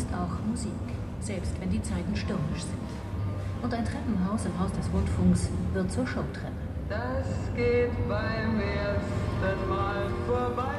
ist 0.00 0.08
auch 0.14 0.34
Musik, 0.48 0.72
selbst 1.20 1.52
wenn 1.60 1.70
die 1.70 1.82
Zeiten 1.82 2.16
stürmisch 2.16 2.62
sind. 2.62 2.88
Und 3.62 3.74
ein 3.74 3.84
Treppenhaus 3.84 4.46
im 4.46 4.58
Haus 4.58 4.72
des 4.72 4.86
Rundfunks 4.92 5.50
wird 5.74 5.92
zur 5.92 6.06
Showtreppe. 6.06 6.52
Das 6.88 7.26
geht 7.54 7.90
beim 8.08 8.60
ersten 8.60 9.68
Mal 9.68 10.10
vorbei. 10.26 10.78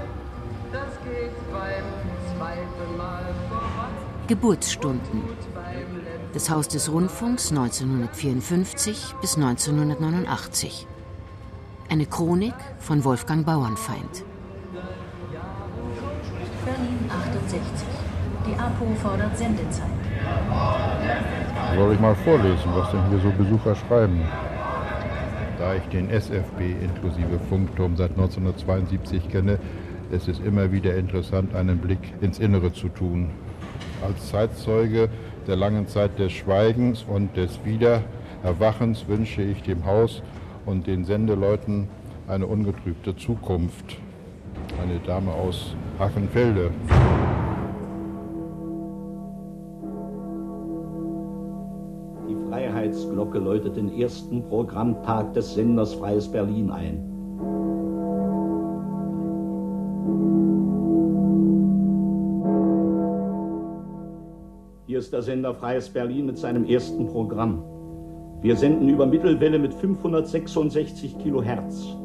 Das 0.71 0.89
geht 1.03 1.35
beim 1.51 1.85
zweiten 2.35 2.97
Mal 2.97 3.25
vorbei. 3.49 3.89
Geburtsstunden. 4.27 5.21
Das 6.33 6.49
Haus 6.49 6.67
des 6.67 6.91
Rundfunks 6.91 7.51
1954 7.51 9.15
bis 9.21 9.35
1989. 9.35 10.87
Eine 11.89 12.05
Chronik 12.07 12.55
von 12.79 13.03
Wolfgang 13.03 13.45
Bauernfeind. 13.45 14.23
Berlin 16.65 17.09
68. 17.09 18.10
Die 18.45 18.55
APO 18.55 18.95
fordert 18.95 19.37
Sendezeit. 19.37 19.85
Soll 21.75 21.93
ich 21.93 21.99
mal 21.99 22.15
vorlesen, 22.15 22.71
was 22.73 22.91
denn 22.91 23.07
hier 23.09 23.19
so 23.19 23.29
Besucher 23.31 23.75
schreiben? 23.75 24.21
Da 25.59 25.75
ich 25.75 25.83
den 25.89 26.09
SFB 26.09 26.75
inklusive 26.81 27.39
Funkturm 27.49 27.95
seit 27.95 28.11
1972 28.11 29.29
kenne, 29.29 29.59
ist 30.09 30.27
es 30.27 30.39
immer 30.39 30.71
wieder 30.71 30.95
interessant, 30.95 31.55
einen 31.55 31.77
Blick 31.77 31.99
ins 32.21 32.39
Innere 32.39 32.73
zu 32.73 32.89
tun. 32.89 33.29
Als 34.03 34.29
Zeitzeuge 34.29 35.09
der 35.47 35.55
langen 35.55 35.87
Zeit 35.87 36.17
des 36.17 36.31
Schweigens 36.31 37.03
und 37.03 37.37
des 37.37 37.59
Wiedererwachens 37.63 39.07
wünsche 39.07 39.43
ich 39.43 39.61
dem 39.61 39.85
Haus 39.85 40.23
und 40.65 40.87
den 40.87 41.05
Sendeleuten 41.05 41.87
eine 42.27 42.47
ungetrübte 42.47 43.15
Zukunft. 43.15 43.97
Eine 44.81 44.99
Dame 44.99 45.31
aus 45.31 45.75
Hachenfelde. 45.99 46.71
Freiheitsglocke 53.31 53.39
läutet 53.39 53.75
den 53.75 53.89
ersten 53.99 54.43
Programmtag 54.43 55.33
des 55.33 55.53
Senders 55.53 55.93
Freies 55.93 56.27
Berlin 56.27 56.69
ein. 56.69 57.07
Hier 64.87 64.99
ist 64.99 65.13
der 65.13 65.21
Sender 65.21 65.53
Freies 65.53 65.89
Berlin 65.89 66.25
mit 66.25 66.37
seinem 66.37 66.65
ersten 66.65 67.07
Programm. 67.07 67.63
Wir 68.41 68.55
senden 68.55 68.89
über 68.89 69.05
Mittelwelle 69.05 69.59
mit 69.59 69.73
566 69.73 71.17
Kilohertz, 71.19 71.95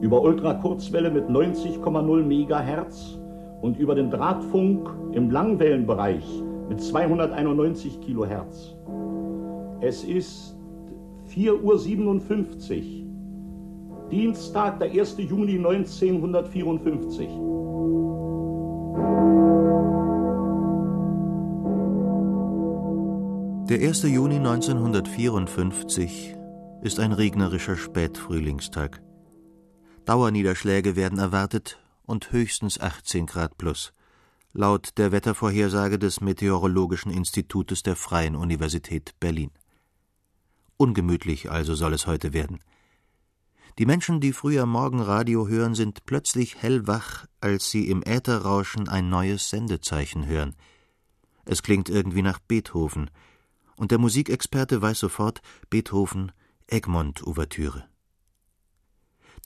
über 0.00 0.22
Ultrakurzwelle 0.22 1.10
mit 1.10 1.28
90,0 1.28 2.22
Megahertz 2.22 3.18
und 3.62 3.78
über 3.78 3.94
den 3.94 4.10
Drahtfunk 4.10 4.88
im 5.12 5.30
Langwellenbereich 5.30 6.24
mit 6.68 6.80
291 6.80 8.00
Kilohertz. 8.00 8.76
Es 9.80 10.04
ist 10.04 10.57
4.57 11.28 13.02
Uhr, 13.02 14.08
Dienstag, 14.10 14.78
der 14.80 14.90
1. 14.90 15.16
Juni 15.18 15.58
1954. 15.58 17.28
Der 23.68 23.86
1. 23.86 24.02
Juni 24.04 24.36
1954 24.36 26.34
ist 26.80 26.98
ein 27.00 27.12
regnerischer 27.12 27.76
Spätfrühlingstag. 27.76 29.02
Dauerniederschläge 30.06 30.96
werden 30.96 31.18
erwartet 31.18 31.78
und 32.06 32.32
höchstens 32.32 32.80
18 32.80 33.26
Grad 33.26 33.58
plus, 33.58 33.92
laut 34.54 34.96
der 34.96 35.12
Wettervorhersage 35.12 35.98
des 35.98 36.22
Meteorologischen 36.22 37.12
Institutes 37.12 37.82
der 37.82 37.96
Freien 37.96 38.36
Universität 38.36 39.14
Berlin. 39.20 39.50
Ungemütlich 40.78 41.50
also 41.50 41.74
soll 41.74 41.92
es 41.92 42.06
heute 42.06 42.32
werden. 42.32 42.60
Die 43.78 43.86
Menschen, 43.86 44.20
die 44.20 44.32
früher 44.32 44.64
Morgenradio 44.64 45.46
hören, 45.46 45.74
sind 45.74 46.06
plötzlich 46.06 46.62
hellwach, 46.62 47.26
als 47.40 47.70
sie 47.70 47.88
im 47.90 48.02
Ätherrauschen 48.02 48.88
ein 48.88 49.08
neues 49.10 49.50
Sendezeichen 49.50 50.26
hören. 50.26 50.54
Es 51.44 51.62
klingt 51.62 51.88
irgendwie 51.88 52.22
nach 52.22 52.38
Beethoven, 52.38 53.10
und 53.76 53.90
der 53.90 53.98
Musikexperte 53.98 54.80
weiß 54.80 55.00
sofort 55.00 55.40
Beethoven 55.68 56.32
Egmont 56.68 57.26
Ouvertüre. 57.26 57.88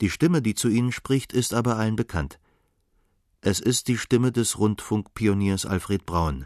Die 0.01 0.09
Stimme, 0.09 0.41
die 0.41 0.55
zu 0.55 0.69
ihnen 0.69 0.91
spricht, 0.91 1.33
ist 1.33 1.53
aber 1.53 1.77
allen 1.77 1.95
bekannt. 1.95 2.39
Es 3.41 3.59
ist 3.59 3.87
die 3.87 3.97
Stimme 3.97 4.31
des 4.31 4.57
Rundfunkpioniers 4.57 5.65
Alfred 5.65 6.05
Braun, 6.05 6.45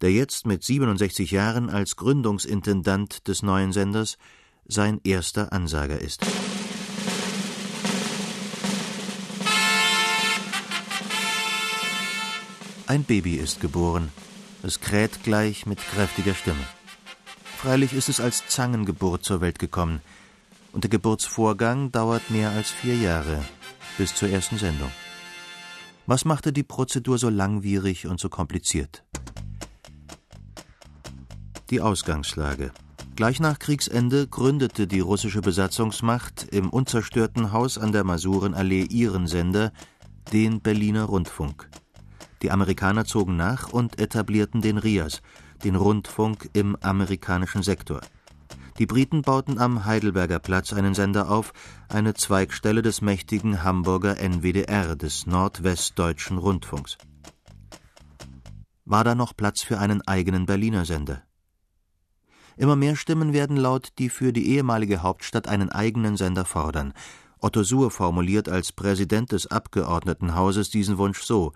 der 0.00 0.12
jetzt 0.12 0.46
mit 0.46 0.64
67 0.64 1.30
Jahren 1.30 1.70
als 1.70 1.96
Gründungsintendant 1.96 3.28
des 3.28 3.42
neuen 3.42 3.72
Senders 3.72 4.18
sein 4.66 5.00
erster 5.04 5.52
Ansager 5.52 6.00
ist. 6.00 6.24
Ein 12.86 13.04
Baby 13.04 13.36
ist 13.36 13.60
geboren. 13.60 14.10
Es 14.62 14.80
kräht 14.80 15.22
gleich 15.22 15.66
mit 15.66 15.78
kräftiger 15.78 16.34
Stimme. 16.34 16.64
Freilich 17.56 17.94
ist 17.94 18.08
es 18.08 18.20
als 18.20 18.46
Zangengeburt 18.46 19.24
zur 19.24 19.40
Welt 19.40 19.58
gekommen, 19.58 20.00
und 20.72 20.84
der 20.84 20.90
Geburtsvorgang 20.90 21.92
dauert 21.92 22.30
mehr 22.30 22.50
als 22.50 22.70
vier 22.70 22.96
Jahre, 22.96 23.42
bis 23.96 24.14
zur 24.14 24.28
ersten 24.28 24.58
Sendung. 24.58 24.90
Was 26.06 26.26
machte 26.26 26.52
die 26.52 26.62
Prozedur 26.62 27.16
so 27.16 27.30
langwierig 27.30 28.06
und 28.06 28.20
so 28.20 28.28
kompliziert? 28.28 29.02
Die 31.74 31.80
Ausgangslage. 31.80 32.70
Gleich 33.16 33.40
nach 33.40 33.58
Kriegsende 33.58 34.28
gründete 34.28 34.86
die 34.86 35.00
russische 35.00 35.40
Besatzungsmacht 35.40 36.46
im 36.52 36.70
unzerstörten 36.70 37.50
Haus 37.50 37.78
an 37.78 37.90
der 37.90 38.04
Masurenallee 38.04 38.84
ihren 38.84 39.26
Sender, 39.26 39.72
den 40.32 40.60
Berliner 40.60 41.02
Rundfunk. 41.02 41.68
Die 42.42 42.52
Amerikaner 42.52 43.06
zogen 43.06 43.34
nach 43.34 43.72
und 43.72 43.98
etablierten 43.98 44.60
den 44.60 44.78
RIAS, 44.78 45.20
den 45.64 45.74
Rundfunk 45.74 46.48
im 46.52 46.76
amerikanischen 46.76 47.64
Sektor. 47.64 48.02
Die 48.78 48.86
Briten 48.86 49.22
bauten 49.22 49.58
am 49.58 49.84
Heidelberger 49.84 50.38
Platz 50.38 50.72
einen 50.72 50.94
Sender 50.94 51.28
auf, 51.28 51.52
eine 51.88 52.14
Zweigstelle 52.14 52.82
des 52.82 53.00
mächtigen 53.00 53.64
Hamburger 53.64 54.20
NWDR, 54.20 54.94
des 54.94 55.26
Nordwestdeutschen 55.26 56.38
Rundfunks. 56.38 56.98
War 58.84 59.02
da 59.02 59.16
noch 59.16 59.36
Platz 59.36 59.62
für 59.62 59.80
einen 59.80 60.02
eigenen 60.02 60.46
Berliner 60.46 60.84
Sender? 60.84 61.24
Immer 62.56 62.76
mehr 62.76 62.96
Stimmen 62.96 63.32
werden 63.32 63.56
laut, 63.56 63.92
die 63.98 64.08
für 64.08 64.32
die 64.32 64.48
ehemalige 64.50 65.02
Hauptstadt 65.02 65.48
einen 65.48 65.70
eigenen 65.70 66.16
Sender 66.16 66.44
fordern. 66.44 66.92
Otto 67.40 67.62
Suhr 67.62 67.90
formuliert 67.90 68.48
als 68.48 68.72
Präsident 68.72 69.32
des 69.32 69.46
Abgeordnetenhauses 69.46 70.70
diesen 70.70 70.98
Wunsch 70.98 71.22
so: 71.22 71.52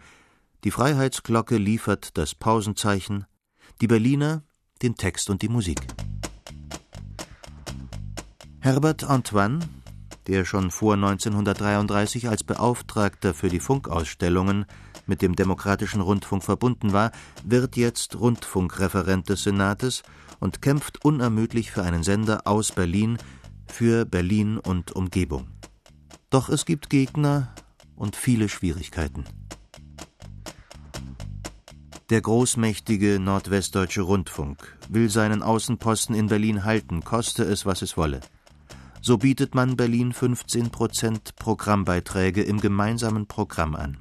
Die 0.65 0.71
Freiheitsglocke 0.71 1.57
liefert 1.57 2.17
das 2.19 2.35
Pausenzeichen, 2.35 3.27
die 3.81 3.87
Berliner 3.87 4.43
den 4.83 4.97
Text 4.97 5.31
und 5.31 5.43
die 5.43 5.49
Musik. 5.49 5.81
Herbert 8.61 9.05
Antoine, 9.05 9.61
der 10.27 10.45
schon 10.45 10.71
vor 10.71 10.95
1933 10.95 12.29
als 12.29 12.45
Beauftragter 12.45 13.33
für 13.35 13.49
die 13.49 13.61
Funkausstellungen 13.61 14.67
mit 15.07 15.23
dem 15.23 15.35
Demokratischen 15.37 16.01
Rundfunk 16.01 16.45
verbunden 16.45 16.93
war, 16.93 17.13
wird 17.45 17.77
jetzt 17.77 18.19
Rundfunkreferent 18.19 19.29
des 19.29 19.45
Senates 19.45 20.03
und 20.41 20.63
kämpft 20.63 21.05
unermüdlich 21.05 21.71
für 21.71 21.83
einen 21.83 22.03
Sender 22.03 22.47
aus 22.47 22.73
Berlin, 22.73 23.19
für 23.67 24.05
Berlin 24.05 24.59
und 24.59 24.93
Umgebung. 24.93 25.49
Doch 26.31 26.49
es 26.49 26.65
gibt 26.65 26.91
Gegner 26.91 27.55
und 27.97 28.17
viele 28.17 28.49
Schwierigkeiten. 28.49 29.25
Der 32.11 32.23
großmächtige 32.23 33.21
Nordwestdeutsche 33.21 34.01
Rundfunk 34.01 34.79
will 34.89 35.11
seinen 35.11 35.43
Außenposten 35.43 36.15
in 36.15 36.29
Berlin 36.29 36.65
halten, 36.65 37.05
koste 37.05 37.43
es, 37.45 37.67
was 37.67 37.83
es 37.83 37.99
wolle. 37.99 38.21
So 39.03 39.19
bietet 39.19 39.55
man 39.55 39.77
Berlin 39.77 40.13
15 40.13 40.71
Prozent 40.71 41.37
Programmbeiträge 41.37 42.43
im 42.43 42.61
gemeinsamen 42.61 43.27
Programm 43.27 43.75
an. 43.75 43.99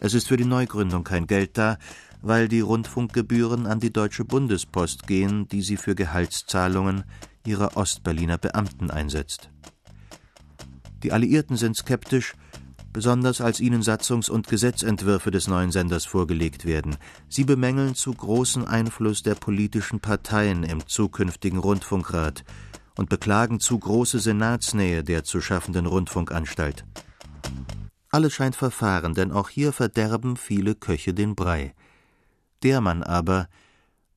Es 0.00 0.14
ist 0.14 0.28
für 0.28 0.36
die 0.36 0.44
Neugründung 0.44 1.04
kein 1.04 1.26
Geld 1.26 1.56
da, 1.56 1.78
weil 2.22 2.48
die 2.48 2.60
Rundfunkgebühren 2.60 3.66
an 3.66 3.80
die 3.80 3.92
Deutsche 3.92 4.24
Bundespost 4.24 5.06
gehen, 5.06 5.48
die 5.48 5.62
sie 5.62 5.76
für 5.76 5.94
Gehaltszahlungen 5.94 7.04
ihrer 7.44 7.76
Ostberliner 7.76 8.38
Beamten 8.38 8.90
einsetzt. 8.90 9.50
Die 11.02 11.12
Alliierten 11.12 11.56
sind 11.56 11.76
skeptisch, 11.76 12.34
besonders 12.92 13.40
als 13.40 13.58
ihnen 13.58 13.82
Satzungs- 13.82 14.30
und 14.30 14.48
Gesetzentwürfe 14.48 15.30
des 15.30 15.48
neuen 15.48 15.72
Senders 15.72 16.04
vorgelegt 16.04 16.64
werden. 16.64 16.96
Sie 17.28 17.44
bemängeln 17.44 17.94
zu 17.94 18.12
großen 18.12 18.66
Einfluss 18.66 19.22
der 19.22 19.34
politischen 19.34 20.00
Parteien 20.00 20.62
im 20.62 20.86
zukünftigen 20.86 21.58
Rundfunkrat 21.58 22.44
und 22.96 23.08
beklagen 23.08 23.60
zu 23.60 23.78
große 23.78 24.20
Senatsnähe 24.20 25.02
der 25.02 25.24
zu 25.24 25.40
schaffenden 25.40 25.86
Rundfunkanstalt. 25.86 26.84
Alles 28.10 28.34
scheint 28.34 28.56
verfahren, 28.56 29.14
denn 29.14 29.32
auch 29.32 29.48
hier 29.48 29.72
verderben 29.72 30.36
viele 30.36 30.74
Köche 30.74 31.14
den 31.14 31.34
Brei. 31.34 31.74
Der 32.62 32.80
Mann 32.80 33.02
aber, 33.02 33.48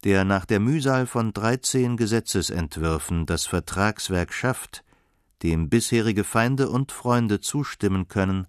der 0.03 0.24
nach 0.24 0.45
der 0.45 0.59
Mühsal 0.59 1.07
von 1.07 1.33
dreizehn 1.33 1.97
Gesetzesentwürfen 1.97 3.25
das 3.25 3.45
Vertragswerk 3.45 4.33
schafft, 4.33 4.83
dem 5.42 5.69
bisherige 5.69 6.24
Feinde 6.24 6.69
und 6.69 6.92
Freunde 6.92 7.39
zustimmen 7.39 8.07
können, 8.07 8.47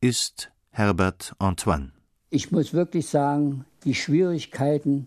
ist 0.00 0.50
Herbert 0.70 1.34
Antoine. 1.38 1.92
Ich 2.30 2.50
muss 2.50 2.72
wirklich 2.72 3.06
sagen, 3.08 3.64
die 3.84 3.94
Schwierigkeiten 3.94 5.06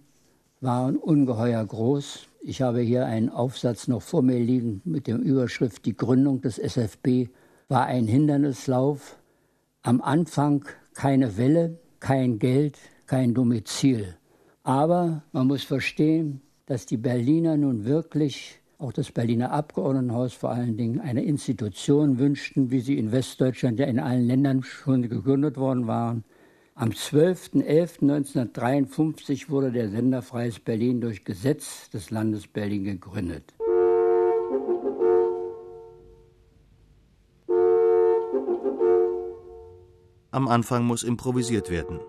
waren 0.62 0.95
ungeheuer 0.98 1.63
groß. 1.66 2.28
Ich 2.42 2.62
habe 2.62 2.80
hier 2.80 3.06
einen 3.06 3.30
Aufsatz 3.30 3.88
noch 3.88 4.02
vor 4.02 4.22
mir 4.22 4.40
liegen 4.40 4.81
mit 4.86 5.07
der 5.07 5.18
Überschrift 5.18 5.86
Die 5.86 5.95
Gründung 5.95 6.42
des 6.42 6.57
SFB 6.57 7.28
war 7.68 7.86
ein 7.86 8.07
Hindernislauf. 8.07 9.18
Am 9.81 10.02
Anfang 10.02 10.66
keine 10.94 11.38
Welle, 11.38 11.80
kein 12.00 12.40
Geld, 12.40 12.78
kein 13.10 13.34
Domizil. 13.34 14.16
Aber 14.62 15.24
man 15.32 15.48
muss 15.48 15.64
verstehen, 15.64 16.42
dass 16.68 16.86
die 16.86 16.98
Berliner 16.98 17.58
nun 17.58 17.86
wirklich, 17.86 18.60
auch 18.78 18.94
das 18.94 19.12
Berliner 19.12 19.52
Abgeordnetenhaus 19.52 20.36
vor 20.36 20.52
allen 20.52 20.78
Dingen, 20.78 21.02
eine 21.02 21.24
Institution 21.24 22.20
wünschten, 22.20 22.70
wie 22.70 22.82
sie 22.82 23.00
in 23.00 23.12
Westdeutschland 23.12 23.80
ja 23.80 23.88
in 23.88 24.00
allen 24.00 24.28
Ländern 24.28 24.62
schon 24.62 25.10
gegründet 25.10 25.58
worden 25.58 25.88
waren. 25.88 26.24
Am 26.76 26.92
12.11.1953 26.92 29.50
wurde 29.50 29.72
der 29.72 29.90
Sender 29.90 30.22
Freies 30.22 30.60
Berlin 30.60 31.02
durch 31.02 31.26
Gesetz 31.26 31.90
des 31.90 32.12
Landes 32.12 32.46
Berlin 32.46 32.84
gegründet. 32.84 33.56
Am 40.30 40.48
Anfang 40.48 40.86
muss 40.86 41.02
improvisiert 41.02 41.72
werden. 41.72 42.00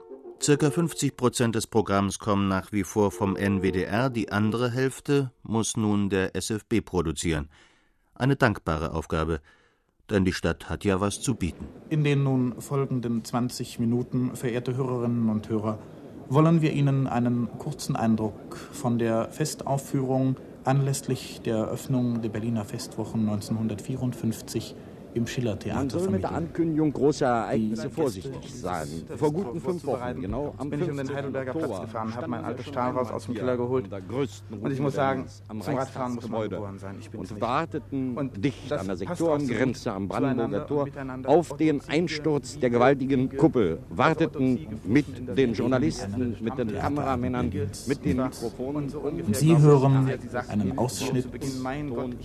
Circa 0.42 0.70
50 0.70 1.18
Prozent 1.18 1.54
des 1.54 1.66
Programms 1.66 2.18
kommen 2.18 2.48
nach 2.48 2.72
wie 2.72 2.82
vor 2.82 3.10
vom 3.10 3.36
NWDR, 3.36 4.08
die 4.08 4.32
andere 4.32 4.70
Hälfte 4.70 5.32
muss 5.42 5.76
nun 5.76 6.08
der 6.08 6.34
SFB 6.34 6.80
produzieren. 6.80 7.50
Eine 8.14 8.36
dankbare 8.36 8.94
Aufgabe, 8.94 9.42
denn 10.08 10.24
die 10.24 10.32
Stadt 10.32 10.70
hat 10.70 10.82
ja 10.86 10.98
was 10.98 11.20
zu 11.20 11.34
bieten. 11.34 11.66
In 11.90 12.04
den 12.04 12.22
nun 12.22 12.58
folgenden 12.58 13.22
20 13.22 13.80
Minuten, 13.80 14.34
verehrte 14.34 14.74
Hörerinnen 14.74 15.28
und 15.28 15.50
Hörer, 15.50 15.78
wollen 16.30 16.62
wir 16.62 16.72
Ihnen 16.72 17.06
einen 17.06 17.58
kurzen 17.58 17.94
Eindruck 17.94 18.56
von 18.56 18.98
der 18.98 19.30
Festaufführung 19.30 20.36
anlässlich 20.64 21.42
der 21.42 21.56
Eröffnung 21.56 22.22
der 22.22 22.30
Berliner 22.30 22.64
Festwochen 22.64 23.28
1954 23.28 24.74
im 25.14 25.26
Schillertheater 25.26 25.78
Man 25.78 25.90
soll 25.90 26.10
mit 26.10 26.22
der 26.22 26.32
Ankündigung 26.32 26.92
großer 26.92 27.26
Ereignisse 27.26 27.90
vorsichtig 27.90 28.54
sein. 28.54 28.88
Vor 29.16 29.32
guten 29.32 29.60
fünf 29.60 29.84
Wochen, 29.86 30.20
genau 30.20 30.54
am 30.58 30.70
bin 30.70 30.82
ich 30.82 30.90
um 30.90 30.96
den 30.96 31.14
Heidelberger 31.14 31.52
Platz 31.52 31.80
gefahren, 31.80 32.14
habe 32.14 32.28
mein 32.28 32.44
altes 32.44 32.66
Stahlhaus 32.66 33.10
aus 33.10 33.26
dem 33.26 33.34
Keller 33.34 33.56
geholt. 33.56 33.88
Und 34.50 34.72
ich 34.72 34.80
muss 34.80 34.94
sagen, 34.94 35.26
zum 35.48 35.60
Radfahren 35.60 36.14
muss 36.14 36.28
man 36.28 36.48
geboren 36.48 36.78
sein. 36.78 36.96
Ich 37.00 37.10
bin 37.10 37.20
und 37.20 37.40
warteten 37.40 38.16
und 38.16 38.44
dicht 38.44 38.72
an 38.72 38.86
der 38.86 38.96
Sektorengrenze 38.96 39.92
am 39.92 40.08
Brandenburger 40.08 40.66
Tor 40.66 40.88
auf 41.24 41.56
den 41.56 41.80
Einsturz 41.88 42.58
der 42.58 42.70
gewaltigen 42.70 43.36
Kuppel. 43.36 43.78
Warteten 43.90 44.80
mit 44.84 45.36
den 45.36 45.54
Journalisten, 45.54 46.36
mit 46.40 46.58
den 46.58 46.76
Kameramännern, 46.76 47.52
mit 47.86 48.04
den 48.04 48.16
Mikrofonen. 48.18 48.90
Und 48.90 49.36
Sie 49.36 49.56
hören 49.56 50.10
einen 50.48 50.78
Ausschnitt 50.78 51.26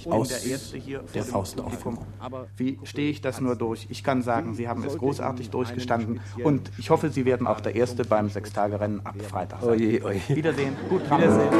aus 0.09 0.43
der 1.13 1.23
Faustaufführung. 1.23 1.99
Wie 2.57 2.74
stehe 2.83 3.09
ich 3.09 3.21
das 3.21 3.41
nur 3.41 3.55
durch. 3.55 3.87
Ich 3.89 4.03
kann 4.03 4.21
sagen, 4.21 4.53
Sie 4.55 4.67
haben 4.67 4.83
es 4.83 4.97
großartig 4.97 5.49
durchgestanden 5.49 6.21
und 6.43 6.71
ich 6.77 6.89
hoffe, 6.89 7.09
Sie 7.09 7.25
werden 7.25 7.47
auch 7.47 7.61
der 7.61 7.75
Erste 7.75 8.05
beim 8.05 8.29
Sechstagerennen 8.29 9.05
ab 9.05 9.15
Freitag 9.21 9.61
sein. 9.61 9.69
Oje, 9.71 10.03
oje. 10.03 10.21
Wiedersehen. 10.29 10.75
Gut, 10.89 11.05
Wiedersehen. 11.05 11.53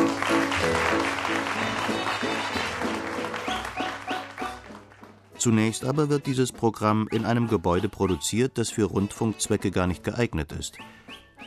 Zunächst 5.38 5.86
aber 5.86 6.10
wird 6.10 6.26
dieses 6.26 6.52
Programm 6.52 7.08
in 7.12 7.24
einem 7.24 7.48
Gebäude 7.48 7.88
produziert, 7.88 8.58
das 8.58 8.72
für 8.72 8.86
Rundfunkzwecke 8.86 9.70
gar 9.70 9.86
nicht 9.86 10.04
geeignet 10.04 10.52
ist. 10.52 10.80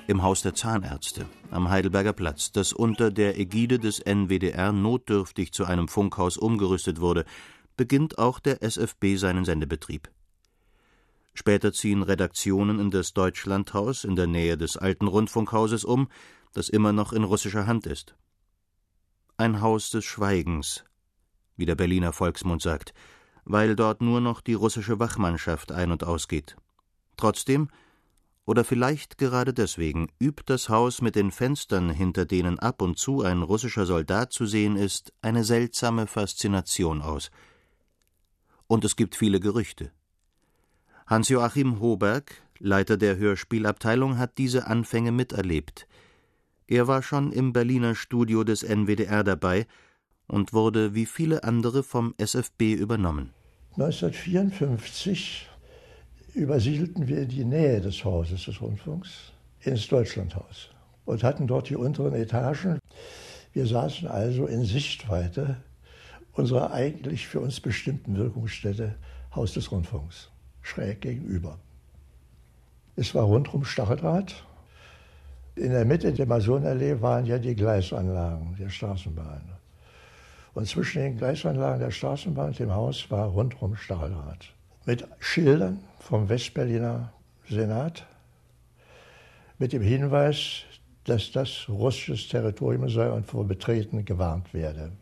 Im 0.06 0.22
Haus 0.22 0.40
der 0.42 0.54
Zahnärzte 0.54 1.26
am 1.50 1.68
Heidelberger 1.68 2.12
Platz, 2.12 2.52
das 2.52 2.72
unter 2.72 3.10
der 3.10 3.38
Ägide 3.38 3.78
des 3.78 3.98
NWDR 3.98 4.72
notdürftig 4.72 5.52
zu 5.52 5.64
einem 5.64 5.88
Funkhaus 5.88 6.36
umgerüstet 6.36 7.00
wurde, 7.00 7.24
beginnt 7.78 8.18
auch 8.18 8.40
der 8.40 8.62
SFB 8.62 9.16
seinen 9.16 9.46
Sendebetrieb. 9.46 10.10
Später 11.32 11.72
ziehen 11.72 12.02
Redaktionen 12.02 12.80
in 12.80 12.90
das 12.90 13.14
Deutschlandhaus 13.14 14.04
in 14.04 14.16
der 14.16 14.26
Nähe 14.26 14.58
des 14.58 14.76
alten 14.76 15.06
Rundfunkhauses 15.06 15.84
um, 15.84 16.08
das 16.52 16.68
immer 16.68 16.92
noch 16.92 17.12
in 17.14 17.22
russischer 17.22 17.66
Hand 17.66 17.86
ist. 17.86 18.16
Ein 19.36 19.62
Haus 19.62 19.90
des 19.90 20.04
Schweigens, 20.04 20.84
wie 21.56 21.66
der 21.66 21.76
Berliner 21.76 22.12
Volksmund 22.12 22.60
sagt, 22.60 22.92
weil 23.44 23.76
dort 23.76 24.02
nur 24.02 24.20
noch 24.20 24.40
die 24.40 24.54
russische 24.54 24.98
Wachmannschaft 24.98 25.70
ein- 25.70 25.92
und 25.92 26.02
ausgeht. 26.02 26.56
Trotzdem, 27.16 27.68
oder 28.44 28.64
vielleicht 28.64 29.18
gerade 29.18 29.54
deswegen, 29.54 30.08
übt 30.18 30.42
das 30.46 30.68
Haus 30.68 31.00
mit 31.00 31.14
den 31.14 31.30
Fenstern, 31.30 31.90
hinter 31.90 32.24
denen 32.24 32.58
ab 32.58 32.82
und 32.82 32.98
zu 32.98 33.22
ein 33.22 33.42
russischer 33.42 33.86
Soldat 33.86 34.32
zu 34.32 34.46
sehen 34.46 34.74
ist, 34.74 35.12
eine 35.22 35.44
seltsame 35.44 36.08
Faszination 36.08 37.02
aus– 37.02 37.30
und 38.68 38.84
es 38.84 38.94
gibt 38.94 39.16
viele 39.16 39.40
Gerüchte. 39.40 39.90
Hans-Joachim 41.06 41.80
Hoberg, 41.80 42.42
Leiter 42.58 42.96
der 42.96 43.16
Hörspielabteilung, 43.16 44.18
hat 44.18 44.38
diese 44.38 44.66
Anfänge 44.66 45.10
miterlebt. 45.10 45.88
Er 46.66 46.86
war 46.86 47.02
schon 47.02 47.32
im 47.32 47.52
Berliner 47.52 47.94
Studio 47.94 48.44
des 48.44 48.62
NWDR 48.62 49.24
dabei 49.24 49.66
und 50.26 50.52
wurde 50.52 50.94
wie 50.94 51.06
viele 51.06 51.44
andere 51.44 51.82
vom 51.82 52.14
SFB 52.18 52.74
übernommen. 52.74 53.30
1954 53.78 55.48
übersiedelten 56.34 57.08
wir 57.08 57.22
in 57.22 57.28
die 57.28 57.44
Nähe 57.44 57.80
des 57.80 58.04
Hauses 58.04 58.44
des 58.44 58.60
Rundfunks 58.60 59.32
ins 59.60 59.88
Deutschlandhaus 59.88 60.68
und 61.06 61.22
hatten 61.22 61.46
dort 61.46 61.70
die 61.70 61.76
unteren 61.76 62.14
Etagen. 62.14 62.78
Wir 63.54 63.66
saßen 63.66 64.06
also 64.08 64.46
in 64.46 64.64
Sichtweite 64.64 65.56
unserer 66.38 66.72
eigentlich 66.72 67.26
für 67.26 67.40
uns 67.40 67.60
bestimmten 67.60 68.16
Wirkungsstätte 68.16 68.94
Haus 69.34 69.54
des 69.54 69.70
Rundfunks, 69.70 70.30
schräg 70.62 71.00
gegenüber. 71.00 71.58
Es 72.96 73.14
war 73.14 73.24
rundum 73.24 73.64
Stacheldraht. 73.64 74.44
In 75.54 75.70
der 75.70 75.84
Mitte 75.84 76.12
der 76.12 76.26
Masonallee 76.26 77.00
waren 77.00 77.26
ja 77.26 77.38
die 77.38 77.54
Gleisanlagen 77.54 78.56
der 78.58 78.68
Straßenbahn. 78.68 79.42
Und 80.54 80.66
zwischen 80.66 81.02
den 81.02 81.18
Gleisanlagen 81.18 81.80
der 81.80 81.90
Straßenbahn 81.90 82.48
und 82.48 82.58
dem 82.58 82.72
Haus 82.72 83.10
war 83.10 83.28
rundum 83.28 83.76
Stacheldraht. 83.76 84.52
Mit 84.86 85.06
Schildern 85.18 85.80
vom 85.98 86.28
Westberliner 86.28 87.12
Senat, 87.48 88.06
mit 89.58 89.72
dem 89.72 89.82
Hinweis, 89.82 90.62
dass 91.04 91.32
das 91.32 91.68
russisches 91.68 92.28
Territorium 92.28 92.88
sei 92.88 93.10
und 93.10 93.26
vor 93.26 93.46
Betreten 93.46 94.04
gewarnt 94.04 94.52
werde. 94.54 94.92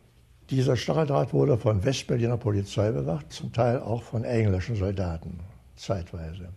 Dieser 0.50 0.76
Stacheldraht 0.76 1.32
wurde 1.32 1.58
von 1.58 1.84
Westberliner 1.84 2.36
Polizei 2.36 2.92
bewacht, 2.92 3.32
zum 3.32 3.52
Teil 3.52 3.80
auch 3.80 4.02
von 4.02 4.22
englischen 4.22 4.76
Soldaten, 4.76 5.40
zeitweise. 5.74 6.50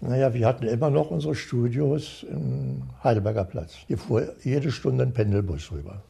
Naja, 0.00 0.34
wir 0.34 0.46
hatten 0.46 0.66
immer 0.66 0.90
noch 0.90 1.10
unsere 1.10 1.34
Studios 1.34 2.26
im 2.28 2.82
Heidelberger 3.02 3.44
Platz. 3.44 3.76
Hier 3.86 3.96
fuhr 3.96 4.34
jede 4.42 4.70
Stunde 4.70 5.04
ein 5.04 5.14
Pendelbus 5.14 5.72
rüber. 5.72 6.02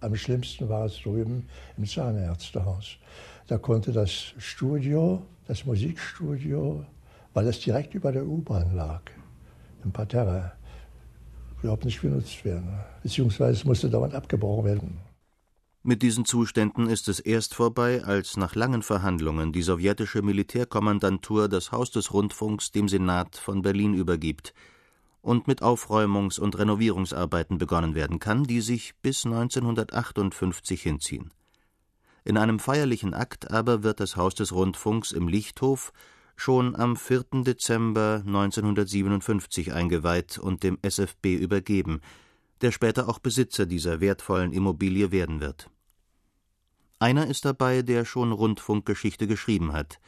Am 0.00 0.14
schlimmsten 0.14 0.68
war 0.68 0.86
es 0.86 1.00
drüben 1.00 1.48
im 1.78 1.86
Zahnärztehaus. 1.86 2.96
Da 3.46 3.56
konnte 3.56 3.92
das 3.92 4.34
Studio, 4.36 5.22
das 5.46 5.64
Musikstudio, 5.64 6.84
weil 7.32 7.46
es 7.46 7.60
direkt 7.60 7.94
über 7.94 8.12
der 8.12 8.26
U-Bahn 8.26 8.74
lag, 8.74 9.02
im 9.84 9.92
Parterre, 9.92 10.52
überhaupt 11.62 11.84
nicht 11.84 12.00
genutzt 12.00 12.44
werden. 12.44 12.68
Beziehungsweise 13.02 13.66
musste 13.66 13.88
dauernd 13.88 14.14
abgebrochen 14.14 14.64
werden. 14.64 14.98
Mit 15.84 16.02
diesen 16.02 16.24
Zuständen 16.24 16.86
ist 16.86 17.08
es 17.08 17.18
erst 17.18 17.54
vorbei, 17.54 18.04
als 18.04 18.36
nach 18.36 18.54
langen 18.54 18.82
Verhandlungen 18.82 19.52
die 19.52 19.62
sowjetische 19.62 20.22
Militärkommandantur 20.22 21.48
das 21.48 21.72
Haus 21.72 21.90
des 21.90 22.12
Rundfunks 22.12 22.70
dem 22.70 22.88
Senat 22.88 23.36
von 23.36 23.62
Berlin 23.62 23.92
übergibt 23.94 24.54
und 25.22 25.48
mit 25.48 25.60
Aufräumungs- 25.62 26.38
und 26.38 26.56
Renovierungsarbeiten 26.56 27.58
begonnen 27.58 27.96
werden 27.96 28.20
kann, 28.20 28.44
die 28.44 28.60
sich 28.60 28.94
bis 29.02 29.24
1958 29.24 30.82
hinziehen. 30.82 31.32
In 32.24 32.36
einem 32.36 32.60
feierlichen 32.60 33.14
Akt 33.14 33.50
aber 33.50 33.82
wird 33.82 33.98
das 33.98 34.16
Haus 34.16 34.36
des 34.36 34.52
Rundfunks 34.52 35.10
im 35.10 35.26
Lichthof 35.26 35.92
schon 36.42 36.74
am 36.74 36.96
4. 36.96 37.44
Dezember 37.44 38.24
1957 38.26 39.72
eingeweiht 39.72 40.38
und 40.38 40.64
dem 40.64 40.76
SFB 40.82 41.36
übergeben, 41.36 42.00
der 42.62 42.72
später 42.72 43.08
auch 43.08 43.20
Besitzer 43.20 43.64
dieser 43.64 44.00
wertvollen 44.00 44.52
Immobilie 44.52 45.12
werden 45.12 45.40
wird. 45.40 45.70
Einer 46.98 47.28
ist 47.28 47.44
dabei, 47.44 47.82
der 47.82 48.04
schon 48.04 48.32
Rundfunkgeschichte 48.32 49.28
geschrieben 49.28 49.72
hat, 49.72 50.00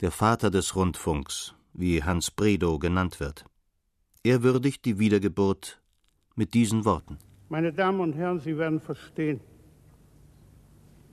der 0.00 0.10
Vater 0.10 0.50
des 0.50 0.74
Rundfunks, 0.74 1.54
wie 1.74 2.02
Hans 2.02 2.30
Bredow 2.30 2.78
genannt 2.78 3.20
wird. 3.20 3.44
Er 4.22 4.42
würdigt 4.42 4.86
die 4.86 4.98
Wiedergeburt 4.98 5.82
mit 6.34 6.54
diesen 6.54 6.86
Worten. 6.86 7.18
Meine 7.50 7.74
Damen 7.74 8.00
und 8.00 8.14
Herren, 8.14 8.40
Sie 8.40 8.56
werden 8.56 8.80
verstehen, 8.80 9.40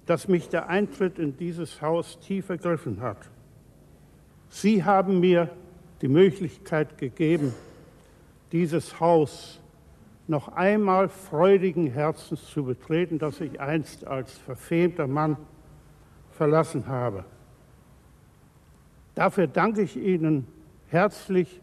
dass 0.05 0.29
mich 0.29 0.48
der 0.48 0.69
Eintritt 0.69 1.19
in 1.19 1.36
dieses 1.36 1.81
Haus 1.81 2.22
tief 2.22 2.48
ergriffen 2.48 3.01
hat. 3.01 3.29
Sie 4.50 4.84
haben 4.84 5.20
mir 5.20 5.50
die 6.01 6.08
Möglichkeit 6.08 6.98
gegeben, 6.98 7.53
dieses 8.51 9.00
Haus 9.00 9.60
noch 10.27 10.50
einmal 10.50 11.10
freudigen 11.10 11.88
Herzens 11.88 12.46
zu 12.48 12.63
betreten, 12.63 13.20
das 13.20 13.41
ich 13.41 13.60
einst 13.60 14.06
als 14.06 14.38
verfemter 14.38 15.08
Mann 15.08 15.38
verlassen 16.32 16.88
habe. 16.88 17.25
Dafür 19.15 19.48
danke 19.48 19.82
ich 19.82 19.98
Ihnen 19.98 20.48
herzlich 20.88 21.62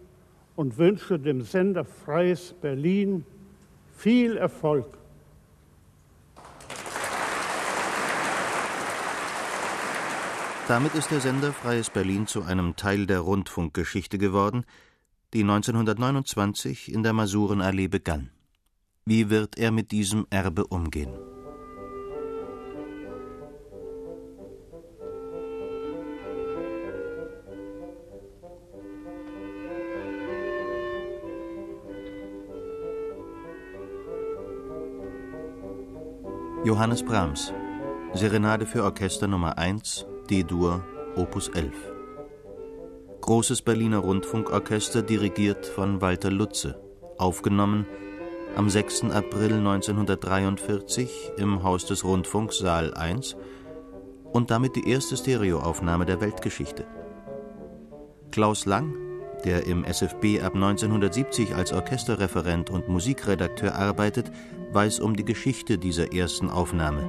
und 0.57 0.79
wünsche 0.79 1.19
dem 1.19 1.43
Sender 1.43 1.85
Freies 1.85 2.53
Berlin 2.61 3.25
viel 3.97 4.37
Erfolg. 4.37 4.87
Damit 10.69 10.97
ist 10.97 11.13
der 11.13 11.21
Sender 11.21 11.53
Freies 11.53 11.91
Berlin 11.91 12.27
zu 12.27 12.43
einem 12.43 12.75
Teil 12.75 13.07
der 13.07 13.21
Rundfunkgeschichte 13.21 14.19
geworden, 14.19 14.65
die 15.33 15.43
1929 15.43 16.93
in 16.93 17.05
der 17.05 17.13
Masurenallee 17.13 17.87
begann. 17.87 18.31
Wie 19.05 19.31
wird 19.31 19.59
er 19.59 19.71
mit 19.71 19.93
diesem 19.93 20.27
Erbe 20.29 20.67
umgehen? 20.67 21.15
Johannes 36.65 37.05
Brahms 37.05 37.53
Serenade 38.15 38.67
für 38.67 38.83
Orchester 38.83 39.29
Nummer 39.29 39.59
1 39.59 40.07
D-Dur 40.27 40.83
Opus 41.15 41.49
11 41.49 41.73
Großes 43.21 43.63
Berliner 43.63 43.99
Rundfunkorchester 43.99 45.03
dirigiert 45.03 45.67
von 45.67 46.01
Walter 46.01 46.31
Lutze 46.31 46.81
aufgenommen 47.17 47.87
am 48.57 48.69
6. 48.69 49.05
April 49.05 49.53
1943 49.55 51.33
im 51.37 51.63
Haus 51.63 51.87
des 51.87 52.05
Rundfunks 52.05 52.59
Saal 52.59 52.95
1 52.95 53.37
und 54.33 54.51
damit 54.51 54.75
die 54.75 54.89
erste 54.89 55.17
Stereoaufnahme 55.17 56.07
der 56.07 56.21
Weltgeschichte. 56.21 56.87
Klaus 58.33 58.67
Lang, 58.67 58.95
der 59.45 59.67
im 59.67 59.85
SFB 59.85 60.41
ab 60.43 60.55
1970 60.55 61.55
als 61.55 61.73
Orchesterreferent 61.73 62.69
und 62.71 62.89
Musikredakteur 62.89 63.75
arbeitet, 63.75 64.33
weiß 64.73 65.01
um 65.01 65.15
die 65.15 65.25
Geschichte 65.25 65.79
dieser 65.79 66.13
ersten 66.13 66.51
Aufnahme. 66.51 67.09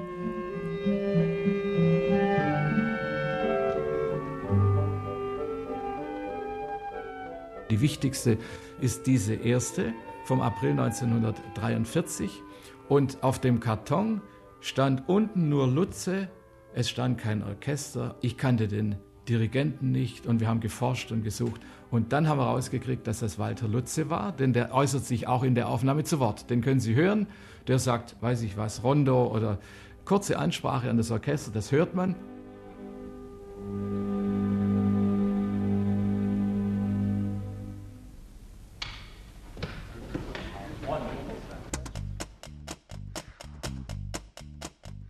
Die 7.69 7.81
wichtigste 7.81 8.37
ist 8.79 9.07
diese 9.07 9.33
erste 9.33 9.93
vom 10.23 10.41
April 10.41 10.71
1943 10.71 12.41
und 12.87 13.23
auf 13.23 13.39
dem 13.39 13.59
Karton 13.59 14.21
stand 14.61 15.07
unten 15.07 15.49
nur 15.49 15.67
Lutze, 15.67 16.29
es 16.73 16.89
stand 16.89 17.17
kein 17.17 17.43
Orchester, 17.43 18.15
ich 18.21 18.37
kannte 18.37 18.67
den 18.67 18.95
Dirigenten 19.27 19.91
nicht 19.91 20.25
und 20.25 20.39
wir 20.39 20.47
haben 20.47 20.61
geforscht 20.61 21.11
und 21.11 21.23
gesucht 21.23 21.61
und 21.91 22.13
dann 22.13 22.27
haben 22.27 22.39
wir 22.39 22.45
rausgekriegt, 22.45 23.05
dass 23.07 23.19
das 23.19 23.39
Walter 23.39 23.67
Lutze 23.67 24.09
war, 24.09 24.31
denn 24.31 24.53
der 24.53 24.73
äußert 24.73 25.05
sich 25.05 25.27
auch 25.27 25.43
in 25.43 25.55
der 25.55 25.69
Aufnahme 25.69 26.03
zu 26.03 26.19
Wort. 26.19 26.49
Den 26.49 26.61
können 26.61 26.79
Sie 26.79 26.95
hören. 26.95 27.27
Der 27.67 27.79
sagt, 27.79 28.15
weiß 28.21 28.43
ich 28.43 28.55
was, 28.55 28.83
Rondo 28.83 29.27
oder 29.27 29.59
kurze 30.05 30.39
Ansprache 30.39 30.89
an 30.89 30.97
das 30.97 31.11
Orchester, 31.11 31.51
das 31.51 31.71
hört 31.71 31.95
man. 31.95 32.15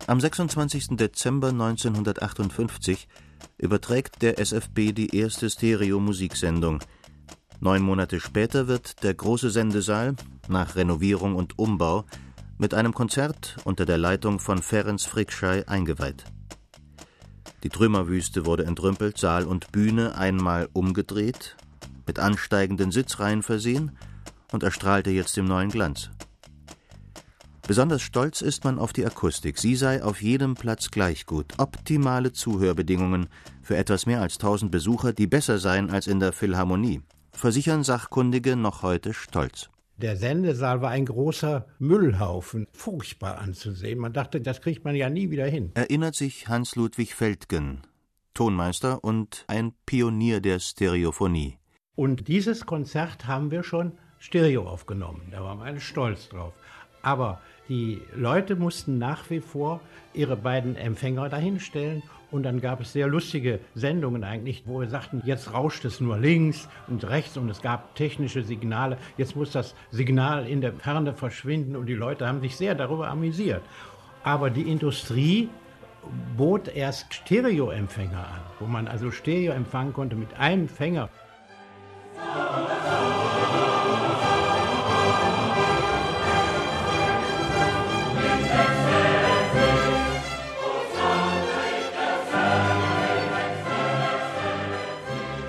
Am 0.08 0.20
26. 0.20 0.96
Dezember 0.96 1.48
1958 1.48 3.08
überträgt 3.58 4.22
der 4.22 4.38
SFB 4.38 4.92
die 4.92 5.14
erste 5.14 5.50
Stereo-Musiksendung. 5.50 6.78
Neun 7.60 7.82
Monate 7.82 8.18
später 8.18 8.68
wird 8.68 9.02
der 9.02 9.12
große 9.12 9.50
Sendesaal, 9.50 10.16
nach 10.48 10.76
Renovierung 10.76 11.34
und 11.34 11.58
Umbau, 11.58 12.06
mit 12.56 12.72
einem 12.72 12.94
Konzert 12.94 13.58
unter 13.64 13.84
der 13.84 13.98
Leitung 13.98 14.40
von 14.40 14.62
Ferenc 14.62 15.02
Frickschei 15.02 15.68
eingeweiht. 15.68 16.24
Die 17.62 17.68
Trümmerwüste 17.68 18.46
wurde 18.46 18.64
entrümpelt, 18.64 19.18
Saal 19.18 19.44
und 19.44 19.72
Bühne 19.72 20.16
einmal 20.16 20.70
umgedreht, 20.72 21.54
mit 22.06 22.18
ansteigenden 22.18 22.92
Sitzreihen 22.92 23.42
versehen 23.42 23.94
und 24.52 24.62
erstrahlte 24.62 25.10
jetzt 25.10 25.36
im 25.36 25.44
neuen 25.44 25.68
Glanz. 25.68 26.08
Besonders 27.68 28.00
stolz 28.00 28.40
ist 28.40 28.64
man 28.64 28.78
auf 28.78 28.94
die 28.94 29.04
Akustik. 29.04 29.58
Sie 29.58 29.76
sei 29.76 30.02
auf 30.02 30.22
jedem 30.22 30.54
Platz 30.54 30.90
gleich 30.90 31.26
gut. 31.26 31.52
Optimale 31.58 32.32
Zuhörbedingungen 32.32 33.28
für 33.60 33.76
etwas 33.76 34.06
mehr 34.06 34.22
als 34.22 34.36
1000 34.36 34.70
Besucher, 34.70 35.12
die 35.12 35.26
besser 35.26 35.58
seien 35.58 35.90
als 35.90 36.06
in 36.06 36.18
der 36.18 36.32
Philharmonie. 36.32 37.02
Versichern 37.30 37.84
Sachkundige 37.84 38.56
noch 38.56 38.82
heute 38.82 39.12
stolz. 39.12 39.68
Der 39.98 40.16
Sendesaal 40.16 40.80
war 40.80 40.88
ein 40.92 41.04
großer 41.04 41.66
Müllhaufen, 41.78 42.68
furchtbar 42.72 43.36
anzusehen. 43.36 43.98
Man 43.98 44.14
dachte, 44.14 44.40
das 44.40 44.62
kriegt 44.62 44.86
man 44.86 44.94
ja 44.94 45.10
nie 45.10 45.30
wieder 45.30 45.46
hin. 45.46 45.70
Erinnert 45.74 46.14
sich 46.14 46.48
Hans-Ludwig 46.48 47.14
Feldgen, 47.14 47.82
Tonmeister 48.32 49.04
und 49.04 49.44
ein 49.46 49.74
Pionier 49.84 50.40
der 50.40 50.58
Stereophonie. 50.58 51.58
Und 51.96 52.28
dieses 52.28 52.64
Konzert 52.64 53.26
haben 53.26 53.50
wir 53.50 53.62
schon 53.62 53.92
Stereo 54.18 54.66
aufgenommen. 54.66 55.28
Da 55.32 55.44
waren 55.44 55.58
wir 55.58 55.66
alle 55.66 55.80
stolz 55.80 56.30
drauf. 56.30 56.54
Aber 57.02 57.40
die 57.68 58.02
Leute 58.14 58.56
mussten 58.56 58.98
nach 58.98 59.28
wie 59.30 59.40
vor 59.40 59.80
ihre 60.14 60.36
beiden 60.36 60.76
Empfänger 60.76 61.28
dahinstellen 61.28 62.02
und 62.30 62.42
dann 62.42 62.60
gab 62.60 62.80
es 62.80 62.92
sehr 62.92 63.06
lustige 63.06 63.60
Sendungen 63.74 64.22
eigentlich, 64.22 64.64
wo 64.66 64.80
wir 64.80 64.88
sagten, 64.88 65.22
jetzt 65.24 65.52
rauscht 65.54 65.84
es 65.84 66.00
nur 66.00 66.18
links 66.18 66.68
und 66.86 67.08
rechts 67.08 67.36
und 67.36 67.48
es 67.48 67.62
gab 67.62 67.94
technische 67.94 68.42
Signale. 68.42 68.98
Jetzt 69.16 69.34
muss 69.34 69.52
das 69.52 69.74
Signal 69.90 70.46
in 70.46 70.60
der 70.60 70.74
Ferne 70.74 71.14
verschwinden 71.14 71.74
und 71.74 71.86
die 71.86 71.94
Leute 71.94 72.26
haben 72.26 72.40
sich 72.40 72.56
sehr 72.56 72.74
darüber 72.74 73.08
amüsiert. 73.08 73.62
Aber 74.24 74.50
die 74.50 74.70
Industrie 74.70 75.48
bot 76.36 76.68
erst 76.68 77.14
Stereoempfänger 77.14 78.18
an, 78.18 78.40
wo 78.60 78.66
man 78.66 78.88
also 78.88 79.10
Stereo 79.10 79.52
empfangen 79.52 79.92
konnte 79.92 80.16
mit 80.16 80.38
einem 80.38 80.68
Fänger. 80.68 81.08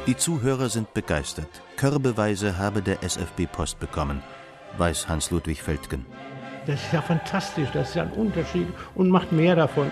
Die 0.09 0.17
Zuhörer 0.17 0.69
sind 0.69 0.95
begeistert. 0.95 1.61
Körbeweise 1.77 2.57
habe 2.57 2.81
der 2.81 3.03
SFB 3.03 3.45
Post 3.45 3.79
bekommen, 3.79 4.23
weiß 4.75 5.07
Hans-Ludwig 5.07 5.61
Feldgen. 5.61 6.03
Das 6.65 6.81
ist 6.81 6.91
ja 6.91 7.03
fantastisch, 7.03 7.69
das 7.73 7.89
ist 7.89 7.95
ja 7.95 8.01
ein 8.01 8.13
Unterschied 8.13 8.65
und 8.95 9.11
macht 9.11 9.31
mehr 9.31 9.55
davon. 9.55 9.91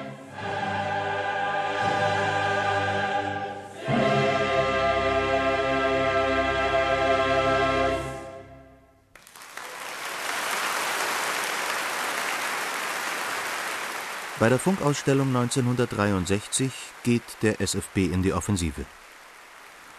Bei 14.40 14.50
der 14.50 14.58
Funkausstellung 14.58 15.28
1963 15.28 16.72
geht 17.04 17.22
der 17.44 17.62
SFB 17.62 17.98
in 18.12 18.24
die 18.24 18.34
Offensive. 18.34 18.84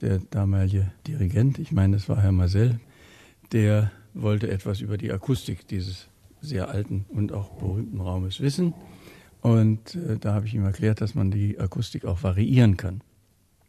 Der 0.00 0.18
damalige 0.18 0.90
Dirigent, 1.06 1.58
ich 1.58 1.70
meine, 1.70 1.96
es 1.96 2.08
war 2.08 2.20
Herr 2.20 2.32
Marcel, 2.32 2.80
der 3.52 3.92
wollte 4.14 4.50
etwas 4.50 4.80
über 4.80 4.98
die 4.98 5.12
Akustik 5.12 5.68
dieses 5.68 6.08
sehr 6.40 6.68
alten 6.68 7.06
und 7.08 7.32
auch 7.32 7.50
berühmten 7.50 8.00
Raumes 8.00 8.40
wissen. 8.40 8.74
Und 9.40 9.94
äh, 9.94 10.18
da 10.18 10.34
habe 10.34 10.46
ich 10.46 10.54
ihm 10.54 10.64
erklärt, 10.64 11.00
dass 11.00 11.14
man 11.14 11.30
die 11.30 11.58
Akustik 11.58 12.04
auch 12.04 12.22
variieren 12.22 12.76
kann. 12.76 13.02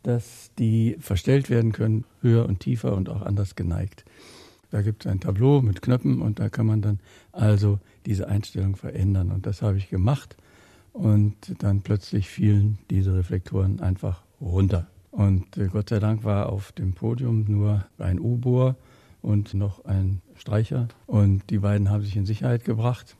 Dass 0.02 0.52
die 0.58 0.98
verstellt 1.00 1.50
werden 1.50 1.72
können, 1.72 2.06
höher 2.22 2.48
und 2.48 2.60
tiefer 2.60 2.96
und 2.96 3.10
auch 3.10 3.22
anders 3.22 3.56
geneigt. 3.56 4.04
Da 4.74 4.82
gibt 4.82 5.06
es 5.06 5.12
ein 5.12 5.20
Tableau 5.20 5.62
mit 5.62 5.84
Knöpfen 5.84 6.20
und 6.20 6.40
da 6.40 6.50
kann 6.50 6.66
man 6.66 6.82
dann 6.82 7.00
also 7.32 7.80
diese 8.08 8.28
Einstellung 8.28 8.76
verändern. 8.76 9.30
Und 9.30 9.46
das 9.46 9.62
habe 9.62 9.78
ich 9.78 9.88
gemacht. 9.88 10.36
Und 10.94 11.36
dann 11.60 11.82
plötzlich 11.82 12.28
fielen 12.28 12.80
diese 12.90 13.16
Reflektoren 13.16 13.82
einfach 13.82 14.24
runter. 14.42 14.88
Und 15.12 15.58
äh, 15.58 15.68
Gott 15.68 15.90
sei 15.90 16.00
Dank 16.00 16.24
war 16.24 16.50
auf 16.50 16.72
dem 16.72 16.94
Podium 16.94 17.46
nur 17.48 17.86
ein 18.00 18.20
U-Bohr 18.20 18.76
und 19.22 19.54
noch 19.54 19.86
ein 19.86 20.24
Streicher. 20.34 20.88
Und 21.06 21.52
die 21.52 21.60
beiden 21.60 21.92
haben 21.92 22.02
sich 22.02 22.16
in 22.16 22.26
Sicherheit 22.26 22.66
gebracht 22.66 23.16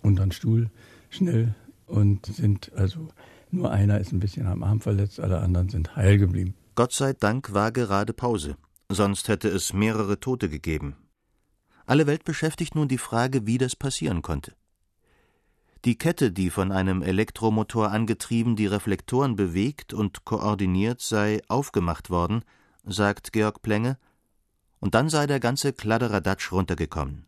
und 0.00 0.18
dann 0.18 0.32
Stuhl 0.32 0.70
schnell 1.10 1.54
und 1.86 2.24
sind 2.24 2.72
also 2.76 3.08
nur 3.50 3.70
einer 3.70 4.00
ist 4.00 4.12
ein 4.12 4.20
bisschen 4.20 4.46
am 4.46 4.62
Arm 4.62 4.80
verletzt, 4.80 5.20
alle 5.20 5.40
anderen 5.40 5.68
sind 5.68 5.96
heil 5.96 6.16
geblieben. 6.16 6.54
Gott 6.76 6.94
sei 6.94 7.12
Dank 7.12 7.52
war 7.52 7.72
gerade 7.72 8.14
Pause 8.14 8.56
sonst 8.88 9.28
hätte 9.28 9.48
es 9.48 9.72
mehrere 9.72 10.20
Tote 10.20 10.48
gegeben. 10.48 10.96
Alle 11.86 12.06
Welt 12.06 12.24
beschäftigt 12.24 12.74
nun 12.74 12.88
die 12.88 12.98
Frage, 12.98 13.46
wie 13.46 13.58
das 13.58 13.76
passieren 13.76 14.22
konnte. 14.22 14.54
Die 15.84 15.98
Kette, 15.98 16.32
die 16.32 16.48
von 16.48 16.72
einem 16.72 17.02
Elektromotor 17.02 17.90
angetrieben 17.90 18.56
die 18.56 18.66
Reflektoren 18.66 19.36
bewegt 19.36 19.92
und 19.92 20.24
koordiniert, 20.24 21.02
sei 21.02 21.42
aufgemacht 21.48 22.08
worden, 22.08 22.42
sagt 22.84 23.32
Georg 23.32 23.60
Plenge, 23.60 23.98
und 24.80 24.94
dann 24.94 25.10
sei 25.10 25.26
der 25.26 25.40
ganze 25.40 25.72
Kladderadatsch 25.74 26.52
runtergekommen. 26.52 27.26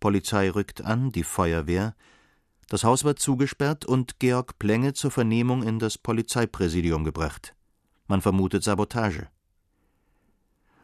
Polizei 0.00 0.50
rückt 0.50 0.82
an, 0.82 1.12
die 1.12 1.24
Feuerwehr, 1.24 1.94
das 2.68 2.84
Haus 2.84 3.02
wird 3.02 3.18
zugesperrt 3.18 3.84
und 3.84 4.20
Georg 4.20 4.58
Plenge 4.60 4.92
zur 4.92 5.10
Vernehmung 5.10 5.64
in 5.64 5.80
das 5.80 5.98
Polizeipräsidium 5.98 7.02
gebracht. 7.02 7.54
Man 8.06 8.20
vermutet 8.20 8.62
Sabotage. 8.62 9.28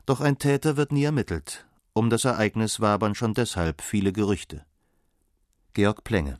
Doch 0.07 0.21
ein 0.21 0.38
Täter 0.38 0.77
wird 0.77 0.92
nie 0.92 1.03
ermittelt. 1.03 1.66
Um 1.92 2.11
das 2.11 2.25
Ereignis 2.25 2.79
wabern 2.81 3.16
schon 3.16 3.35
deshalb 3.35 3.83
viele 3.83 4.12
Gerüchte. 4.12 4.64
Georg 5.73 6.05
Plenge. 6.05 6.38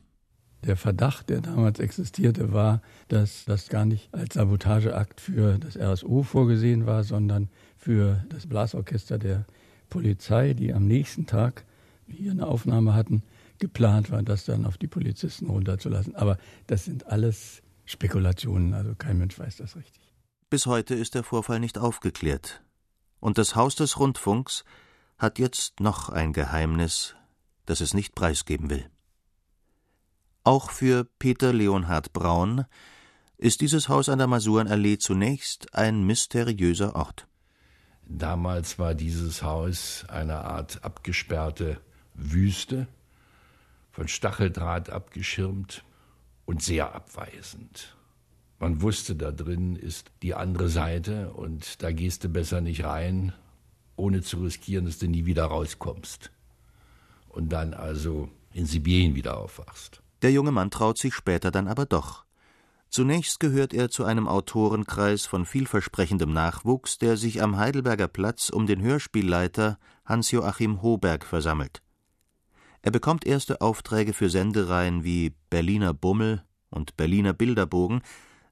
Der 0.63 0.77
Verdacht, 0.77 1.29
der 1.29 1.41
damals 1.41 1.79
existierte, 1.79 2.53
war, 2.53 2.81
dass 3.09 3.43
das 3.43 3.67
gar 3.67 3.85
nicht 3.85 4.13
als 4.13 4.35
Sabotageakt 4.35 5.19
für 5.19 5.57
das 5.59 5.77
RSO 5.77 6.23
vorgesehen 6.23 6.85
war, 6.85 7.03
sondern 7.03 7.49
für 7.75 8.23
das 8.29 8.47
Blasorchester 8.47 9.17
der 9.17 9.45
Polizei, 9.89 10.53
die 10.53 10.73
am 10.73 10.87
nächsten 10.87 11.25
Tag 11.25 11.65
hier 12.07 12.31
eine 12.31 12.47
Aufnahme 12.47 12.93
hatten, 12.93 13.21
geplant 13.59 14.11
war, 14.11 14.23
das 14.23 14.45
dann 14.45 14.65
auf 14.65 14.77
die 14.77 14.87
Polizisten 14.87 15.47
runterzulassen. 15.47 16.15
Aber 16.15 16.37
das 16.67 16.85
sind 16.85 17.07
alles 17.07 17.61
Spekulationen, 17.85 18.73
also 18.73 18.95
kein 18.95 19.17
Mensch 19.17 19.37
weiß 19.37 19.57
das 19.57 19.75
richtig. 19.75 20.13
Bis 20.49 20.65
heute 20.67 20.95
ist 20.95 21.15
der 21.15 21.23
Vorfall 21.23 21.59
nicht 21.59 21.77
aufgeklärt. 21.77 22.61
Und 23.19 23.37
das 23.37 23.55
Haus 23.55 23.75
des 23.75 23.99
Rundfunks 23.99 24.63
hat 25.17 25.39
jetzt 25.39 25.79
noch 25.79 26.09
ein 26.09 26.33
Geheimnis, 26.33 27.15
das 27.65 27.81
es 27.81 27.93
nicht 27.93 28.15
preisgeben 28.15 28.69
will. 28.69 28.89
Auch 30.43 30.71
für 30.71 31.03
Peter 31.19 31.51
Leonhard 31.51 32.13
Braun 32.13 32.65
ist 33.37 33.61
dieses 33.61 33.89
Haus 33.89 34.09
an 34.09 34.17
der 34.17 34.27
Masurenallee 34.27 34.97
zunächst 34.97 35.73
ein 35.75 36.03
mysteriöser 36.03 36.95
Ort. 36.95 37.27
Damals 38.05 38.79
war 38.79 38.95
dieses 38.95 39.43
Haus 39.43 40.05
eine 40.07 40.45
Art 40.45 40.83
abgesperrte 40.83 41.81
Wüste, 42.13 42.87
von 43.91 44.07
Stacheldraht 44.07 44.89
abgeschirmt 44.89 45.83
und 46.45 46.63
sehr 46.63 46.95
abweisend. 46.95 47.96
Man 48.59 48.81
wusste, 48.81 49.15
da 49.15 49.31
drin 49.31 49.75
ist 49.75 50.11
die 50.23 50.33
andere 50.33 50.69
Seite 50.69 51.31
und 51.31 51.83
da 51.83 51.91
gehst 51.91 52.23
du 52.23 52.29
besser 52.29 52.59
nicht 52.61 52.83
rein, 52.83 53.33
ohne 53.95 54.21
zu 54.21 54.37
riskieren, 54.37 54.85
dass 54.85 54.97
du 54.97 55.07
nie 55.07 55.25
wieder 55.25 55.45
rauskommst. 55.45 56.31
Und 57.29 57.49
dann 57.49 57.73
also 57.73 58.29
in 58.53 58.65
Sibirien 58.65 59.15
wieder 59.15 59.37
aufwachst. 59.37 60.01
Der 60.23 60.31
junge 60.31 60.51
Mann 60.51 60.71
traut 60.71 60.97
sich 60.97 61.13
später 61.13 61.51
dann 61.51 61.67
aber 61.67 61.85
doch. 61.85 62.25
Zunächst 62.89 63.39
gehört 63.39 63.73
er 63.73 63.89
zu 63.89 64.05
einem 64.05 64.27
Autorenkreis 64.27 65.25
von 65.25 65.45
vielversprechendem 65.45 66.31
Nachwuchs, 66.31 66.97
der 66.97 67.17
sich 67.17 67.43
am 67.43 67.57
Heidelberger 67.57 68.07
Platz 68.07 68.49
um 68.49 68.65
den 68.65 68.81
Hörspielleiter 68.81 69.77
Hans-Joachim 70.05 70.81
Hoberg 70.81 71.25
versammelt. 71.25 71.83
Er 72.81 72.91
bekommt 72.91 73.27
erste 73.27 73.61
Aufträge 73.61 74.13
für 74.13 74.29
Sendereien 74.29 75.03
wie 75.03 75.35
Berliner 75.49 75.93
Bummel 75.93 76.43
und 76.69 76.95
Berliner 76.97 77.33
Bilderbogen, 77.33 78.01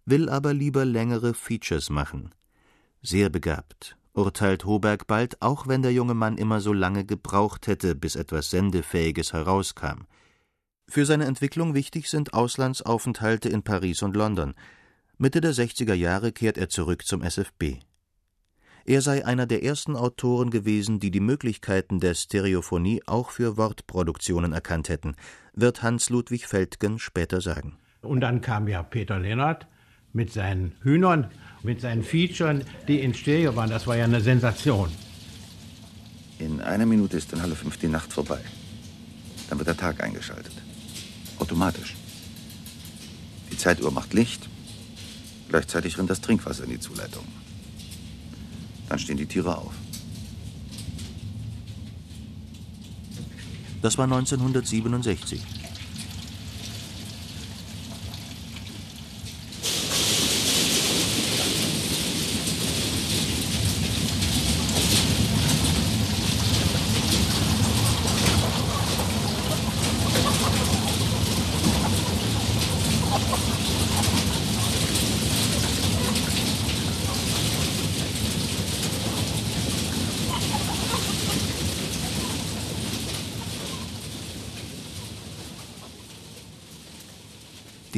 will 0.06 0.30
aber 0.30 0.54
lieber 0.54 0.86
längere 0.86 1.34
Features 1.34 1.90
machen. 1.90 2.34
Sehr 3.02 3.30
begabt, 3.30 3.98
urteilt 4.14 4.66
Hoberg 4.66 5.08
bald, 5.08 5.42
auch 5.42 5.68
wenn 5.68 5.82
der 5.82 5.94
junge 5.94 6.14
Mann 6.14 6.38
immer 6.38 6.62
so 6.62 6.74
lange 6.74 7.06
gebraucht 7.06 7.68
hätte, 7.68 7.96
bis 7.96 8.16
etwas 8.16 8.50
Sendefähiges 8.50 9.34
herauskam. 9.34 10.06
Für 10.88 11.06
seine 11.06 11.26
Entwicklung 11.26 11.74
wichtig 11.74 12.10
sind 12.10 12.34
Auslandsaufenthalte 12.34 13.50
in 13.50 13.64
Paris 13.64 14.04
und 14.04 14.16
London. 14.16 14.54
Mitte 15.18 15.42
der 15.42 15.54
60er 15.54 15.94
Jahre 15.94 16.32
kehrt 16.32 16.58
er 16.58 16.70
zurück 16.70 17.06
zum 17.06 17.24
SFB. 17.24 17.80
Er 18.88 19.02
sei 19.02 19.26
einer 19.26 19.48
der 19.48 19.64
ersten 19.64 19.96
Autoren 19.96 20.52
gewesen, 20.52 21.00
die 21.00 21.10
die 21.10 21.20
Möglichkeiten 21.20 22.00
der 22.00 22.14
Stereophonie 22.14 23.02
auch 23.08 23.32
für 23.32 23.58
Wortproduktionen 23.58 24.54
erkannt 24.54 24.90
hätten, 24.90 25.16
wird 25.54 25.82
Hans 25.82 26.12
Ludwig 26.12 26.46
Feldgen 26.46 27.00
später 27.00 27.42
sagen. 27.42 27.80
Und 28.02 28.22
dann 28.22 28.42
kam 28.42 28.68
ja 28.68 28.84
Peter 28.84 29.18
Lennart 29.18 29.68
mit 30.16 30.32
seinen 30.32 30.72
Hühnern, 30.82 31.28
mit 31.62 31.82
seinen 31.82 32.02
Features, 32.02 32.64
die 32.88 33.02
in 33.02 33.14
Stereo 33.14 33.56
waren. 33.56 33.70
Das 33.70 33.86
war 33.86 33.98
ja 33.98 34.06
eine 34.06 34.22
Sensation. 34.22 34.90
In 36.40 36.62
einer 36.62 36.86
Minute 36.86 37.18
ist 37.18 37.34
in 37.34 37.42
Halle 37.42 37.56
5 37.56 37.78
die 37.78 37.90
Nacht 37.90 38.12
vorbei. 38.12 38.40
Dann 39.50 39.60
wird 39.60 39.68
der 39.68 39.78
Tag 39.78 40.02
eingeschaltet. 40.02 40.54
Automatisch. 41.38 41.96
Die 43.52 43.58
Zeituhr 43.58 43.92
macht 43.92 44.14
Licht. 44.14 44.48
Gleichzeitig 45.50 45.98
rinnt 45.98 46.10
das 46.10 46.22
Trinkwasser 46.22 46.64
in 46.64 46.72
die 46.72 46.80
Zuleitung. 46.80 47.26
Dann 48.88 49.00
stehen 49.00 49.18
die 49.18 49.26
Tiere 49.26 49.58
auf. 49.58 49.74
Das 53.82 53.98
war 53.98 54.06
1967. 54.06 55.42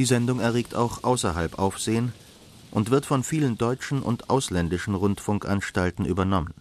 Sendung 0.08 0.40
erregt 0.40 0.74
auch 0.74 1.04
außerhalb 1.04 1.58
Aufsehen 1.58 2.12
und 2.72 2.90
wird 2.90 3.06
von 3.06 3.22
vielen 3.22 3.56
deutschen 3.56 4.02
und 4.02 4.28
ausländischen 4.28 4.94
Rundfunkanstalten 4.94 6.04
übernommen. 6.04 6.54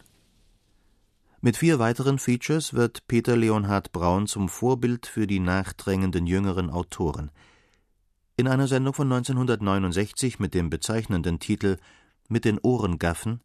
Mit 1.41 1.57
vier 1.57 1.79
weiteren 1.79 2.19
Features 2.19 2.73
wird 2.73 3.07
Peter 3.07 3.36
Leonhard 3.36 3.91
Braun 3.91 4.27
zum 4.27 4.49
Vorbild 4.49 5.07
für 5.07 5.27
die 5.27 5.39
nachdrängenden 5.39 6.27
jüngeren 6.27 6.69
Autoren. 6.69 7.31
In 8.36 8.47
einer 8.47 8.67
Sendung 8.67 8.93
von 8.93 9.12
1969 9.12 10.39
mit 10.39 10.53
dem 10.53 10.69
bezeichnenden 10.69 11.39
Titel 11.39 11.77
Mit 12.27 12.45
den 12.45 12.60
Ohren 12.60 12.99
gaffen 12.99 13.41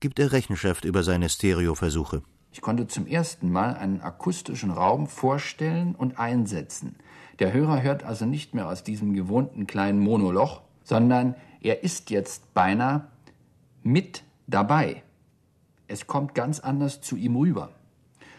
gibt 0.00 0.18
er 0.18 0.32
Rechenschaft 0.32 0.84
über 0.84 1.02
seine 1.02 1.28
Stereoversuche. 1.28 2.22
Ich 2.52 2.62
konnte 2.62 2.88
zum 2.88 3.06
ersten 3.06 3.52
Mal 3.52 3.74
einen 3.74 4.00
akustischen 4.00 4.70
Raum 4.70 5.06
vorstellen 5.06 5.94
und 5.94 6.18
einsetzen– 6.18 6.96
der 7.40 7.52
Hörer 7.52 7.82
hört 7.82 8.04
also 8.04 8.26
nicht 8.26 8.54
mehr 8.54 8.68
aus 8.68 8.84
diesem 8.84 9.14
gewohnten 9.14 9.66
kleinen 9.66 9.98
Monoloch, 9.98 10.60
sondern 10.84 11.34
er 11.62 11.82
ist 11.82 12.10
jetzt 12.10 12.52
beinahe 12.54 13.08
mit 13.82 14.22
dabei. 14.46 15.02
Es 15.88 16.06
kommt 16.06 16.34
ganz 16.34 16.60
anders 16.60 17.00
zu 17.00 17.16
ihm 17.16 17.36
rüber. 17.36 17.70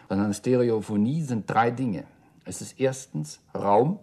Sondern 0.08 0.32
Stereophonie 0.32 1.22
sind 1.22 1.50
drei 1.50 1.70
Dinge. 1.70 2.04
Es 2.44 2.60
ist 2.60 2.78
erstens 2.78 3.40
Raum, 3.54 3.98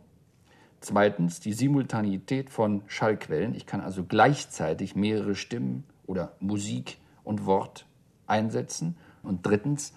zweitens 0.82 1.40
die 1.40 1.54
Simultanität 1.54 2.50
von 2.50 2.82
Schallquellen. 2.88 3.56
Ich 3.56 3.66
kann 3.66 3.82
also 3.82 4.04
gleichzeitig 4.04 4.96
mehrere 4.96 5.36
Stimmen 5.36 5.84
oder 6.08 6.34
Musik 6.40 6.98
und 7.24 7.46
Wort 7.46 7.86
einsetzen. 8.28 8.98
Und 9.24 9.46
drittens 9.46 9.94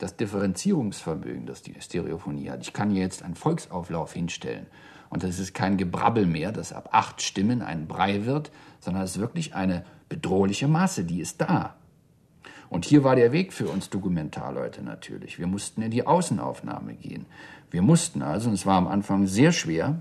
das 0.00 0.16
Differenzierungsvermögen, 0.16 1.46
das 1.46 1.62
die 1.62 1.74
Stereophonie 1.78 2.50
hat. 2.50 2.62
Ich 2.62 2.72
kann 2.72 2.90
hier 2.90 3.02
jetzt 3.02 3.22
einen 3.22 3.34
Volksauflauf 3.34 4.12
hinstellen 4.12 4.66
und 5.10 5.22
das 5.22 5.38
ist 5.38 5.54
kein 5.54 5.76
Gebrabbel 5.76 6.26
mehr, 6.26 6.52
das 6.52 6.72
ab 6.72 6.88
acht 6.92 7.20
Stimmen 7.20 7.62
ein 7.62 7.86
Brei 7.86 8.24
wird, 8.24 8.50
sondern 8.80 9.02
es 9.02 9.16
ist 9.16 9.20
wirklich 9.20 9.54
eine 9.54 9.84
bedrohliche 10.08 10.68
Masse, 10.68 11.04
die 11.04 11.20
ist 11.20 11.40
da. 11.40 11.74
Und 12.70 12.84
hier 12.84 13.04
war 13.04 13.16
der 13.16 13.32
Weg 13.32 13.52
für 13.52 13.68
uns 13.68 13.90
Dokumentarleute 13.90 14.82
natürlich. 14.82 15.38
Wir 15.38 15.48
mussten 15.48 15.82
in 15.82 15.90
die 15.90 16.06
Außenaufnahme 16.06 16.94
gehen. 16.94 17.26
Wir 17.70 17.82
mussten 17.82 18.22
also, 18.22 18.48
und 18.48 18.54
es 18.54 18.64
war 18.64 18.78
am 18.78 18.86
Anfang 18.86 19.26
sehr 19.26 19.52
schwer, 19.52 20.00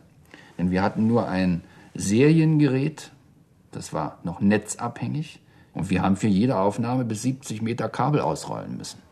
denn 0.58 0.72
wir 0.72 0.84
hatten 0.84 1.08
nur 1.08 1.28
ein 1.28 1.64
Seriengerät, 1.96 3.12
das 3.72 3.92
war 3.92 4.20
noch 4.24 4.40
netzabhängig, 4.40 5.42
und 5.74 5.90
wir 5.90 6.02
haben 6.04 6.16
für 6.16 6.28
jede 6.28 6.58
Aufnahme 6.58 7.06
bis 7.06 7.24
70 7.24 7.62
Meter 7.62 7.90
Kabel 7.90 8.22
ausrollen 8.22 8.78
müssen. 8.78 9.09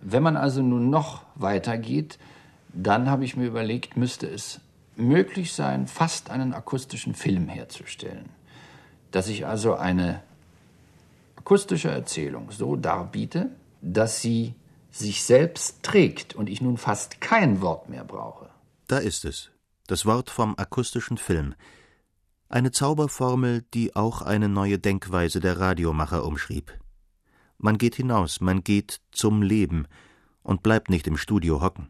Wenn 0.00 0.22
man 0.22 0.36
also 0.36 0.62
nun 0.62 0.90
noch 0.90 1.22
weitergeht, 1.34 2.18
dann 2.72 3.10
habe 3.10 3.24
ich 3.24 3.36
mir 3.36 3.46
überlegt, 3.46 3.96
müsste 3.96 4.26
es 4.26 4.60
möglich 4.96 5.52
sein, 5.52 5.86
fast 5.86 6.30
einen 6.30 6.52
akustischen 6.54 7.14
Film 7.14 7.48
herzustellen. 7.48 8.28
Dass 9.10 9.28
ich 9.28 9.46
also 9.46 9.74
eine 9.74 10.22
akustische 11.36 11.90
Erzählung 11.90 12.50
so 12.50 12.76
darbiete, 12.76 13.50
dass 13.80 14.20
sie 14.20 14.54
sich 14.90 15.24
selbst 15.24 15.82
trägt 15.82 16.34
und 16.34 16.48
ich 16.48 16.60
nun 16.60 16.76
fast 16.76 17.20
kein 17.20 17.60
Wort 17.60 17.88
mehr 17.88 18.04
brauche. 18.04 18.50
Da 18.86 18.98
ist 18.98 19.24
es, 19.24 19.50
das 19.86 20.04
Wort 20.06 20.30
vom 20.30 20.58
akustischen 20.58 21.18
Film. 21.18 21.54
Eine 22.48 22.72
Zauberformel, 22.72 23.62
die 23.74 23.94
auch 23.94 24.22
eine 24.22 24.48
neue 24.48 24.78
Denkweise 24.78 25.40
der 25.40 25.60
Radiomacher 25.60 26.24
umschrieb. 26.24 26.72
Man 27.60 27.76
geht 27.76 27.96
hinaus, 27.96 28.40
man 28.40 28.62
geht 28.62 29.00
zum 29.10 29.42
Leben 29.42 29.86
und 30.44 30.62
bleibt 30.62 30.90
nicht 30.90 31.08
im 31.08 31.16
Studio 31.16 31.60
hocken. 31.60 31.88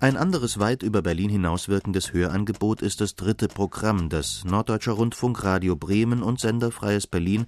Ein 0.00 0.16
anderes 0.16 0.58
weit 0.58 0.82
über 0.82 1.00
Berlin 1.00 1.30
hinauswirkendes 1.30 2.12
Hörangebot 2.12 2.82
ist 2.82 3.00
das 3.00 3.14
dritte 3.14 3.46
Programm, 3.46 4.08
das 4.08 4.44
Norddeutscher 4.44 4.92
Rundfunk, 4.92 5.44
Radio 5.44 5.76
Bremen 5.76 6.24
und 6.24 6.40
Sender 6.40 6.72
Freies 6.72 7.06
Berlin 7.06 7.46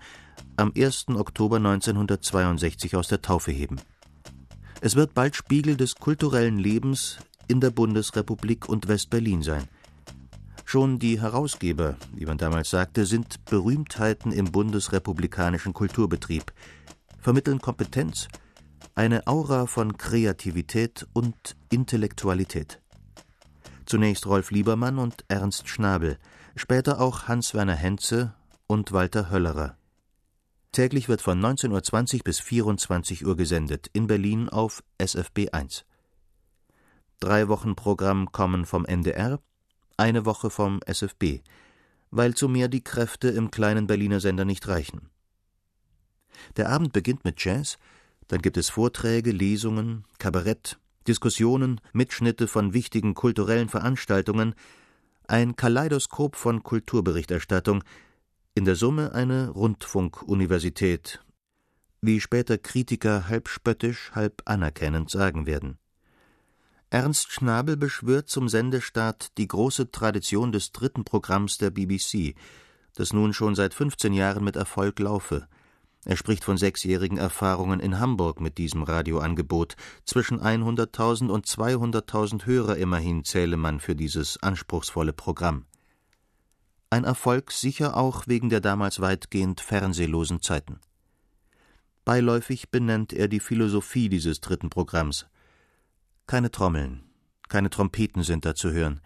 am 0.56 0.72
1. 0.74 1.08
Oktober 1.16 1.56
1962 1.56 2.94
aus 2.94 3.08
der 3.08 3.22
Taufe 3.22 3.50
heben. 3.50 3.80
Es 4.80 4.94
wird 4.94 5.14
bald 5.14 5.34
Spiegel 5.34 5.76
des 5.76 5.96
kulturellen 5.96 6.58
Lebens 6.58 7.18
in 7.48 7.60
der 7.60 7.70
Bundesrepublik 7.70 8.68
und 8.68 8.86
Westberlin 8.86 9.42
sein. 9.42 9.68
Schon 10.68 10.98
die 10.98 11.20
Herausgeber, 11.20 11.96
wie 12.12 12.26
man 12.26 12.38
damals 12.38 12.70
sagte, 12.70 13.06
sind 13.06 13.44
Berühmtheiten 13.44 14.32
im 14.32 14.50
bundesrepublikanischen 14.50 15.72
Kulturbetrieb, 15.72 16.52
vermitteln 17.20 17.60
Kompetenz, 17.60 18.26
eine 18.96 19.28
Aura 19.28 19.66
von 19.66 19.96
Kreativität 19.96 21.06
und 21.12 21.56
Intellektualität. 21.70 22.82
Zunächst 23.84 24.26
Rolf 24.26 24.50
Liebermann 24.50 24.98
und 24.98 25.24
Ernst 25.28 25.68
Schnabel, 25.68 26.18
später 26.56 27.00
auch 27.00 27.28
Hans-Werner 27.28 27.76
Henze 27.76 28.34
und 28.66 28.90
Walter 28.90 29.30
Höllerer. 29.30 29.76
Täglich 30.72 31.08
wird 31.08 31.22
von 31.22 31.40
19.20 31.40 32.14
Uhr 32.16 32.20
bis 32.24 32.40
24 32.40 33.24
Uhr 33.24 33.36
gesendet, 33.36 33.88
in 33.92 34.08
Berlin 34.08 34.48
auf 34.48 34.82
SFB 34.98 35.50
1. 35.52 35.84
Drei 37.20 37.46
Wochen 37.46 37.76
Programm 37.76 38.32
kommen 38.32 38.66
vom 38.66 38.84
NDR, 38.84 39.38
eine 39.96 40.24
Woche 40.24 40.50
vom 40.50 40.80
SFB, 40.84 41.40
weil 42.10 42.34
zu 42.34 42.48
mehr 42.48 42.68
die 42.68 42.84
Kräfte 42.84 43.28
im 43.28 43.50
kleinen 43.50 43.86
Berliner 43.86 44.20
Sender 44.20 44.44
nicht 44.44 44.68
reichen. 44.68 45.10
Der 46.56 46.68
Abend 46.68 46.92
beginnt 46.92 47.24
mit 47.24 47.42
Jazz, 47.42 47.78
dann 48.28 48.42
gibt 48.42 48.56
es 48.56 48.70
Vorträge, 48.70 49.30
Lesungen, 49.30 50.04
Kabarett, 50.18 50.78
Diskussionen, 51.06 51.80
Mitschnitte 51.92 52.48
von 52.48 52.72
wichtigen 52.72 53.14
kulturellen 53.14 53.68
Veranstaltungen, 53.68 54.54
ein 55.28 55.56
Kaleidoskop 55.56 56.36
von 56.36 56.62
Kulturberichterstattung, 56.62 57.82
in 58.54 58.64
der 58.64 58.76
Summe 58.76 59.12
eine 59.12 59.50
Rundfunkuniversität, 59.50 61.22
wie 62.00 62.20
später 62.20 62.58
Kritiker 62.58 63.28
halb 63.28 63.48
spöttisch, 63.48 64.12
halb 64.14 64.42
anerkennend 64.44 65.10
sagen 65.10 65.46
werden. 65.46 65.78
Ernst 66.88 67.32
Schnabel 67.32 67.76
beschwört 67.76 68.28
zum 68.28 68.48
Sendestart 68.48 69.36
die 69.38 69.48
große 69.48 69.90
Tradition 69.90 70.52
des 70.52 70.70
dritten 70.70 71.04
Programms 71.04 71.58
der 71.58 71.70
BBC, 71.70 72.36
das 72.94 73.12
nun 73.12 73.32
schon 73.32 73.56
seit 73.56 73.74
15 73.74 74.12
Jahren 74.12 74.44
mit 74.44 74.54
Erfolg 74.54 75.00
laufe. 75.00 75.48
Er 76.04 76.16
spricht 76.16 76.44
von 76.44 76.56
sechsjährigen 76.56 77.18
Erfahrungen 77.18 77.80
in 77.80 77.98
Hamburg 77.98 78.40
mit 78.40 78.58
diesem 78.58 78.84
Radioangebot. 78.84 79.74
Zwischen 80.04 80.40
100.000 80.40 81.28
und 81.28 81.46
200.000 81.46 82.46
Hörer 82.46 82.76
immerhin 82.76 83.24
zähle 83.24 83.56
man 83.56 83.80
für 83.80 83.96
dieses 83.96 84.40
anspruchsvolle 84.40 85.12
Programm. 85.12 85.66
Ein 86.90 87.02
Erfolg 87.02 87.50
sicher 87.50 87.96
auch 87.96 88.28
wegen 88.28 88.48
der 88.48 88.60
damals 88.60 89.00
weitgehend 89.00 89.60
fernsehlosen 89.60 90.40
Zeiten. 90.40 90.78
Beiläufig 92.04 92.70
benennt 92.70 93.12
er 93.12 93.26
die 93.26 93.40
Philosophie 93.40 94.08
dieses 94.08 94.40
dritten 94.40 94.70
Programms. 94.70 95.26
Keine 96.26 96.50
Trommeln, 96.50 97.04
keine 97.48 97.70
Trompeten 97.70 98.24
sind 98.24 98.44
da 98.44 98.56
zu 98.56 98.72
hören. 98.72 99.00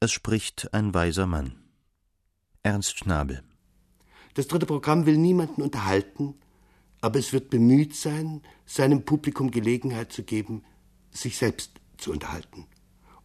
Es 0.00 0.10
spricht 0.10 0.72
ein 0.72 0.94
weiser 0.94 1.26
Mann. 1.26 1.52
Ernst 2.62 2.98
Schnabel. 2.98 3.42
Das 4.32 4.48
dritte 4.48 4.64
Programm 4.64 5.04
will 5.04 5.18
niemanden 5.18 5.60
unterhalten, 5.60 6.34
aber 7.02 7.18
es 7.18 7.34
wird 7.34 7.50
bemüht 7.50 7.94
sein, 7.94 8.40
seinem 8.64 9.04
Publikum 9.04 9.50
Gelegenheit 9.50 10.12
zu 10.12 10.22
geben, 10.22 10.64
sich 11.10 11.36
selbst 11.36 11.72
zu 11.98 12.10
unterhalten. 12.10 12.66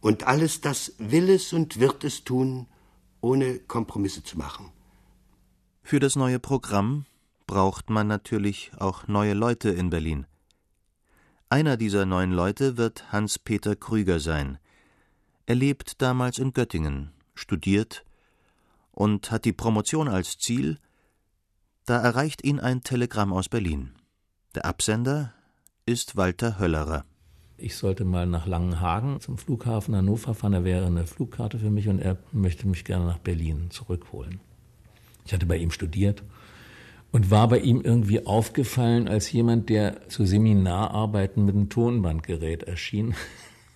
Und 0.00 0.24
alles 0.24 0.60
das 0.60 0.92
will 0.98 1.30
es 1.30 1.54
und 1.54 1.80
wird 1.80 2.04
es 2.04 2.22
tun, 2.24 2.66
ohne 3.22 3.60
Kompromisse 3.60 4.24
zu 4.24 4.36
machen. 4.36 4.72
Für 5.82 6.00
das 6.00 6.16
neue 6.16 6.38
Programm 6.38 7.06
braucht 7.46 7.88
man 7.88 8.08
natürlich 8.08 8.72
auch 8.76 9.08
neue 9.08 9.32
Leute 9.32 9.70
in 9.70 9.88
Berlin. 9.88 10.26
Einer 11.48 11.76
dieser 11.76 12.06
neun 12.06 12.32
Leute 12.32 12.76
wird 12.76 13.12
Hans-Peter 13.12 13.76
Krüger 13.76 14.18
sein. 14.18 14.58
Er 15.46 15.54
lebt 15.54 16.02
damals 16.02 16.38
in 16.38 16.52
Göttingen, 16.52 17.12
studiert 17.36 18.04
und 18.90 19.30
hat 19.30 19.44
die 19.44 19.52
Promotion 19.52 20.08
als 20.08 20.38
Ziel. 20.38 20.78
Da 21.84 22.00
erreicht 22.00 22.44
ihn 22.44 22.58
ein 22.58 22.80
Telegramm 22.80 23.32
aus 23.32 23.48
Berlin. 23.48 23.92
Der 24.56 24.64
Absender 24.64 25.34
ist 25.84 26.16
Walter 26.16 26.58
Höllerer. 26.58 27.04
Ich 27.58 27.76
sollte 27.76 28.04
mal 28.04 28.26
nach 28.26 28.46
Langenhagen 28.46 29.20
zum 29.20 29.38
Flughafen 29.38 29.94
Hannover 29.94 30.34
fahren. 30.34 30.52
Er 30.52 30.64
wäre 30.64 30.86
eine 30.86 31.06
Flugkarte 31.06 31.60
für 31.60 31.70
mich 31.70 31.86
und 31.88 32.00
er 32.00 32.18
möchte 32.32 32.66
mich 32.66 32.84
gerne 32.84 33.06
nach 33.06 33.18
Berlin 33.18 33.70
zurückholen. 33.70 34.40
Ich 35.24 35.32
hatte 35.32 35.46
bei 35.46 35.58
ihm 35.58 35.70
studiert 35.70 36.24
und 37.16 37.30
war 37.30 37.48
bei 37.48 37.60
ihm 37.60 37.80
irgendwie 37.80 38.26
aufgefallen 38.26 39.08
als 39.08 39.32
jemand, 39.32 39.70
der 39.70 40.06
zu 40.10 40.26
Seminararbeiten 40.26 41.46
mit 41.46 41.54
einem 41.54 41.70
Tonbandgerät 41.70 42.64
erschien. 42.64 43.14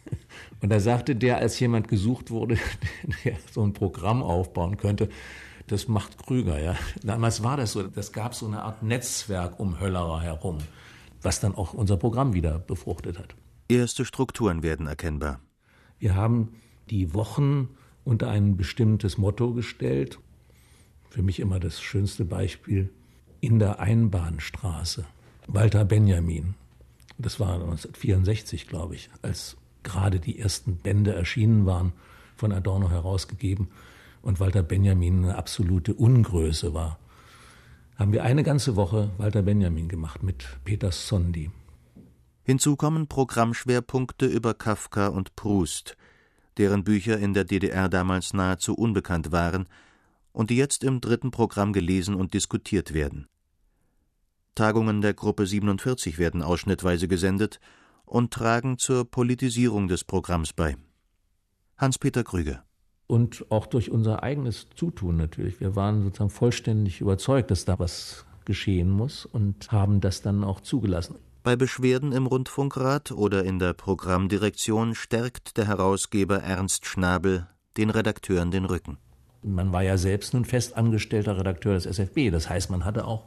Und 0.61 0.68
da 0.68 0.79
sagte 0.79 1.16
der, 1.16 1.38
als 1.38 1.59
jemand 1.59 1.88
gesucht 1.88 2.31
wurde, 2.31 2.59
der 3.24 3.37
so 3.50 3.62
ein 3.62 3.72
Programm 3.72 4.22
aufbauen 4.22 4.76
könnte, 4.76 5.09
das 5.68 5.88
macht 5.88 6.18
Krüger, 6.18 6.61
ja. 6.61 6.76
Damals 7.03 7.42
war 7.42 7.57
das 7.57 7.72
so, 7.72 7.83
das 7.83 8.12
gab 8.12 8.35
so 8.35 8.46
eine 8.46 8.61
Art 8.61 8.83
Netzwerk 8.83 9.59
um 9.59 9.81
Höllerer 9.81 10.20
herum, 10.20 10.59
was 11.22 11.40
dann 11.40 11.55
auch 11.55 11.72
unser 11.72 11.96
Programm 11.96 12.35
wieder 12.35 12.59
befruchtet 12.59 13.18
hat. 13.18 13.35
Erste 13.68 14.05
Strukturen 14.05 14.62
werden 14.62 14.87
erkennbar. 14.87 15.40
Wir 15.98 16.14
haben 16.14 16.57
die 16.90 17.14
Wochen 17.14 17.70
unter 18.05 18.29
ein 18.29 18.59
bestimmtes 18.59 19.16
Motto 19.16 19.55
gestellt. 19.55 20.18
Für 21.09 21.22
mich 21.22 21.40
immer 21.40 21.59
das 21.59 21.81
schönste 21.81 22.26
Beispiel 22.26 22.90
in 23.40 23.59
der 23.59 23.81
Einbahnstraße. 23.81 25.05
Walter 25.46 25.85
Benjamin. 25.85 26.55
Das 27.18 27.40
war 27.40 27.55
1964, 27.55 28.66
glaube 28.66 28.94
ich, 28.94 29.11
als 29.22 29.57
gerade 29.83 30.20
die 30.20 30.38
ersten 30.38 30.76
Bände 30.76 31.14
erschienen 31.14 31.66
waren, 31.66 31.92
von 32.37 32.53
Adorno 32.53 32.90
herausgegeben 32.90 33.68
und 34.22 34.40
Walter 34.40 34.62
Benjamin 34.62 35.24
eine 35.24 35.37
absolute 35.37 35.94
Ungröße 35.94 36.72
war. 36.72 36.98
Haben 37.96 38.12
wir 38.12 38.24
eine 38.24 38.42
ganze 38.42 38.76
Woche 38.76 39.11
Walter 39.18 39.42
Benjamin 39.42 39.88
gemacht 39.88 40.22
mit 40.22 40.46
Peter 40.64 40.90
Sondi. 40.90 41.50
Hinzu 42.44 42.76
kommen 42.76 43.07
Programmschwerpunkte 43.07 44.26
über 44.26 44.55
Kafka 44.55 45.09
und 45.09 45.37
Proust, 45.37 45.96
deren 46.57 46.85
Bücher 46.85 47.18
in 47.18 47.35
der 47.35 47.44
DDR 47.44 47.88
damals 47.88 48.33
nahezu 48.33 48.74
unbekannt 48.74 49.33
waren 49.33 49.66
und 50.40 50.48
die 50.48 50.57
jetzt 50.57 50.85
im 50.85 51.03
dritten 51.03 51.31
Programm 51.31 51.74
gelesen 51.74 52.14
und 52.14 52.33
diskutiert 52.33 52.94
werden. 52.94 53.26
Tagungen 54.55 55.03
der 55.03 55.12
Gruppe 55.12 55.46
47 55.46 56.16
werden 56.16 56.40
ausschnittweise 56.40 57.09
gesendet 57.09 57.61
und 58.07 58.33
tragen 58.33 58.79
zur 58.79 59.05
Politisierung 59.05 59.87
des 59.87 60.03
Programms 60.03 60.55
bei. 60.55 60.79
Hans-Peter 61.76 62.24
Krüger. 62.24 62.64
Und 63.07 63.44
auch 63.50 63.66
durch 63.66 63.90
unser 63.90 64.22
eigenes 64.22 64.68
Zutun 64.74 65.18
natürlich. 65.18 65.61
Wir 65.61 65.76
waren 65.76 66.05
sozusagen 66.05 66.31
vollständig 66.31 67.03
überzeugt, 67.03 67.50
dass 67.50 67.66
da 67.66 67.79
was 67.79 68.24
geschehen 68.46 68.88
muss 68.88 69.26
und 69.26 69.70
haben 69.70 70.00
das 70.00 70.22
dann 70.22 70.42
auch 70.42 70.62
zugelassen. 70.62 71.16
Bei 71.42 71.55
Beschwerden 71.55 72.12
im 72.12 72.24
Rundfunkrat 72.24 73.12
oder 73.12 73.44
in 73.44 73.59
der 73.59 73.74
Programmdirektion 73.74 74.94
stärkt 74.94 75.59
der 75.59 75.66
Herausgeber 75.66 76.38
Ernst 76.38 76.87
Schnabel 76.87 77.46
den 77.76 77.90
Redakteuren 77.90 78.50
den 78.50 78.64
Rücken. 78.64 78.96
Man 79.42 79.72
war 79.72 79.83
ja 79.83 79.96
selbst 79.96 80.35
nun 80.35 80.44
festangestellter 80.44 81.38
Redakteur 81.38 81.74
des 81.74 81.87
SFB. 81.87 82.31
Das 82.31 82.50
heißt, 82.50 82.70
man 82.70 82.85
hatte 82.85 83.07
auch 83.07 83.24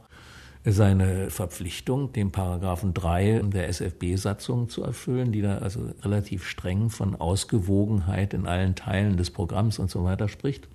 seine 0.64 1.28
Verpflichtung, 1.30 2.12
den 2.12 2.32
Paragraphen 2.32 2.94
3 2.94 3.42
der 3.52 3.68
SFB-Satzung 3.68 4.68
zu 4.70 4.82
erfüllen, 4.82 5.30
die 5.30 5.42
da 5.42 5.58
also 5.58 5.90
relativ 6.02 6.46
streng 6.46 6.88
von 6.88 7.14
Ausgewogenheit 7.16 8.32
in 8.32 8.46
allen 8.46 8.74
Teilen 8.74 9.16
des 9.16 9.30
Programms 9.30 9.78
und 9.78 9.90
so 9.90 10.04
weiter 10.04 10.28
spricht. 10.28 10.68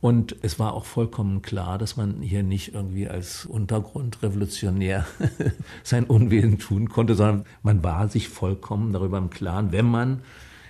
Und 0.00 0.36
es 0.42 0.58
war 0.58 0.74
auch 0.74 0.84
vollkommen 0.84 1.42
klar, 1.42 1.76
dass 1.76 1.96
man 1.96 2.22
hier 2.22 2.42
nicht 2.42 2.74
irgendwie 2.74 3.08
als 3.08 3.46
Untergrundrevolutionär 3.46 5.04
sein 5.82 6.04
Unwesen 6.04 6.58
tun 6.58 6.88
konnte, 6.88 7.14
sondern 7.14 7.44
man 7.62 7.82
war 7.82 8.08
sich 8.08 8.28
vollkommen 8.28 8.92
darüber 8.92 9.18
im 9.18 9.30
Klaren, 9.30 9.72
wenn 9.72 9.86
man 9.86 10.22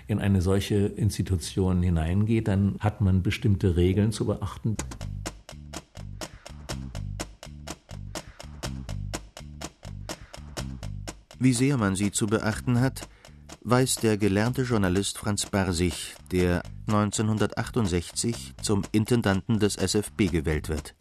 in 0.09 0.19
eine 0.19 0.41
solche 0.43 0.87
Institution 0.87 1.83
hineingeht, 1.83 2.49
dann 2.49 2.77
hat 2.81 3.01
man 3.01 3.23
bestimmte 3.23 3.77
Regeln 3.77 4.11
zu 4.11 4.25
beachten. 4.25 4.77
Wie 11.39 11.53
sehr 11.53 11.77
man 11.77 11.95
sie 11.95 12.11
zu 12.11 12.27
beachten 12.27 12.81
hat, 12.81 13.07
weiß 13.63 13.97
der 13.97 14.17
gelernte 14.17 14.63
Journalist 14.63 15.19
Franz 15.19 15.47
Barsig, 15.47 16.17
der 16.33 16.63
1968 16.89 18.55
zum 18.63 18.83
Intendanten 18.93 19.61
des 19.61 19.77
SFB 19.77 20.31
gewählt 20.33 20.71
wird. 20.71 20.95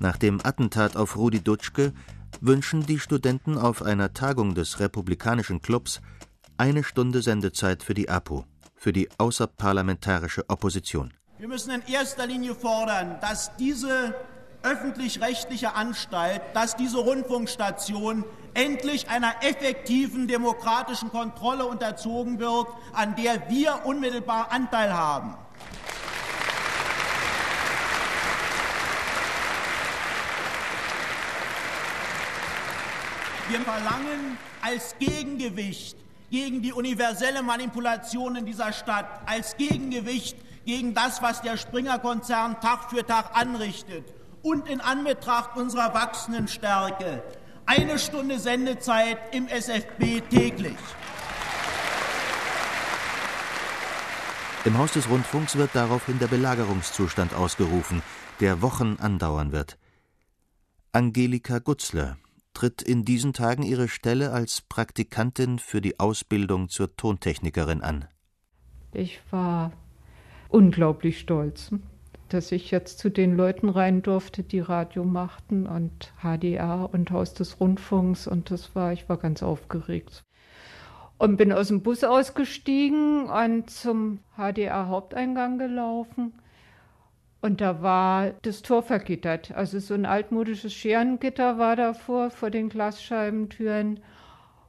Nach 0.00 0.16
dem 0.16 0.40
Attentat 0.42 0.96
auf 0.96 1.16
Rudi 1.16 1.40
Dutschke 1.40 1.92
wünschen 2.40 2.86
die 2.86 2.98
Studenten 2.98 3.58
auf 3.58 3.82
einer 3.82 4.14
Tagung 4.14 4.54
des 4.54 4.80
Republikanischen 4.80 5.60
Clubs 5.60 6.00
eine 6.58 6.84
Stunde 6.84 7.22
Sendezeit 7.22 7.82
für 7.82 7.94
die 7.94 8.08
APO, 8.08 8.44
für 8.74 8.92
die 8.92 9.08
außerparlamentarische 9.18 10.48
Opposition. 10.48 11.12
Wir 11.38 11.48
müssen 11.48 11.70
in 11.70 11.82
erster 11.92 12.26
Linie 12.26 12.54
fordern, 12.54 13.18
dass 13.20 13.54
diese 13.56 14.14
öffentlich-rechtliche 14.62 15.74
Anstalt, 15.74 16.40
dass 16.54 16.76
diese 16.76 16.98
Rundfunkstation 16.98 18.24
endlich 18.54 19.08
einer 19.10 19.34
effektiven 19.42 20.28
demokratischen 20.28 21.10
Kontrolle 21.10 21.66
unterzogen 21.66 22.38
wird, 22.38 22.68
an 22.92 23.14
der 23.16 23.50
wir 23.50 23.82
unmittelbar 23.84 24.50
Anteil 24.50 24.92
haben. 24.94 25.36
Wir 33.48 33.60
verlangen 33.60 34.38
als 34.62 34.96
Gegengewicht 34.98 36.05
gegen 36.30 36.62
die 36.62 36.72
universelle 36.72 37.42
Manipulation 37.42 38.36
in 38.36 38.46
dieser 38.46 38.72
Stadt, 38.72 39.22
als 39.26 39.56
Gegengewicht 39.56 40.36
gegen 40.64 40.94
das, 40.94 41.22
was 41.22 41.42
der 41.42 41.56
Springer-Konzern 41.56 42.60
Tag 42.60 42.90
für 42.90 43.06
Tag 43.06 43.36
anrichtet 43.36 44.04
und 44.42 44.68
in 44.68 44.80
Anbetracht 44.80 45.56
unserer 45.56 45.94
wachsenden 45.94 46.48
Stärke 46.48 47.22
eine 47.66 47.98
Stunde 47.98 48.38
Sendezeit 48.38 49.18
im 49.32 49.48
SFB 49.48 50.20
täglich. 50.30 50.76
Im 54.64 54.78
Haus 54.78 54.92
des 54.92 55.08
Rundfunks 55.08 55.56
wird 55.56 55.70
daraufhin 55.74 56.18
der 56.18 56.26
Belagerungszustand 56.26 57.34
ausgerufen, 57.34 58.02
der 58.40 58.62
Wochen 58.62 58.96
andauern 59.00 59.52
wird. 59.52 59.78
Angelika 60.92 61.58
Gutzler 61.58 62.16
tritt 62.56 62.80
in 62.80 63.04
diesen 63.04 63.32
Tagen 63.32 63.62
ihre 63.62 63.88
Stelle 63.88 64.32
als 64.32 64.62
Praktikantin 64.62 65.58
für 65.58 65.80
die 65.80 66.00
Ausbildung 66.00 66.68
zur 66.68 66.96
Tontechnikerin 66.96 67.82
an. 67.82 68.06
Ich 68.92 69.20
war 69.30 69.72
unglaublich 70.48 71.20
stolz 71.20 71.70
dass 72.28 72.50
ich 72.52 72.70
jetzt 72.70 72.98
zu 72.98 73.10
den 73.10 73.36
Leuten 73.36 73.68
rein 73.68 74.02
durfte, 74.02 74.42
die 74.42 74.60
Radio 74.60 75.04
machten 75.04 75.66
und 75.66 76.12
HDR 76.22 76.90
und 76.92 77.10
Haus 77.10 77.34
des 77.34 77.60
Rundfunks 77.60 78.26
und 78.26 78.50
das 78.50 78.74
war, 78.74 78.92
ich 78.92 79.08
war 79.08 79.16
ganz 79.16 79.42
aufgeregt. 79.42 80.24
Und 81.18 81.36
bin 81.36 81.52
aus 81.52 81.68
dem 81.68 81.82
Bus 81.82 82.04
ausgestiegen 82.04 83.30
und 83.30 83.70
zum 83.70 84.20
HDR 84.36 84.88
Haupteingang 84.88 85.58
gelaufen. 85.58 86.34
Und 87.40 87.60
da 87.60 87.82
war 87.82 88.30
das 88.42 88.62
Tor 88.62 88.82
vergittert. 88.82 89.52
Also 89.52 89.78
so 89.78 89.94
ein 89.94 90.06
altmodisches 90.06 90.72
Scherengitter 90.72 91.58
war 91.58 91.76
davor, 91.76 92.30
vor 92.30 92.50
den 92.50 92.68
Glasscheibentüren. 92.68 94.00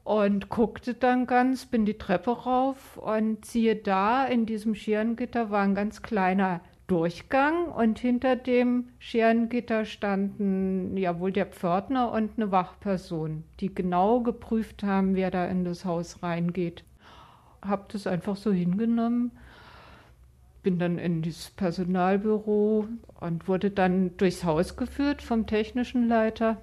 Und 0.03 0.49
guckte 0.49 0.93
dann 0.93 1.27
ganz, 1.27 1.65
bin 1.65 1.85
die 1.85 1.97
Treppe 1.97 2.31
rauf 2.31 2.97
und 2.97 3.45
siehe 3.45 3.75
da, 3.75 4.25
in 4.25 4.45
diesem 4.45 4.73
Scherengitter 4.73 5.49
war 5.49 5.63
ein 5.63 5.75
ganz 5.75 6.01
kleiner 6.01 6.61
Durchgang 6.87 7.65
und 7.65 7.99
hinter 7.99 8.37
dem 8.37 8.87
Scherengitter 8.99 9.83
standen 9.83 10.95
ja 10.95 11.19
wohl 11.19 11.33
der 11.33 11.45
Pförtner 11.45 12.13
und 12.13 12.31
eine 12.37 12.49
Wachperson, 12.53 13.43
die 13.59 13.75
genau 13.75 14.21
geprüft 14.21 14.83
haben, 14.83 15.13
wer 15.13 15.29
da 15.29 15.45
in 15.47 15.65
das 15.65 15.83
Haus 15.83 16.23
reingeht. 16.23 16.85
Hab 17.61 17.89
das 17.89 18.07
einfach 18.07 18.37
so 18.37 18.53
hingenommen, 18.53 19.31
bin 20.63 20.79
dann 20.79 20.97
in 20.97 21.21
dieses 21.21 21.51
Personalbüro 21.51 22.87
und 23.19 23.47
wurde 23.47 23.71
dann 23.71 24.15
durchs 24.17 24.43
Haus 24.43 24.75
geführt 24.75 25.21
vom 25.21 25.47
technischen 25.47 26.07
Leiter. 26.07 26.57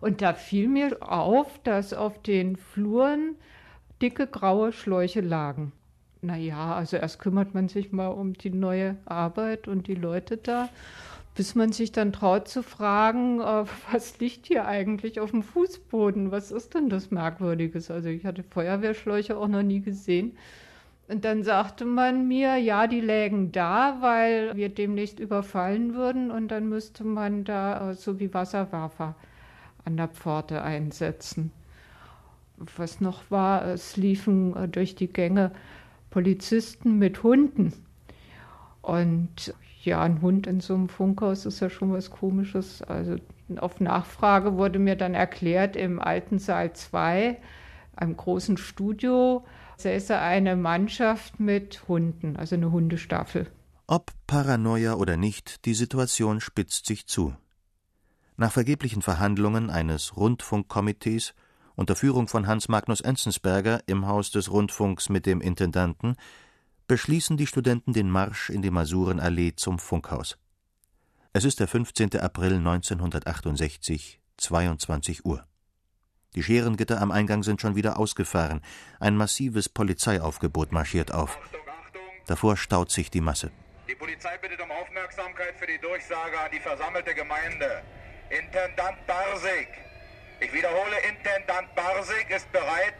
Und 0.00 0.20
da 0.20 0.34
fiel 0.34 0.68
mir 0.68 0.96
auf, 1.00 1.58
dass 1.62 1.92
auf 1.92 2.20
den 2.22 2.56
Fluren 2.56 3.36
dicke 4.02 4.26
graue 4.26 4.72
Schläuche 4.72 5.20
lagen 5.20 5.72
naja, 6.24 6.74
also 6.74 6.96
erst 6.96 7.18
kümmert 7.18 7.54
man 7.54 7.68
sich 7.68 7.92
mal 7.92 8.08
um 8.08 8.34
die 8.34 8.50
neue 8.50 8.96
Arbeit 9.04 9.68
und 9.68 9.86
die 9.86 9.94
Leute 9.94 10.36
da. 10.38 10.68
bis 11.36 11.56
man 11.56 11.72
sich 11.72 11.90
dann 11.90 12.12
traut 12.12 12.46
zu 12.46 12.62
fragen, 12.62 13.40
äh, 13.40 13.64
was 13.92 14.20
liegt 14.20 14.46
hier 14.46 14.66
eigentlich 14.66 15.18
auf 15.18 15.32
dem 15.32 15.42
Fußboden? 15.42 16.30
Was 16.30 16.52
ist 16.52 16.74
denn 16.74 16.88
das 16.88 17.10
Merkwürdiges? 17.10 17.90
Also 17.90 18.08
ich 18.08 18.24
hatte 18.24 18.44
Feuerwehrschläuche 18.44 19.36
auch 19.36 19.48
noch 19.48 19.64
nie 19.64 19.80
gesehen. 19.80 20.36
Und 21.06 21.24
dann 21.24 21.42
sagte 21.42 21.84
man 21.84 22.28
mir, 22.28 22.56
ja, 22.56 22.86
die 22.86 23.00
lägen 23.00 23.52
da, 23.52 23.98
weil 24.00 24.56
wir 24.56 24.70
demnächst 24.70 25.20
überfallen 25.20 25.94
würden 25.94 26.30
und 26.30 26.48
dann 26.48 26.68
müsste 26.68 27.04
man 27.04 27.44
da 27.44 27.90
äh, 27.90 27.94
so 27.94 28.18
wie 28.20 28.32
Wasserwerfer 28.32 29.14
an 29.84 29.96
der 29.98 30.08
Pforte 30.08 30.62
einsetzen. 30.62 31.52
Was 32.56 33.02
noch 33.02 33.30
war, 33.30 33.66
es 33.66 33.98
liefen 33.98 34.56
äh, 34.56 34.66
durch 34.66 34.94
die 34.94 35.12
Gänge 35.12 35.50
Polizisten 36.08 36.98
mit 36.98 37.22
Hunden. 37.22 37.74
Und 38.80 39.54
ja, 39.82 40.00
ein 40.00 40.22
Hund 40.22 40.46
in 40.46 40.60
so 40.60 40.74
einem 40.74 40.88
Funkhaus 40.88 41.44
ist 41.44 41.60
ja 41.60 41.68
schon 41.68 41.92
was 41.92 42.10
Komisches. 42.10 42.80
Also 42.82 43.16
auf 43.56 43.80
Nachfrage 43.80 44.56
wurde 44.56 44.78
mir 44.78 44.96
dann 44.96 45.14
erklärt, 45.14 45.76
im 45.76 46.00
alten 46.00 46.38
Saal 46.38 46.72
2, 46.72 47.36
einem 47.96 48.16
großen 48.16 48.56
Studio, 48.56 49.44
säße 49.76 50.18
eine 50.18 50.56
Mannschaft 50.56 51.40
mit 51.40 51.88
Hunden, 51.88 52.36
also 52.36 52.54
eine 52.54 52.70
Hundestaffel. 52.70 53.50
Ob 53.86 54.12
Paranoia 54.26 54.94
oder 54.94 55.16
nicht, 55.16 55.64
die 55.66 55.74
Situation 55.74 56.40
spitzt 56.40 56.86
sich 56.86 57.06
zu. 57.06 57.36
Nach 58.36 58.50
vergeblichen 58.50 59.02
Verhandlungen 59.02 59.70
eines 59.70 60.16
Rundfunkkomitees 60.16 61.34
unter 61.76 61.96
Führung 61.96 62.28
von 62.28 62.46
Hans 62.46 62.68
Magnus 62.68 63.00
Enzensberger 63.00 63.80
im 63.86 64.06
Haus 64.06 64.30
des 64.30 64.50
Rundfunks 64.50 65.08
mit 65.08 65.26
dem 65.26 65.40
Intendanten 65.40 66.16
beschließen 66.86 67.36
die 67.36 67.46
Studenten 67.46 67.92
den 67.92 68.10
Marsch 68.10 68.50
in 68.50 68.62
die 68.62 68.70
Masurenallee 68.70 69.54
zum 69.56 69.78
Funkhaus. 69.78 70.38
Es 71.32 71.44
ist 71.44 71.60
der 71.60 71.66
15. 71.66 72.16
April 72.20 72.54
1968, 72.54 74.20
22 74.36 75.24
Uhr. 75.24 75.44
Die 76.34 76.42
Scherengitter 76.42 77.00
am 77.00 77.10
Eingang 77.10 77.42
sind 77.42 77.60
schon 77.60 77.76
wieder 77.76 77.98
ausgefahren. 77.98 78.60
Ein 79.00 79.16
massives 79.16 79.68
Polizeiaufgebot 79.68 80.72
marschiert 80.72 81.12
auf. 81.12 81.38
Davor 82.26 82.56
staut 82.56 82.90
sich 82.90 83.10
die 83.10 83.20
Masse. 83.20 83.50
Die 83.88 83.94
Polizei 83.94 84.36
bittet 84.38 84.60
um 84.60 84.70
Aufmerksamkeit 84.70 85.54
für 85.58 85.66
die 85.66 85.78
Durchsage 85.78 86.38
an 86.38 86.50
die 86.52 86.60
versammelte 86.60 87.14
Gemeinde. 87.14 87.82
Intendant 88.30 89.06
Barsig. 89.06 89.68
Ich 90.40 90.52
wiederhole, 90.52 90.96
Intendant 91.08 91.74
Barsig 91.74 92.30
ist 92.30 92.50
bereit, 92.50 92.94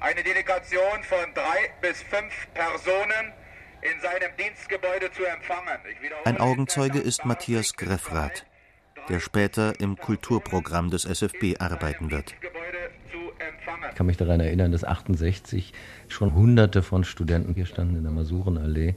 eine 0.00 0.22
Delegation 0.22 1.02
von 1.02 1.34
drei 1.34 1.70
bis 1.80 2.02
fünf 2.02 2.32
Personen 2.54 3.32
in 3.80 4.00
seinem 4.00 4.36
Dienstgebäude 4.36 5.10
zu 5.12 5.24
empfangen. 5.24 5.78
Ein 6.24 6.38
Augenzeuge 6.38 7.00
ist 7.00 7.24
Matthias 7.24 7.74
Greffrath, 7.74 8.44
der 9.08 9.20
später 9.20 9.78
im 9.80 9.96
Kulturprogramm 9.96 10.90
des 10.90 11.04
SFB 11.04 11.56
arbeiten 11.58 12.10
wird. 12.10 12.34
Ich 13.90 13.96
kann 13.96 14.06
mich 14.06 14.16
daran 14.16 14.40
erinnern, 14.40 14.72
dass 14.72 14.84
68 14.84 15.72
schon 16.08 16.34
hunderte 16.34 16.82
von 16.82 17.04
Studenten 17.04 17.54
hier 17.54 17.66
standen 17.66 17.96
in 17.96 18.02
der 18.02 18.12
Masurenallee 18.12 18.94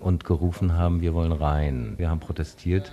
und 0.00 0.24
gerufen 0.24 0.74
haben, 0.74 1.00
wir 1.00 1.14
wollen 1.14 1.32
rein. 1.32 1.94
Wir 1.96 2.10
haben 2.10 2.20
protestiert 2.20 2.92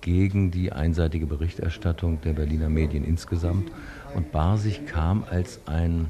gegen 0.00 0.50
die 0.50 0.70
einseitige 0.72 1.26
Berichterstattung 1.26 2.20
der 2.20 2.34
Berliner 2.34 2.68
Medien 2.68 3.04
insgesamt. 3.04 3.70
Und 4.14 4.32
Barsig 4.32 4.86
kam 4.86 5.24
als 5.24 5.60
ein 5.66 6.08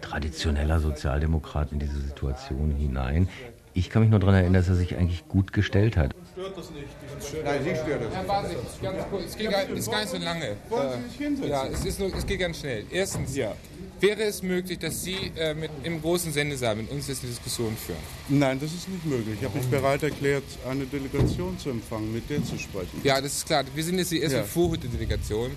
traditioneller 0.00 0.80
Sozialdemokrat 0.80 1.72
in 1.72 1.78
diese 1.78 1.98
Situation 1.98 2.70
hinein. 2.70 3.28
Ich 3.74 3.90
kann 3.90 4.02
mich 4.02 4.10
nur 4.10 4.20
daran 4.20 4.36
erinnern, 4.36 4.54
dass 4.54 4.68
er 4.68 4.74
sich 4.74 4.96
eigentlich 4.96 5.26
gut 5.28 5.52
gestellt 5.52 5.96
hat. 5.96 6.14
Stört 6.32 6.56
das 6.56 6.70
nicht? 6.70 7.44
Nein, 7.44 7.60
Sie 7.62 7.70
stört 7.70 8.04
das. 8.04 8.14
Herr 8.14 8.24
Basig, 8.24 8.56
ganz 8.80 9.04
kurz. 9.10 9.24
Es 9.26 9.36
geht 9.36 9.50
gar, 9.50 9.68
ist 9.68 9.90
gar 9.90 10.00
nicht 10.00 10.10
so 10.10 10.16
lange. 10.16 10.56
Wollen 10.70 11.02
Sie 11.02 11.08
sich 11.08 11.18
hinsetzen? 11.18 11.50
Ja, 11.50 11.66
es, 11.66 11.84
ist 11.84 12.00
nur, 12.00 12.14
es 12.14 12.26
geht 12.26 12.40
ganz 12.40 12.58
schnell. 12.58 12.86
Erstens, 12.90 13.36
ja. 13.36 13.54
wäre 14.00 14.22
es 14.22 14.42
möglich, 14.42 14.78
dass 14.78 15.02
Sie 15.02 15.30
äh, 15.36 15.52
mit, 15.52 15.70
im 15.82 16.00
großen 16.00 16.32
Sendesaal 16.32 16.76
mit 16.76 16.90
uns 16.90 17.06
jetzt 17.08 17.22
eine 17.22 17.32
Diskussion 17.32 17.76
führen? 17.76 17.98
Nein, 18.30 18.58
das 18.58 18.72
ist 18.72 18.88
nicht 18.88 19.04
möglich. 19.04 19.36
Ich 19.40 19.44
habe 19.44 19.58
mich 19.58 19.66
bereit 19.66 20.02
erklärt, 20.04 20.44
eine 20.66 20.86
Delegation 20.86 21.58
zu 21.58 21.68
empfangen, 21.68 22.10
mit 22.14 22.30
der 22.30 22.42
zu 22.42 22.58
sprechen. 22.58 23.02
Ja, 23.04 23.20
das 23.20 23.36
ist 23.36 23.46
klar. 23.46 23.64
Wir 23.74 23.84
sind 23.84 23.98
jetzt 23.98 24.10
die 24.10 24.20
erste 24.20 24.38
ja. 24.38 24.44
Vorhütte-Delegation. 24.44 25.50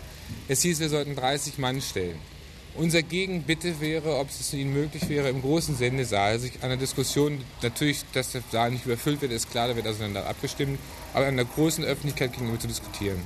Es 0.49 0.61
hieß, 0.61 0.81
wir 0.81 0.89
sollten 0.89 1.15
30 1.15 1.57
Mann 1.57 1.79
stellen. 1.79 2.19
Unser 2.77 3.03
Gegenbitte 3.03 3.79
wäre, 3.79 4.17
ob 4.17 4.29
es 4.29 4.53
Ihnen 4.53 4.73
möglich 4.73 5.07
wäre, 5.07 5.29
im 5.29 5.41
großen 5.41 5.77
Sendesaal 5.77 6.39
sich 6.39 6.61
an 6.61 6.69
der 6.69 6.77
Diskussion, 6.77 7.39
natürlich, 7.61 8.03
dass 8.13 8.33
der 8.33 8.41
Saal 8.51 8.71
nicht 8.71 8.85
überfüllt 8.85 9.21
wird, 9.21 9.31
ist 9.31 9.49
klar, 9.49 9.69
da 9.69 9.75
wird 9.77 9.87
auseinander 9.87 10.27
abgestimmt, 10.27 10.77
aber 11.13 11.27
an 11.27 11.37
der 11.37 11.45
großen 11.45 11.85
Öffentlichkeit 11.85 12.33
gegenüber 12.33 12.59
zu 12.59 12.67
diskutieren. 12.67 13.21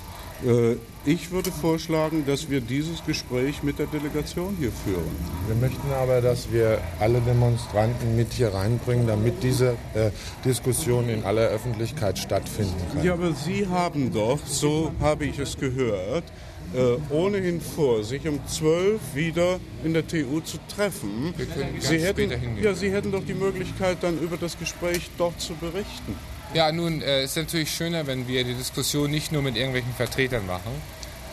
Äh, 0.46 0.76
ich 1.06 1.32
würde 1.32 1.52
vorschlagen, 1.52 2.26
dass 2.28 2.50
wir 2.50 2.62
dieses 2.62 3.04
Gespräch 3.04 3.64
mit 3.64 3.80
der 3.80 3.88
Delegation 3.88 4.56
hier 4.60 4.72
führen. 4.72 5.10
Wir 5.48 5.56
möchten 5.56 5.92
aber, 5.94 6.22
dass 6.22 6.52
wir 6.52 6.80
alle 7.00 7.20
Demonstranten 7.22 8.16
mit 8.16 8.34
hier 8.34 8.54
reinbringen, 8.54 9.08
damit 9.08 9.42
diese 9.42 9.72
äh, 9.96 10.12
Diskussion 10.46 11.10
in 11.10 11.24
aller 11.24 11.48
Öffentlichkeit 11.48 12.20
stattfinden 12.20 12.76
kann. 12.94 13.04
Ja, 13.04 13.14
aber 13.14 13.34
Sie 13.34 13.68
haben 13.68 14.14
doch, 14.14 14.40
so 14.46 14.92
habe 15.00 15.26
ich 15.26 15.40
es 15.40 15.58
gehört, 15.58 16.26
äh, 16.73 17.13
ohnehin 17.13 17.62
vor, 17.62 18.03
sich 18.03 18.27
um 18.27 18.39
12 18.45 18.99
wieder 19.13 19.60
in 19.84 19.93
der 19.93 20.08
TU 20.08 20.39
zu 20.41 20.58
treffen. 20.73 21.34
Wir 21.36 21.45
können 21.45 21.75
Sie 21.79 21.99
hätten, 21.99 22.32
ja, 22.62 22.73
Sie 22.73 22.91
hätten 22.91 23.12
doch 23.12 23.23
die 23.25 23.34
Möglichkeit, 23.34 23.97
dann 24.01 24.19
über 24.19 24.38
das 24.38 24.58
Gespräch 24.58 25.10
dort 25.17 25.39
zu 25.41 25.55
berichten. 25.55 26.15
Ja, 26.53 26.71
nun 26.71 27.01
äh, 27.01 27.23
ist 27.23 27.38
natürlich 27.38 27.71
schöner, 27.71 28.08
wenn 28.08 28.27
wir 28.27 28.43
die 28.43 28.55
Diskussion 28.55 29.12
nicht 29.12 29.32
nur 29.32 29.41
mit 29.41 29.55
irgendwelchen 29.55 29.93
Vertretern 29.93 30.45
machen, 30.47 30.71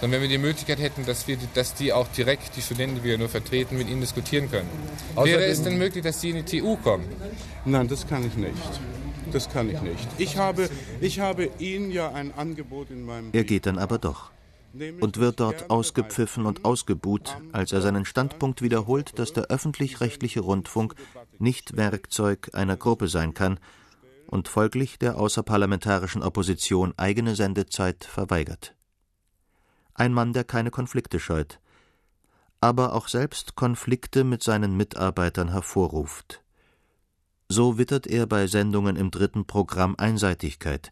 sondern 0.00 0.20
wenn 0.20 0.28
wir 0.28 0.36
die 0.36 0.42
Möglichkeit 0.42 0.78
hätten, 0.78 1.06
dass, 1.06 1.26
wir, 1.26 1.38
dass 1.54 1.74
die 1.74 1.92
auch 1.92 2.08
direkt, 2.08 2.56
die 2.56 2.62
Studenten, 2.62 2.96
die 2.96 3.04
wir 3.04 3.18
nur 3.18 3.28
vertreten, 3.28 3.78
mit 3.78 3.88
ihnen 3.88 4.00
diskutieren 4.00 4.50
können. 4.50 4.68
Außerdem 5.14 5.40
Wäre 5.40 5.50
es 5.50 5.62
denn 5.62 5.78
möglich, 5.78 6.04
dass 6.04 6.20
sie 6.20 6.30
in 6.30 6.44
die 6.44 6.60
TU 6.60 6.76
kommen? 6.76 7.06
Nein, 7.64 7.88
das 7.88 8.06
kann 8.06 8.26
ich 8.26 8.36
nicht. 8.36 8.52
Das 9.32 9.48
kann 9.48 9.68
ich 9.68 9.80
nicht. 9.80 10.06
Ich 10.18 10.36
habe, 10.36 10.68
ich 11.00 11.18
habe 11.18 11.50
Ihnen 11.58 11.90
ja 11.90 12.12
ein 12.12 12.32
Angebot 12.32 12.90
in 12.90 13.04
meinem. 13.04 13.30
Er 13.32 13.42
geht 13.44 13.66
dann 13.66 13.78
aber 13.78 13.98
doch 13.98 14.30
und 15.00 15.18
wird 15.18 15.40
dort 15.40 15.70
ausgepfiffen 15.70 16.46
und 16.46 16.64
ausgebuht, 16.64 17.36
als 17.52 17.72
er 17.72 17.80
seinen 17.80 18.04
Standpunkt 18.04 18.62
wiederholt, 18.62 19.18
dass 19.18 19.32
der 19.32 19.44
öffentlich-rechtliche 19.44 20.40
Rundfunk 20.40 20.94
nicht 21.38 21.76
Werkzeug 21.76 22.50
einer 22.52 22.76
Gruppe 22.76 23.08
sein 23.08 23.34
kann 23.34 23.58
und 24.26 24.48
folglich 24.48 24.98
der 24.98 25.18
außerparlamentarischen 25.18 26.22
Opposition 26.22 26.94
eigene 26.96 27.36
Sendezeit 27.36 28.04
verweigert. 28.04 28.74
Ein 29.94 30.12
Mann, 30.12 30.32
der 30.32 30.44
keine 30.44 30.70
Konflikte 30.70 31.20
scheut, 31.20 31.60
aber 32.60 32.94
auch 32.94 33.08
selbst 33.08 33.54
Konflikte 33.54 34.24
mit 34.24 34.42
seinen 34.42 34.76
Mitarbeitern 34.76 35.50
hervorruft. 35.50 36.42
So 37.48 37.78
wittert 37.78 38.06
er 38.06 38.26
bei 38.26 38.46
Sendungen 38.46 38.96
im 38.96 39.10
dritten 39.10 39.46
Programm 39.46 39.94
Einseitigkeit, 39.96 40.90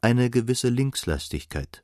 eine 0.00 0.30
gewisse 0.30 0.68
Linkslastigkeit. 0.68 1.82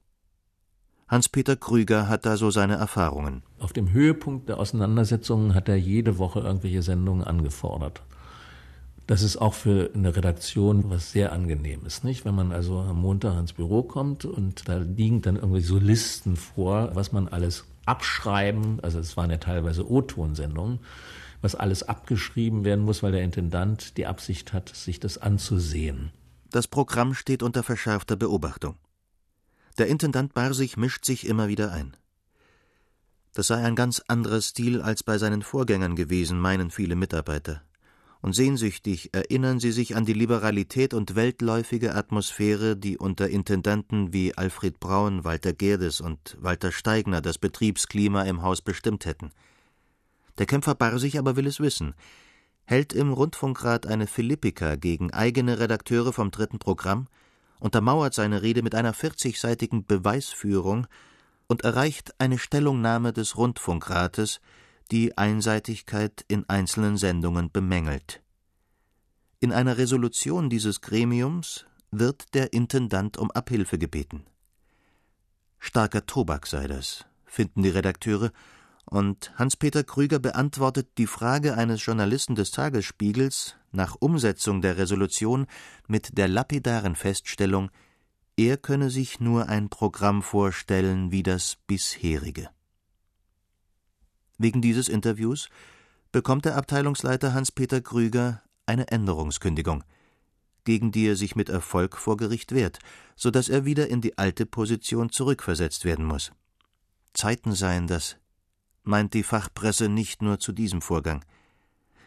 Hans-Peter 1.12 1.56
Krüger 1.56 2.08
hat 2.08 2.24
da 2.24 2.38
so 2.38 2.50
seine 2.50 2.76
Erfahrungen. 2.76 3.42
Auf 3.58 3.74
dem 3.74 3.92
Höhepunkt 3.92 4.48
der 4.48 4.58
Auseinandersetzungen 4.58 5.54
hat 5.54 5.68
er 5.68 5.76
jede 5.76 6.16
Woche 6.16 6.40
irgendwelche 6.40 6.80
Sendungen 6.80 7.22
angefordert. 7.22 8.00
Das 9.06 9.20
ist 9.20 9.36
auch 9.36 9.52
für 9.52 9.90
eine 9.94 10.16
Redaktion 10.16 10.88
was 10.88 11.12
sehr 11.12 11.32
angenehmes, 11.32 12.02
nicht? 12.02 12.24
Wenn 12.24 12.34
man 12.34 12.50
also 12.50 12.78
am 12.78 13.02
Montag 13.02 13.38
ins 13.38 13.52
Büro 13.52 13.82
kommt 13.82 14.24
und 14.24 14.66
da 14.70 14.78
liegen 14.78 15.20
dann 15.20 15.36
irgendwie 15.36 15.60
so 15.60 15.76
Listen 15.76 16.36
vor, 16.36 16.92
was 16.94 17.12
man 17.12 17.28
alles 17.28 17.66
abschreiben, 17.84 18.80
also 18.80 18.98
es 18.98 19.14
waren 19.14 19.30
ja 19.30 19.36
teilweise 19.36 19.86
O-Tonsendungen, 19.86 20.78
was 21.42 21.54
alles 21.54 21.82
abgeschrieben 21.82 22.64
werden 22.64 22.86
muss, 22.86 23.02
weil 23.02 23.12
der 23.12 23.22
Intendant 23.22 23.98
die 23.98 24.06
Absicht 24.06 24.54
hat, 24.54 24.70
sich 24.70 24.98
das 24.98 25.18
anzusehen. 25.18 26.10
Das 26.50 26.68
Programm 26.68 27.12
steht 27.12 27.42
unter 27.42 27.62
verschärfter 27.62 28.16
Beobachtung. 28.16 28.76
Der 29.78 29.86
Intendant 29.86 30.34
Barsig 30.34 30.76
mischt 30.76 31.04
sich 31.04 31.26
immer 31.26 31.48
wieder 31.48 31.72
ein. 31.72 31.96
Das 33.32 33.46
sei 33.46 33.64
ein 33.64 33.74
ganz 33.74 34.02
anderer 34.06 34.42
Stil 34.42 34.82
als 34.82 35.02
bei 35.02 35.16
seinen 35.16 35.42
Vorgängern 35.42 35.96
gewesen, 35.96 36.38
meinen 36.38 36.70
viele 36.70 36.96
Mitarbeiter. 36.96 37.62
Und 38.20 38.34
sehnsüchtig 38.34 39.14
erinnern 39.14 39.58
sie 39.58 39.72
sich 39.72 39.96
an 39.96 40.04
die 40.04 40.12
Liberalität 40.12 40.94
und 40.94 41.16
weltläufige 41.16 41.94
Atmosphäre, 41.94 42.76
die 42.76 42.98
unter 42.98 43.28
Intendanten 43.28 44.12
wie 44.12 44.36
Alfred 44.36 44.78
Braun, 44.78 45.24
Walter 45.24 45.54
Gerdes 45.54 46.00
und 46.00 46.36
Walter 46.38 46.70
Steigner 46.70 47.20
das 47.20 47.38
Betriebsklima 47.38 48.22
im 48.22 48.42
Haus 48.42 48.60
bestimmt 48.60 49.06
hätten. 49.06 49.30
Der 50.38 50.46
Kämpfer 50.46 50.74
Barsig 50.74 51.18
aber 51.18 51.34
will 51.34 51.46
es 51.46 51.58
wissen, 51.58 51.94
hält 52.64 52.92
im 52.92 53.12
Rundfunkrat 53.12 53.86
eine 53.86 54.06
Philippika 54.06 54.76
gegen 54.76 55.12
eigene 55.12 55.58
Redakteure 55.58 56.12
vom 56.12 56.30
dritten 56.30 56.58
Programm, 56.58 57.08
untermauert 57.62 58.12
seine 58.12 58.42
Rede 58.42 58.62
mit 58.62 58.74
einer 58.74 58.92
40-seitigen 58.92 59.86
Beweisführung 59.86 60.86
und 61.46 61.62
erreicht 61.62 62.14
eine 62.18 62.38
Stellungnahme 62.38 63.12
des 63.12 63.36
Rundfunkrates, 63.36 64.40
die 64.90 65.16
Einseitigkeit 65.16 66.24
in 66.28 66.48
einzelnen 66.48 66.96
Sendungen 66.96 67.50
bemängelt. 67.50 68.20
In 69.38 69.52
einer 69.52 69.78
Resolution 69.78 70.50
dieses 70.50 70.80
Gremiums 70.80 71.66
wird 71.90 72.34
der 72.34 72.52
Intendant 72.52 73.16
um 73.16 73.30
Abhilfe 73.30 73.78
gebeten. 73.78 74.24
Starker 75.58 76.04
Tobak 76.04 76.46
sei 76.46 76.66
das, 76.66 77.06
finden 77.26 77.62
die 77.62 77.68
Redakteure, 77.68 78.32
und 78.84 79.32
Hans-Peter 79.36 79.84
Krüger 79.84 80.18
beantwortet 80.18 80.98
die 80.98 81.06
Frage 81.06 81.54
eines 81.56 81.84
Journalisten 81.84 82.34
des 82.34 82.50
Tagesspiegels 82.50 83.56
nach 83.70 83.96
Umsetzung 83.98 84.60
der 84.60 84.76
Resolution 84.76 85.46
mit 85.86 86.18
der 86.18 86.28
lapidaren 86.28 86.94
Feststellung, 86.94 87.70
er 88.36 88.56
könne 88.56 88.90
sich 88.90 89.20
nur 89.20 89.48
ein 89.48 89.68
Programm 89.68 90.22
vorstellen 90.22 91.10
wie 91.10 91.22
das 91.22 91.56
bisherige. 91.66 92.50
Wegen 94.38 94.62
dieses 94.62 94.88
Interviews 94.88 95.48
bekommt 96.10 96.44
der 96.44 96.56
Abteilungsleiter 96.56 97.32
Hans-Peter 97.34 97.80
Krüger 97.80 98.42
eine 98.66 98.88
Änderungskündigung, 98.88 99.84
gegen 100.64 100.92
die 100.92 101.06
er 101.06 101.16
sich 101.16 101.36
mit 101.36 101.48
Erfolg 101.48 101.96
vor 101.96 102.16
Gericht 102.16 102.52
wehrt, 102.52 102.78
so 103.16 103.30
dass 103.30 103.48
er 103.48 103.64
wieder 103.64 103.88
in 103.88 104.00
die 104.00 104.18
alte 104.18 104.46
Position 104.46 105.10
zurückversetzt 105.10 105.84
werden 105.84 106.04
muss. 106.04 106.32
Zeiten 107.14 107.54
seien 107.54 107.86
das, 107.86 108.16
meint 108.82 109.14
die 109.14 109.22
Fachpresse 109.22 109.88
nicht 109.88 110.22
nur 110.22 110.38
zu 110.38 110.52
diesem 110.52 110.82
Vorgang. 110.82 111.24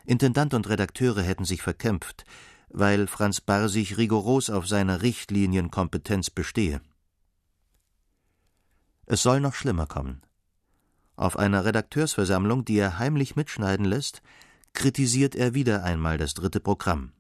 Intendant 0.06 0.54
und 0.54 0.70
Redakteure 0.70 1.22
hätten 1.22 1.46
sich 1.46 1.62
verkämpft, 1.62 2.26
weil 2.70 3.08
Franz 3.08 3.42
Barsig 3.42 3.98
rigoros 3.98 4.50
auf 4.50 4.68
seiner 4.68 5.02
Richtlinienkompetenz 5.02 6.30
bestehe. 6.30 6.82
Es 9.06 9.22
soll 9.22 9.40
noch 9.40 9.54
schlimmer 9.54 9.88
kommen. 9.88 10.22
Auf 11.16 11.38
einer 11.38 11.64
Redakteursversammlung, 11.64 12.66
die 12.66 12.78
er 12.78 13.00
heimlich 13.00 13.36
mitschneiden 13.36 13.86
lässt, 13.86 14.22
kritisiert 14.74 15.36
er 15.36 15.54
wieder 15.54 15.84
einmal 15.84 16.18
das 16.18 16.34
dritte 16.34 16.60
Programm. 16.60 17.14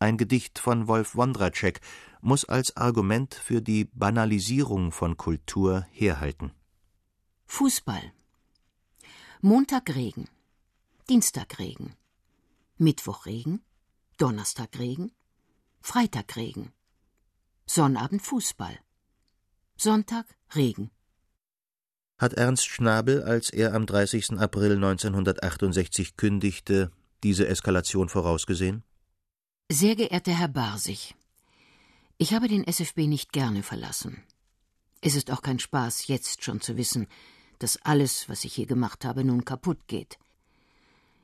Ein 0.00 0.16
Gedicht 0.16 0.58
von 0.58 0.88
Wolf 0.88 1.14
Wondracek 1.14 1.80
muss 2.20 2.44
als 2.44 2.76
Argument 2.76 3.34
für 3.34 3.62
die 3.62 3.84
Banalisierung 3.84 4.90
von 4.90 5.16
Kultur 5.16 5.86
herhalten. 5.92 6.50
Fußball 7.46 8.12
Montag 9.44 9.92
Regen, 9.96 10.28
Dienstag 11.08 11.58
Regen, 11.58 11.96
Mittwoch 12.78 13.26
Regen, 13.26 13.60
Donnerstag 14.16 14.78
Regen, 14.78 15.10
Freitag 15.80 16.36
Regen, 16.36 16.72
Sonnabend 17.66 18.22
Fußball, 18.22 18.78
Sonntag 19.76 20.26
Regen. 20.54 20.92
Hat 22.18 22.34
Ernst 22.34 22.68
Schnabel, 22.68 23.24
als 23.24 23.50
er 23.50 23.74
am 23.74 23.84
30. 23.84 24.38
April 24.38 24.76
1968 24.76 26.16
kündigte, 26.16 26.92
diese 27.24 27.48
Eskalation 27.48 28.08
vorausgesehen? 28.08 28.84
Sehr 29.68 29.96
geehrter 29.96 30.38
Herr 30.38 30.46
Barsig, 30.46 31.16
ich 32.16 32.32
habe 32.32 32.46
den 32.46 32.62
SFB 32.62 33.08
nicht 33.08 33.32
gerne 33.32 33.64
verlassen. 33.64 34.22
Es 35.00 35.16
ist 35.16 35.32
auch 35.32 35.42
kein 35.42 35.58
Spaß, 35.58 36.06
jetzt 36.06 36.44
schon 36.44 36.60
zu 36.60 36.76
wissen, 36.76 37.08
dass 37.62 37.80
alles, 37.82 38.28
was 38.28 38.44
ich 38.44 38.54
hier 38.54 38.66
gemacht 38.66 39.04
habe, 39.04 39.24
nun 39.24 39.44
kaputt 39.44 39.86
geht. 39.86 40.18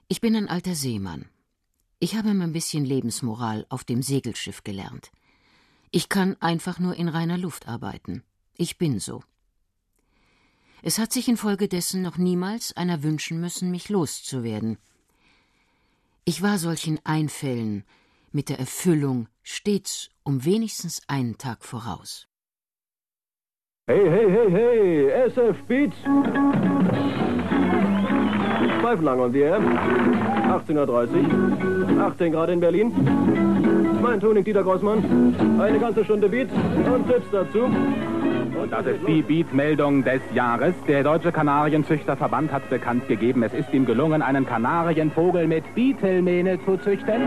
Ich 0.09 0.21
bin 0.21 0.37
ein 0.37 0.49
alter 0.49 0.75
Seemann. 0.75 1.27
Ich 1.99 2.15
habe 2.15 2.33
mein 2.33 2.53
bisschen 2.53 2.85
Lebensmoral 2.85 3.67
auf 3.69 3.83
dem 3.83 4.03
Segelschiff 4.03 4.63
gelernt. 4.63 5.11
Ich 5.91 6.09
kann 6.09 6.37
einfach 6.41 6.79
nur 6.79 6.95
in 6.95 7.09
reiner 7.09 7.39
Luft 7.39 7.67
arbeiten. 7.67 8.23
Ich 8.57 8.79
bin 8.79 9.01
so. 9.01 9.23
Es 10.83 10.99
hat 10.99 11.13
sich 11.13 11.29
infolgedessen 11.29 12.03
noch 12.03 12.19
niemals 12.19 12.77
einer 12.77 13.03
wünschen 13.03 13.41
müssen, 13.41 13.71
mich 13.73 13.89
loszuwerden. 13.89 14.79
Ich 16.25 16.41
war 16.41 16.59
solchen 16.59 17.05
Einfällen 17.05 17.85
mit 18.31 18.49
der 18.49 18.61
Erfüllung 18.61 19.29
stets 19.43 20.11
um 20.23 20.45
wenigstens 20.45 21.03
einen 21.09 21.37
Tag 21.39 21.65
voraus. 21.65 22.28
Hey, 23.89 24.05
hey, 24.05 24.29
hey, 24.29 24.51
hey, 24.51 25.09
SF 25.31 25.57
Beats. 25.67 25.97
Pfeifenlang 28.83 29.19
on 29.19 29.33
the 29.33 29.45
air. 29.45 29.59
18.30 29.59 31.99
18 31.99 32.33
Grad 32.33 32.51
in 32.51 32.61
Berlin. 32.61 32.93
Mein 34.03 34.21
Tuning 34.21 34.45
Dieter 34.45 34.63
Grossmann. 34.63 35.03
Eine 35.59 35.79
ganze 35.79 36.05
Stunde 36.05 36.29
Beats 36.29 36.53
und 36.53 37.09
Tipps 37.09 37.31
dazu. 37.33 37.61
Und 37.61 38.71
das 38.71 38.85
ist 38.85 39.09
die 39.09 39.23
Beat-Meldung 39.23 40.05
des 40.05 40.21
Jahres. 40.35 40.75
Der 40.87 41.03
Deutsche 41.03 41.33
Kanarienzüchterverband 41.33 42.53
hat 42.53 42.69
bekannt 42.69 43.09
gegeben, 43.09 43.43
es 43.43 43.55
ist 43.55 43.73
ihm 43.73 43.87
gelungen, 43.87 44.21
einen 44.21 44.45
Kanarienvogel 44.45 45.47
mit 45.47 45.65
Beetelmähne 45.75 46.63
zu 46.63 46.77
züchten. 46.77 47.23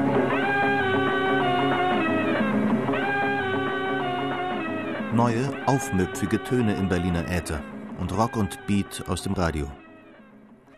Neue, 5.14 5.68
aufmüpfige 5.68 6.42
Töne 6.42 6.78
im 6.78 6.88
Berliner 6.88 7.28
Äther 7.30 7.62
und 8.00 8.14
Rock 8.14 8.38
und 8.38 8.66
Beat 8.66 9.10
aus 9.10 9.24
dem 9.24 9.34
Radio. 9.34 9.70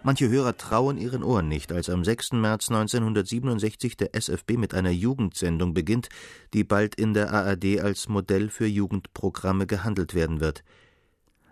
Manche 0.01 0.27
Hörer 0.27 0.57
trauen 0.57 0.97
ihren 0.97 1.21
Ohren 1.21 1.47
nicht, 1.47 1.71
als 1.71 1.87
am 1.87 2.03
6. 2.03 2.31
März 2.31 2.69
1967 2.69 3.95
der 3.95 4.15
SFB 4.15 4.57
mit 4.57 4.73
einer 4.73 4.89
Jugendsendung 4.89 5.75
beginnt, 5.75 6.09
die 6.55 6.63
bald 6.63 6.95
in 6.95 7.13
der 7.13 7.31
ARD 7.31 7.79
als 7.79 8.09
Modell 8.09 8.49
für 8.49 8.65
Jugendprogramme 8.65 9.67
gehandelt 9.67 10.15
werden 10.15 10.39
wird. 10.39 10.63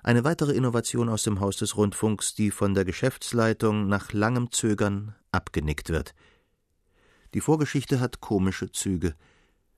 Eine 0.01 0.23
weitere 0.23 0.53
Innovation 0.53 1.07
aus 1.07 1.21
dem 1.21 1.39
Haus 1.39 1.57
des 1.57 1.77
Rundfunks, 1.77 2.34
die 2.34 2.49
von 2.49 2.73
der 2.73 2.84
Geschäftsleitung 2.84 3.89
nach 3.89 4.11
langem 4.11 4.51
Zögern 4.51 5.13
abgenickt 5.32 5.89
wird. 5.89 6.15
Die 7.36 7.41
Vorgeschichte 7.41 7.99
hat 7.99 8.21
komische 8.21 8.71
Züge. 8.71 9.13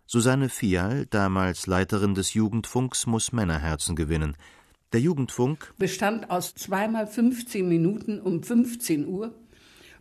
Susanne 0.06 0.50
Fial, 0.50 1.06
damals 1.10 1.66
Leiterin 1.66 2.14
des 2.14 2.34
Jugendfunks, 2.34 3.08
muss 3.08 3.32
Männerherzen 3.32 3.96
gewinnen. 3.96 4.36
Der 4.92 5.00
Jugendfunk 5.00 5.74
bestand 5.78 6.30
aus 6.30 6.54
zweimal 6.56 7.08
15 7.08 7.68
Minuten 7.68 8.20
um 8.20 8.44
15 8.44 9.08
Uhr 9.08 9.34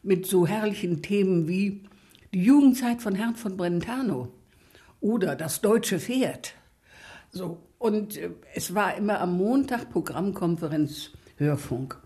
mit 0.03 0.27
so 0.27 0.47
herrlichen 0.47 1.03
Themen 1.03 1.49
wie 1.49 1.85
die 2.35 2.43
Jugendzeit 2.43 3.01
von 3.01 3.15
Herrn 3.15 3.37
von 3.37 3.57
Brentano 3.57 4.33
oder 5.01 5.37
das 5.37 5.61
deutsche 5.61 5.99
Pferd. 5.99 6.55
So 7.31 7.59
und 7.79 8.17
äh, 8.17 8.31
es 8.55 8.75
war 8.75 8.97
immer 8.97 9.21
am 9.21 9.37
Montag 9.37 9.91
Programmkonferenz 9.91 11.11
Hörfunk. 11.37 11.99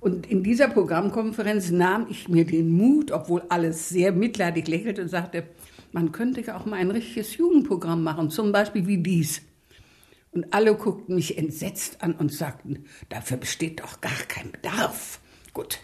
Und 0.00 0.26
in 0.26 0.42
dieser 0.42 0.68
Programmkonferenz 0.68 1.70
nahm 1.70 2.06
ich 2.10 2.28
mir 2.28 2.44
den 2.44 2.70
Mut, 2.70 3.12
obwohl 3.12 3.42
alles 3.48 3.88
sehr 3.88 4.10
mitleidig 4.10 4.66
lächelte 4.66 5.02
und 5.02 5.08
sagte, 5.08 5.44
man 5.92 6.12
könnte 6.12 6.40
ja 6.40 6.56
auch 6.58 6.66
mal 6.66 6.76
ein 6.76 6.90
richtiges 6.90 7.36
Jugendprogramm 7.36 8.02
machen, 8.02 8.30
zum 8.30 8.52
Beispiel 8.52 8.86
wie 8.86 8.98
dies. 8.98 9.42
Und 10.32 10.52
alle 10.54 10.74
guckten 10.74 11.14
mich 11.14 11.36
entsetzt 11.36 12.02
an 12.02 12.14
und 12.14 12.32
sagten, 12.32 12.86
dafür 13.10 13.36
besteht 13.36 13.80
doch 13.80 14.00
gar 14.00 14.10
kein 14.28 14.50
Bedarf. 14.50 15.20
Gut. 15.52 15.78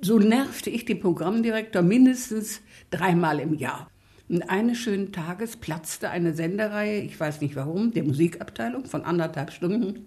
So 0.00 0.18
nervte 0.18 0.70
ich 0.70 0.84
den 0.84 1.00
Programmdirektor 1.00 1.82
mindestens 1.82 2.60
dreimal 2.90 3.40
im 3.40 3.54
Jahr. 3.54 3.88
Und 4.28 4.48
eines 4.48 4.78
schönen 4.78 5.12
Tages 5.12 5.56
platzte 5.56 6.10
eine 6.10 6.32
Sendereihe, 6.32 7.02
ich 7.02 7.18
weiß 7.18 7.40
nicht 7.40 7.56
warum, 7.56 7.92
der 7.92 8.04
Musikabteilung 8.04 8.86
von 8.86 9.04
anderthalb 9.04 9.52
Stunden. 9.52 10.06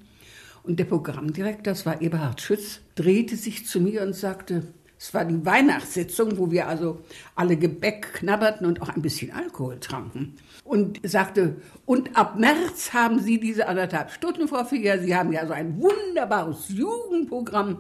Und 0.64 0.80
der 0.80 0.86
Programmdirektor, 0.86 1.74
das 1.74 1.86
war 1.86 2.02
Eberhard 2.02 2.42
Schütz, 2.42 2.80
drehte 2.96 3.36
sich 3.36 3.68
zu 3.68 3.80
mir 3.80 4.02
und 4.02 4.16
sagte, 4.16 4.64
es 4.98 5.14
war 5.14 5.26
die 5.26 5.46
Weihnachtssitzung, 5.46 6.38
wo 6.38 6.52
wir 6.52 6.68
also 6.68 7.00
alle 7.36 7.58
Gebäck 7.58 8.14
knabberten 8.14 8.66
und 8.66 8.82
auch 8.82 8.90
ein 8.90 9.02
bisschen 9.02 9.32
Alkohol 9.32 9.80
tranken. 9.80 10.36
Und 10.64 11.00
sagte, 11.04 11.58
und 11.86 12.16
ab 12.18 12.40
März 12.40 12.94
haben 12.94 13.20
Sie 13.20 13.40
diese 13.40 13.68
anderthalb 13.68 14.12
Stunden, 14.12 14.48
Frau 14.48 14.64
Figer, 14.64 15.00
Sie 15.00 15.16
haben 15.16 15.32
ja 15.32 15.46
so 15.46 15.54
ein 15.54 15.80
wunderbares 15.80 16.70
Jugendprogramm. 16.70 17.80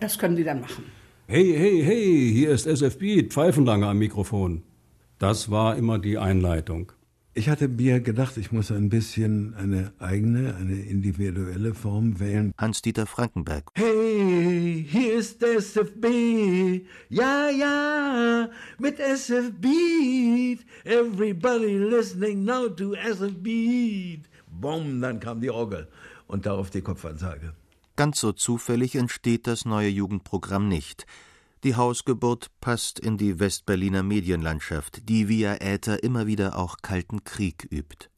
Das 0.00 0.18
können 0.18 0.36
Sie 0.36 0.44
dann 0.44 0.60
machen. 0.60 0.84
Hey, 1.26 1.54
hey, 1.56 1.82
hey, 1.82 2.30
hier 2.32 2.50
ist 2.50 2.66
SFB, 2.66 3.28
Pfeifenlanger 3.28 3.88
am 3.88 3.98
Mikrofon. 3.98 4.62
Das 5.18 5.50
war 5.50 5.76
immer 5.76 5.98
die 5.98 6.18
Einleitung. 6.18 6.92
Ich 7.36 7.48
hatte 7.48 7.66
mir 7.66 7.98
gedacht, 7.98 8.36
ich 8.36 8.52
muss 8.52 8.70
ein 8.70 8.88
bisschen 8.90 9.56
eine 9.56 9.92
eigene, 9.98 10.54
eine 10.54 10.76
individuelle 10.76 11.74
Form 11.74 12.20
wählen. 12.20 12.52
Hans-Dieter 12.56 13.06
Frankenberg. 13.06 13.64
Hey, 13.74 14.86
hier 14.88 15.14
ist 15.14 15.42
SFB. 15.42 16.84
Ja, 17.08 17.50
ja, 17.50 18.48
mit 18.78 19.00
SFB. 19.00 19.66
Everybody 20.84 21.76
listening 21.76 22.44
now 22.44 22.68
to 22.68 22.94
SFB. 22.94 24.20
Bumm, 24.46 25.00
dann 25.00 25.18
kam 25.18 25.40
die 25.40 25.50
Orgel 25.50 25.88
und 26.28 26.46
darauf 26.46 26.70
die 26.70 26.82
Kopfansage. 26.82 27.52
Ganz 27.96 28.20
so 28.20 28.30
zufällig 28.30 28.94
entsteht 28.94 29.48
das 29.48 29.64
neue 29.64 29.88
Jugendprogramm 29.88 30.68
nicht. 30.68 31.04
Die 31.64 31.76
Hausgeburt 31.76 32.50
passt 32.60 33.00
in 33.00 33.16
die 33.16 33.40
Westberliner 33.40 34.02
Medienlandschaft, 34.02 35.08
die 35.08 35.28
via 35.28 35.62
Äther 35.62 36.02
immer 36.02 36.26
wieder 36.26 36.58
auch 36.58 36.76
Kalten 36.82 37.24
Krieg 37.24 37.66
übt. 37.70 38.10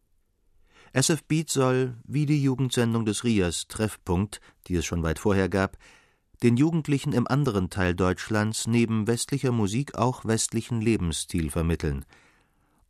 SF 0.93 1.23
Beat 1.23 1.49
soll, 1.49 1.95
wie 2.03 2.27
die 2.27 2.43
Jugendsendung 2.43 3.05
des 3.05 3.23
Rias 3.23 3.69
Treffpunkt, 3.69 4.41
die 4.67 4.75
es 4.75 4.85
schon 4.85 5.05
weit 5.05 5.21
vorher 5.21 5.49
gab, 5.49 5.79
den 6.43 6.57
Jugendlichen 6.57 7.13
im 7.13 7.29
anderen 7.29 7.71
Teil 7.71 7.95
Deutschlands 7.95 8.67
neben 8.67 9.07
westlicher 9.07 9.53
Musik 9.53 9.95
auch 9.95 10.25
westlichen 10.25 10.81
Lebensstil 10.81 11.49
vermitteln. 11.49 12.05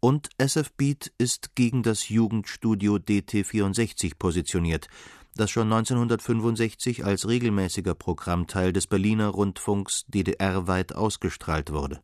Und 0.00 0.30
SF 0.38 0.72
Beat 0.72 1.12
ist 1.18 1.54
gegen 1.54 1.82
das 1.82 2.09
Jugendstudio 2.09 2.94
DT64 2.94 4.12
positioniert, 4.18 4.88
das 5.37 5.51
schon 5.51 5.72
1965 5.72 7.05
als 7.05 7.28
regelmäßiger 7.28 7.95
Programmteil 7.95 8.72
des 8.72 8.87
Berliner 8.87 9.28
Rundfunks 9.28 10.05
DDR-weit 10.09 10.95
ausgestrahlt 10.95 11.70
wurde. 11.70 12.01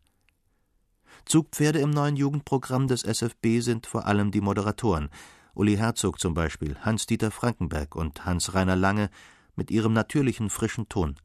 Zugpferde 1.24 1.78
im 1.78 1.90
neuen 1.90 2.16
Jugendprogramm 2.16 2.88
des 2.88 3.04
SFB 3.04 3.60
sind 3.60 3.86
vor 3.86 4.06
allem 4.06 4.30
die 4.30 4.40
Moderatoren, 4.40 5.08
Uli 5.54 5.76
Herzog 5.76 6.20
zum 6.20 6.34
Beispiel, 6.34 6.76
Hans-Dieter 6.80 7.30
Frankenberg 7.30 7.94
und 7.94 8.24
Hans-Rainer 8.24 8.76
Lange 8.76 9.10
mit 9.54 9.70
ihrem 9.70 9.92
natürlichen 9.92 10.50
frischen 10.50 10.88
Ton. 10.88 11.16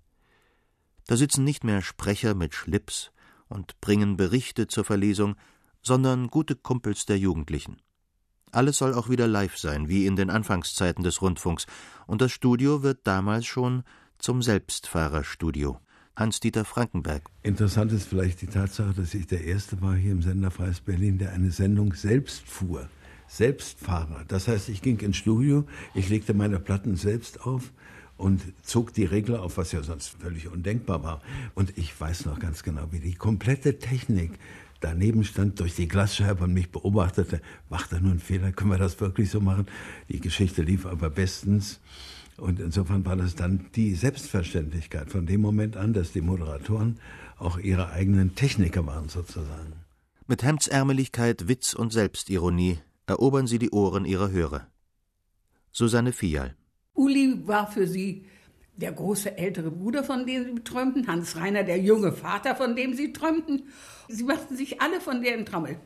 Da 1.08 1.16
sitzen 1.16 1.44
nicht 1.44 1.64
mehr 1.64 1.82
Sprecher 1.82 2.36
mit 2.36 2.54
Schlips 2.54 3.12
und 3.48 3.80
bringen 3.82 4.18
Berichte 4.18 4.68
zur 4.68 4.84
Verlesung, 4.84 5.36
sondern 5.82 6.28
gute 6.28 6.56
Kumpels 6.56 7.06
der 7.06 7.18
Jugendlichen. 7.18 7.82
Alles 8.52 8.78
soll 8.78 8.94
auch 8.94 9.10
wieder 9.10 9.28
live 9.28 9.58
sein, 9.58 9.90
wie 9.90 10.06
in 10.06 10.16
den 10.16 10.30
Anfangszeiten 10.30 11.04
des 11.04 11.22
Rundfunks, 11.22 11.66
und 12.06 12.22
das 12.22 12.32
Studio 12.32 12.84
wird 12.84 13.00
damals 13.04 13.46
schon 13.46 13.84
zum 14.18 14.42
Selbstfahrerstudio. 14.42 15.80
Hans-Dieter 16.16 16.66
Frankenberg. 16.66 17.24
Interessant 17.44 17.92
ist 17.92 18.08
vielleicht 18.08 18.42
die 18.42 18.48
Tatsache, 18.48 18.94
dass 18.94 19.14
ich 19.14 19.28
der 19.28 19.44
Erste 19.44 19.80
war 19.82 19.96
hier 19.96 20.14
im 20.14 20.24
Sender 20.24 20.50
Freies 20.50 20.80
Berlin, 20.80 21.20
der 21.20 21.32
eine 21.34 21.52
Sendung 21.52 21.94
selbst 21.94 22.48
fuhr. 22.48 22.90
Selbstfahrer. 23.28 24.24
Das 24.28 24.48
heißt, 24.48 24.70
ich 24.70 24.82
ging 24.82 25.00
ins 25.00 25.18
Studio, 25.18 25.66
ich 25.94 26.10
legte 26.10 26.34
meine 26.34 26.60
Platten 26.60 26.96
selbst 26.96 27.46
auf 27.46 27.72
und 28.18 28.42
zog 28.64 28.94
die 28.94 29.06
Regler 29.06 29.44
auf, 29.44 29.58
was 29.58 29.72
ja 29.74 29.84
sonst 29.84 30.16
völlig 30.20 30.48
undenkbar 30.48 31.04
war. 31.04 31.22
Und 31.54 31.78
ich 31.78 32.00
weiß 32.00 32.26
noch 32.26 32.40
ganz 32.40 32.64
genau, 32.64 32.88
wie 32.92 33.00
die 33.00 33.14
komplette 33.14 33.78
Technik 33.78 34.32
daneben 34.80 35.24
stand, 35.24 35.60
durch 35.60 35.76
die 35.76 35.88
Glasscheibe 35.88 36.44
und 36.44 36.54
mich 36.54 36.72
beobachtete. 36.72 37.42
Macht 37.70 37.92
er 37.94 38.00
nur 38.00 38.12
einen 38.12 38.20
Fehler? 38.20 38.52
Können 38.52 38.72
wir 38.72 38.78
das 38.78 39.00
wirklich 39.00 39.30
so 39.30 39.42
machen? 39.42 39.68
Die 40.10 40.20
Geschichte 40.20 40.62
lief 40.62 40.86
aber 40.86 41.10
bestens. 41.10 41.80
Und 42.38 42.60
insofern 42.60 43.06
war 43.06 43.16
das 43.16 43.36
dann 43.36 43.66
die 43.76 43.96
Selbstverständlichkeit 43.96 45.10
von 45.10 45.26
dem 45.26 45.42
Moment 45.42 45.76
an, 45.76 45.94
dass 45.94 46.12
die 46.12 46.22
Moderatoren 46.22 47.00
auch 47.38 47.58
ihre 47.58 47.92
eigenen 47.92 48.36
Techniker 48.36 48.86
waren 48.86 49.10
sozusagen. 49.10 49.74
Mit 50.28 50.44
Hemdsärmeligkeit, 50.44 51.48
Witz 51.48 51.74
und 51.74 51.92
Selbstironie 51.94 52.80
erobern 53.08 53.48
sie 53.48 53.60
die 53.60 53.72
Ohren 53.72 54.06
ihrer 54.06 54.30
Hörer. 54.30 54.68
Susanne 55.72 56.12
Fial. 56.12 56.56
Uli 56.94 57.42
war 57.46 57.72
für 57.72 57.88
sie 57.88 58.26
der 58.78 58.92
große 58.92 59.38
ältere 59.38 59.72
Bruder, 59.72 60.04
von 60.04 60.26
dem 60.26 60.46
sie 60.46 60.64
träumten, 60.64 61.08
Hans 61.08 61.36
Reiner, 61.36 61.64
der 61.64 61.80
junge 61.80 62.12
Vater, 62.12 62.56
von 62.56 62.76
dem 62.76 62.94
sie 62.94 63.12
träumten. 63.12 63.64
Sie 64.08 64.24
machten 64.24 64.56
sich 64.56 64.82
alle 64.82 65.02
von 65.02 65.22
der 65.22 65.36
in 65.36 65.46
Trommel. 65.46 65.78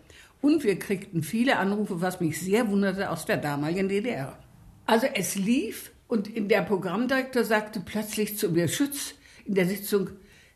Und 0.41 0.63
wir 0.63 0.77
kriegten 0.77 1.23
viele 1.23 1.57
Anrufe, 1.57 2.01
was 2.01 2.19
mich 2.19 2.39
sehr 2.39 2.69
wunderte, 2.69 3.09
aus 3.09 3.25
der 3.25 3.37
damaligen 3.37 3.89
DDR. 3.89 4.37
Also 4.85 5.07
es 5.07 5.35
lief 5.35 5.91
und 6.07 6.29
der 6.35 6.63
Programmdirektor 6.63 7.43
sagte 7.43 7.79
plötzlich 7.79 8.37
zu 8.37 8.49
mir, 8.49 8.67
Schütz, 8.67 9.13
in 9.45 9.55
der 9.55 9.65
Sitzung, 9.65 10.09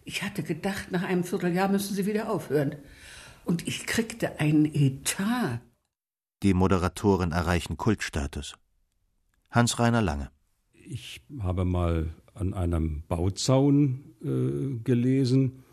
ich 0.03 0.21
hatte 0.21 0.43
gedacht, 0.43 0.91
nach 0.91 1.03
einem 1.03 1.23
Vierteljahr 1.23 1.69
müssen 1.69 1.95
Sie 1.95 2.05
wieder 2.05 2.29
aufhören. 2.29 2.75
Und 3.45 3.67
ich 3.67 3.85
kriegte 3.85 4.39
einen 4.39 4.65
Etat. 4.65 5.61
Die 6.43 6.53
Moderatoren 6.53 7.31
erreichen 7.31 7.77
Kultstatus. 7.77 8.55
Hans-Rainer 9.51 10.01
Lange. 10.01 10.31
Ich 10.73 11.21
habe 11.39 11.65
mal 11.65 12.13
an 12.35 12.53
einem 12.53 13.03
Bauzaun 13.07 14.03
äh, 14.23 14.77
gelesen, 14.83 15.63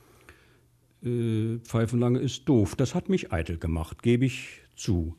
äh, 1.04 1.58
Pfeifenlange 1.58 2.20
ist 2.20 2.48
doof. 2.48 2.76
Das 2.76 2.94
hat 2.94 3.08
mich 3.08 3.32
eitel 3.32 3.58
gemacht, 3.58 4.02
gebe 4.02 4.24
ich 4.24 4.62
zu. 4.76 5.16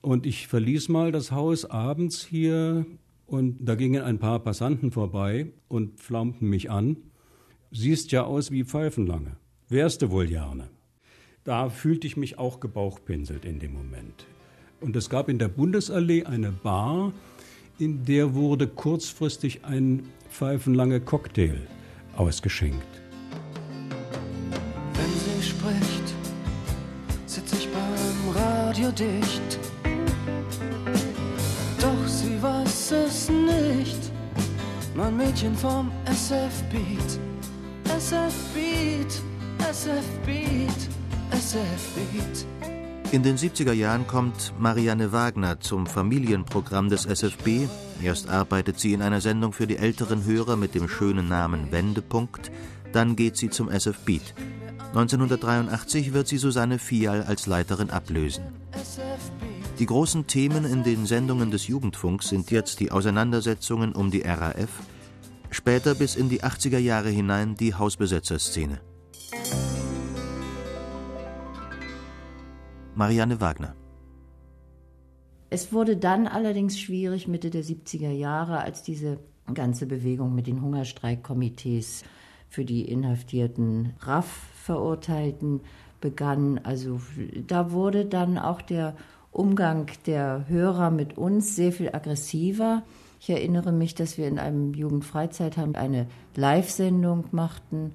Und 0.00 0.26
ich 0.26 0.46
verließ 0.46 0.88
mal 0.88 1.12
das 1.12 1.32
Haus 1.32 1.64
abends 1.64 2.24
hier 2.24 2.86
und 3.26 3.58
da 3.60 3.74
gingen 3.74 4.02
ein 4.02 4.18
paar 4.18 4.38
Passanten 4.38 4.92
vorbei 4.92 5.52
und 5.66 6.00
flaumten 6.00 6.48
mich 6.48 6.70
an. 6.70 6.96
Siehst 7.70 8.12
ja 8.12 8.24
aus 8.24 8.50
wie 8.50 8.64
Pfeifenlange. 8.64 9.36
Wärst 9.68 10.02
du 10.02 10.10
wohl 10.10 10.26
gerne. 10.26 10.70
Da 11.44 11.68
fühlte 11.68 12.06
ich 12.06 12.16
mich 12.16 12.38
auch 12.38 12.60
gebauchpinselt 12.60 13.44
in 13.44 13.58
dem 13.58 13.74
Moment. 13.74 14.26
Und 14.80 14.96
es 14.96 15.10
gab 15.10 15.28
in 15.28 15.38
der 15.38 15.48
Bundesallee 15.48 16.24
eine 16.24 16.52
Bar, 16.52 17.12
in 17.78 18.04
der 18.04 18.34
wurde 18.34 18.66
kurzfristig 18.66 19.64
ein 19.64 20.02
pfeifenlange 20.30 21.00
Cocktail 21.00 21.60
ausgeschenkt. 22.16 22.86
Wenn 24.94 25.40
sie 25.40 25.48
spricht, 25.48 26.14
sitze 27.26 27.56
ich 27.56 27.68
beim 27.68 28.34
Radio 28.34 28.90
dicht. 28.90 29.58
Doch 31.80 32.08
sie 32.08 32.42
weiß 32.42 32.92
es 32.92 33.28
nicht, 33.28 34.12
mein 34.94 35.16
Mädchen 35.16 35.54
vom 35.54 35.90
SF 36.06 36.62
Beat. 36.72 37.18
SF 37.96 38.34
Beat, 38.54 39.22
SF 39.70 40.04
Beat, 40.26 40.88
SF 41.30 41.94
Beat. 41.94 42.57
In 43.10 43.22
den 43.22 43.38
70er 43.38 43.72
Jahren 43.72 44.06
kommt 44.06 44.52
Marianne 44.58 45.12
Wagner 45.12 45.60
zum 45.60 45.86
Familienprogramm 45.86 46.90
des 46.90 47.06
SFB. 47.06 47.66
Erst 48.02 48.28
arbeitet 48.28 48.78
sie 48.78 48.92
in 48.92 49.00
einer 49.00 49.22
Sendung 49.22 49.54
für 49.54 49.66
die 49.66 49.78
älteren 49.78 50.26
Hörer 50.26 50.56
mit 50.56 50.74
dem 50.74 50.90
schönen 50.90 51.26
Namen 51.26 51.72
Wendepunkt, 51.72 52.52
dann 52.92 53.16
geht 53.16 53.38
sie 53.38 53.48
zum 53.48 53.70
SF 53.70 54.00
Beat. 54.00 54.34
1983 54.88 56.12
wird 56.12 56.28
sie 56.28 56.36
Susanne 56.36 56.78
Fial 56.78 57.22
als 57.22 57.46
Leiterin 57.46 57.88
ablösen. 57.88 58.44
Die 59.78 59.86
großen 59.86 60.26
Themen 60.26 60.66
in 60.66 60.82
den 60.82 61.06
Sendungen 61.06 61.50
des 61.50 61.66
Jugendfunks 61.66 62.28
sind 62.28 62.50
jetzt 62.50 62.78
die 62.78 62.90
Auseinandersetzungen 62.90 63.92
um 63.92 64.10
die 64.10 64.20
RAF, 64.20 64.68
später 65.50 65.94
bis 65.94 66.14
in 66.14 66.28
die 66.28 66.42
80er 66.42 66.78
Jahre 66.78 67.08
hinein 67.08 67.54
die 67.54 67.74
Hausbesetzerszene. 67.74 68.80
Marianne 72.98 73.40
Wagner. 73.40 73.76
Es 75.50 75.72
wurde 75.72 75.96
dann 75.96 76.26
allerdings 76.26 76.80
schwierig 76.80 77.28
Mitte 77.28 77.48
der 77.48 77.62
70er 77.62 78.10
Jahre, 78.10 78.58
als 78.58 78.82
diese 78.82 79.20
ganze 79.54 79.86
Bewegung 79.86 80.34
mit 80.34 80.48
den 80.48 80.60
Hungerstreikkomitees 80.60 82.02
für 82.48 82.64
die 82.64 82.90
inhaftierten 82.90 83.94
RAF-Verurteilten 84.00 85.60
begann. 86.00 86.58
Also 86.64 87.00
da 87.46 87.70
wurde 87.70 88.04
dann 88.04 88.36
auch 88.36 88.62
der 88.62 88.96
Umgang 89.30 89.86
der 90.06 90.46
Hörer 90.48 90.90
mit 90.90 91.16
uns 91.16 91.54
sehr 91.54 91.70
viel 91.70 91.90
aggressiver. 91.90 92.82
Ich 93.20 93.30
erinnere 93.30 93.70
mich, 93.70 93.94
dass 93.94 94.18
wir 94.18 94.26
in 94.26 94.40
einem 94.40 94.74
Jugendfreizeitheim 94.74 95.76
eine 95.76 96.08
Live-Sendung 96.34 97.26
machten 97.30 97.92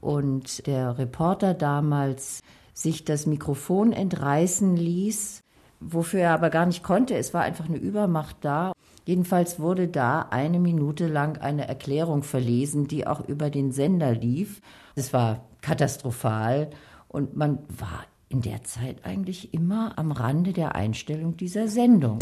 und 0.00 0.64
der 0.68 0.96
Reporter 0.96 1.54
damals 1.54 2.40
sich 2.74 3.04
das 3.04 3.24
Mikrofon 3.24 3.92
entreißen 3.92 4.76
ließ, 4.76 5.40
wofür 5.80 6.20
er 6.20 6.34
aber 6.34 6.50
gar 6.50 6.66
nicht 6.66 6.82
konnte. 6.82 7.16
Es 7.16 7.32
war 7.32 7.42
einfach 7.42 7.66
eine 7.66 7.78
Übermacht 7.78 8.36
da. 8.42 8.72
Jedenfalls 9.06 9.60
wurde 9.60 9.86
da 9.86 10.26
eine 10.30 10.58
Minute 10.58 11.06
lang 11.06 11.38
eine 11.38 11.68
Erklärung 11.68 12.22
verlesen, 12.22 12.88
die 12.88 13.06
auch 13.06 13.26
über 13.26 13.48
den 13.48 13.70
Sender 13.70 14.12
lief. 14.12 14.60
Es 14.96 15.12
war 15.12 15.44
katastrophal 15.60 16.70
und 17.08 17.36
man 17.36 17.60
war 17.68 18.04
in 18.28 18.42
der 18.42 18.64
Zeit 18.64 19.04
eigentlich 19.04 19.54
immer 19.54 19.96
am 19.96 20.10
Rande 20.10 20.52
der 20.52 20.74
Einstellung 20.74 21.36
dieser 21.36 21.68
Sendung. 21.68 22.18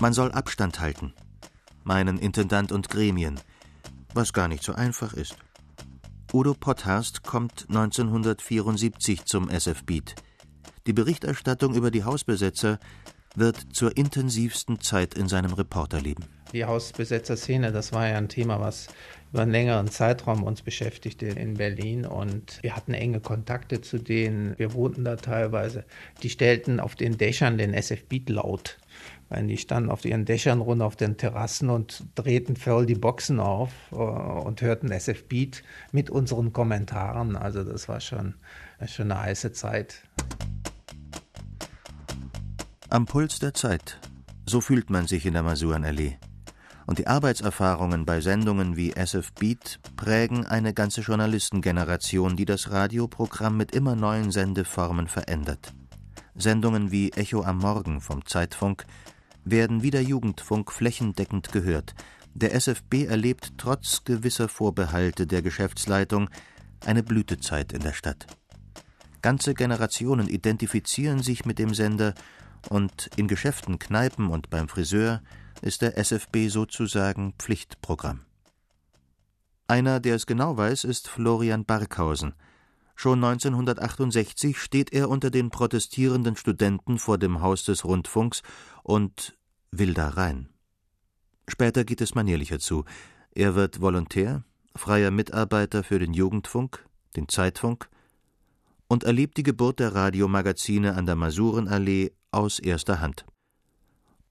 Man 0.00 0.12
soll 0.12 0.32
Abstand 0.32 0.80
halten, 0.80 1.12
meinen 1.84 2.18
Intendant 2.18 2.72
und 2.72 2.88
Gremien 2.88 3.38
was 4.14 4.32
gar 4.32 4.48
nicht 4.48 4.62
so 4.62 4.74
einfach 4.74 5.12
ist. 5.14 5.36
Udo 6.32 6.54
Potthast 6.54 7.22
kommt 7.22 7.66
1974 7.68 9.24
zum 9.26 9.50
SF 9.50 9.84
Beat. 9.84 10.14
Die 10.86 10.92
Berichterstattung 10.92 11.74
über 11.74 11.90
die 11.90 12.04
Hausbesetzer 12.04 12.78
wird 13.34 13.58
zur 13.72 13.96
intensivsten 13.96 14.80
Zeit 14.80 15.14
in 15.14 15.28
seinem 15.28 15.52
Reporterleben. 15.52 16.24
Die 16.52 16.64
Hausbesetzerszene, 16.64 17.72
das 17.72 17.92
war 17.92 18.08
ja 18.08 18.18
ein 18.18 18.28
Thema, 18.28 18.60
was 18.60 18.88
über 19.32 19.42
einen 19.42 19.52
längeren 19.52 19.88
Zeitraum 19.88 20.42
uns 20.42 20.60
beschäftigte 20.60 21.26
in 21.26 21.54
Berlin 21.54 22.04
und 22.04 22.62
wir 22.62 22.76
hatten 22.76 22.92
enge 22.92 23.20
Kontakte 23.20 23.80
zu 23.80 23.98
denen. 23.98 24.58
Wir 24.58 24.74
wohnten 24.74 25.04
da 25.04 25.16
teilweise. 25.16 25.84
Die 26.22 26.28
stellten 26.28 26.80
auf 26.80 26.94
den 26.94 27.16
Dächern 27.16 27.56
den 27.56 27.72
SF 27.72 28.04
Beat 28.04 28.28
laut 28.28 28.78
weil 29.32 29.46
die 29.46 29.56
standen 29.56 29.90
auf 29.90 30.04
ihren 30.04 30.26
Dächern 30.26 30.60
rund 30.60 30.82
auf 30.82 30.94
den 30.94 31.16
Terrassen 31.16 31.70
und 31.70 32.04
drehten 32.14 32.54
voll 32.54 32.84
die 32.84 32.94
Boxen 32.94 33.40
auf 33.40 33.70
äh, 33.90 33.96
und 33.96 34.60
hörten 34.60 34.92
SF 34.92 35.26
Beat 35.26 35.62
mit 35.90 36.10
unseren 36.10 36.52
Kommentaren. 36.52 37.36
Also 37.36 37.64
das 37.64 37.88
war 37.88 38.00
schon, 38.00 38.34
schon 38.86 39.10
eine 39.10 39.22
heiße 39.22 39.52
Zeit. 39.52 40.02
Am 42.90 43.06
Puls 43.06 43.38
der 43.38 43.54
Zeit. 43.54 43.98
So 44.44 44.60
fühlt 44.60 44.90
man 44.90 45.06
sich 45.06 45.24
in 45.24 45.32
der 45.32 45.42
Masurenallee. 45.42 46.18
Und 46.84 46.98
die 46.98 47.06
Arbeitserfahrungen 47.06 48.04
bei 48.04 48.20
Sendungen 48.20 48.76
wie 48.76 48.92
SF 48.92 49.32
Beat 49.32 49.80
prägen 49.96 50.44
eine 50.44 50.74
ganze 50.74 51.00
Journalistengeneration, 51.00 52.36
die 52.36 52.44
das 52.44 52.70
Radioprogramm 52.70 53.56
mit 53.56 53.74
immer 53.74 53.96
neuen 53.96 54.30
Sendeformen 54.30 55.06
verändert. 55.06 55.72
Sendungen 56.34 56.90
wie 56.90 57.12
Echo 57.12 57.42
am 57.42 57.58
Morgen 57.58 58.02
vom 58.02 58.26
Zeitfunk 58.26 58.84
werden 59.44 59.82
wie 59.82 59.90
der 59.90 60.02
Jugendfunk 60.02 60.72
flächendeckend 60.72 61.52
gehört. 61.52 61.94
Der 62.34 62.54
SFB 62.54 63.04
erlebt 63.06 63.54
trotz 63.58 64.04
gewisser 64.04 64.48
Vorbehalte 64.48 65.26
der 65.26 65.42
Geschäftsleitung 65.42 66.30
eine 66.84 67.02
Blütezeit 67.02 67.72
in 67.72 67.80
der 67.80 67.92
Stadt. 67.92 68.26
Ganze 69.20 69.54
Generationen 69.54 70.28
identifizieren 70.28 71.22
sich 71.22 71.44
mit 71.44 71.58
dem 71.58 71.74
Sender 71.74 72.14
und 72.68 73.10
in 73.16 73.28
Geschäften, 73.28 73.78
Kneipen 73.78 74.28
und 74.28 74.50
beim 74.50 74.68
Friseur 74.68 75.22
ist 75.60 75.82
der 75.82 75.96
SFB 75.96 76.48
sozusagen 76.48 77.34
Pflichtprogramm. 77.38 78.22
Einer, 79.68 80.00
der 80.00 80.16
es 80.16 80.26
genau 80.26 80.56
weiß, 80.56 80.84
ist 80.84 81.08
Florian 81.08 81.64
Barkhausen. 81.64 82.34
Schon 83.02 83.24
1968 83.24 84.60
steht 84.60 84.92
er 84.92 85.10
unter 85.10 85.32
den 85.32 85.50
protestierenden 85.50 86.36
Studenten 86.36 87.00
vor 87.00 87.18
dem 87.18 87.42
Haus 87.42 87.64
des 87.64 87.84
Rundfunks 87.84 88.42
und 88.84 89.36
will 89.72 89.92
da 89.92 90.10
rein. 90.10 90.50
Später 91.48 91.82
geht 91.82 92.00
es 92.00 92.14
manierlicher 92.14 92.60
zu. 92.60 92.84
Er 93.34 93.56
wird 93.56 93.80
Volontär, 93.80 94.44
freier 94.76 95.10
Mitarbeiter 95.10 95.82
für 95.82 95.98
den 95.98 96.14
Jugendfunk, 96.14 96.86
den 97.16 97.28
Zeitfunk 97.28 97.88
und 98.86 99.02
erlebt 99.02 99.36
die 99.36 99.42
Geburt 99.42 99.80
der 99.80 99.96
Radiomagazine 99.96 100.94
an 100.94 101.04
der 101.04 101.16
Masurenallee 101.16 102.12
aus 102.30 102.60
erster 102.60 103.00
Hand. 103.00 103.26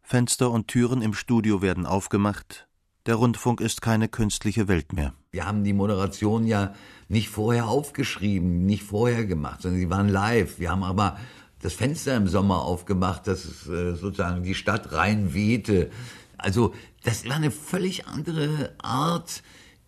Fenster 0.01 0.49
und 0.49 0.69
Türen 0.69 1.01
im 1.01 1.13
Studio 1.13 1.61
werden 1.61 1.86
aufgemacht, 1.86 2.69
der 3.05 3.15
Rundfunk 3.15 3.61
ist 3.61 3.81
keine 3.81 4.07
künstliche 4.07 4.67
Welt 4.67 4.93
mehr. 4.93 5.13
Wir 5.31 5.45
haben 5.45 5.63
die 5.63 5.73
Moderation 5.73 6.45
ja 6.45 6.73
nicht 7.07 7.29
vorher 7.29 7.67
aufgeschrieben, 7.67 8.65
nicht 8.65 8.83
vorher 8.83 9.25
gemacht, 9.25 9.61
sondern 9.61 9.79
sie 9.79 9.89
waren 9.89 10.09
live. 10.09 10.59
Wir 10.59 10.71
haben 10.71 10.83
aber 10.83 11.17
das 11.61 11.73
Fenster 11.73 12.15
im 12.15 12.27
Sommer 12.27 12.63
aufgemacht, 12.63 13.27
dass 13.27 13.67
äh, 13.67 13.95
sozusagen 13.95 14.43
die 14.43 14.55
Stadt 14.55 14.91
rein 14.91 15.33
wehte. 15.33 15.89
Also 16.37 16.73
das 17.03 17.25
war 17.25 17.35
eine 17.35 17.51
völlig 17.51 18.07
andere 18.07 18.73
Art 18.81 19.43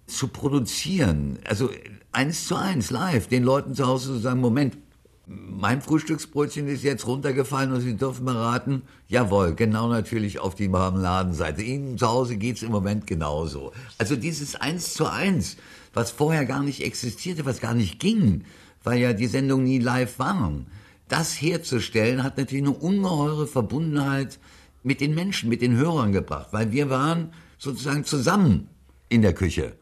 zu 0.05 0.27
produzieren. 0.27 1.39
Also 1.45 1.69
eins 2.11 2.47
zu 2.47 2.55
eins 2.55 2.91
live, 2.91 3.27
den 3.27 3.43
Leuten 3.43 3.73
zu 3.73 3.87
Hause 3.87 4.13
zu 4.13 4.19
sagen, 4.19 4.39
Moment, 4.39 4.77
mein 5.25 5.81
Frühstücksbrötchen 5.81 6.67
ist 6.67 6.83
jetzt 6.83 7.07
runtergefallen 7.07 7.71
und 7.71 7.81
Sie 7.81 7.95
dürfen 7.95 8.25
mal 8.25 8.35
raten, 8.35 8.81
jawohl, 9.07 9.55
genau 9.55 9.87
natürlich 9.87 10.39
auf 10.39 10.55
die 10.55 10.67
Marmeladenseite. 10.67 11.61
Ihnen 11.61 11.97
zu 11.97 12.07
Hause 12.07 12.35
geht's 12.35 12.61
im 12.61 12.71
Moment 12.71 13.07
genauso. 13.07 13.71
Also 13.97 14.17
dieses 14.17 14.55
Eins 14.55 14.93
zu 14.93 15.09
Eins, 15.09 15.57
was 15.93 16.11
vorher 16.11 16.45
gar 16.45 16.61
nicht 16.61 16.83
existierte, 16.83 17.45
was 17.45 17.61
gar 17.61 17.73
nicht 17.73 17.99
ging, 17.99 18.43
weil 18.83 18.99
ja 18.99 19.13
die 19.13 19.27
Sendungen 19.27 19.65
nie 19.65 19.79
live 19.79 20.19
waren, 20.19 20.67
das 21.07 21.41
herzustellen, 21.41 22.23
hat 22.23 22.37
natürlich 22.37 22.65
eine 22.65 22.75
ungeheure 22.75 23.47
Verbundenheit 23.47 24.39
mit 24.83 24.99
den 24.99 25.15
Menschen, 25.15 25.47
mit 25.47 25.61
den 25.61 25.77
Hörern 25.77 26.11
gebracht, 26.11 26.47
weil 26.51 26.73
wir 26.73 26.89
waren 26.89 27.31
sozusagen 27.57 28.03
zusammen 28.03 28.67
in 29.07 29.21
der 29.21 29.33
Küche. 29.33 29.77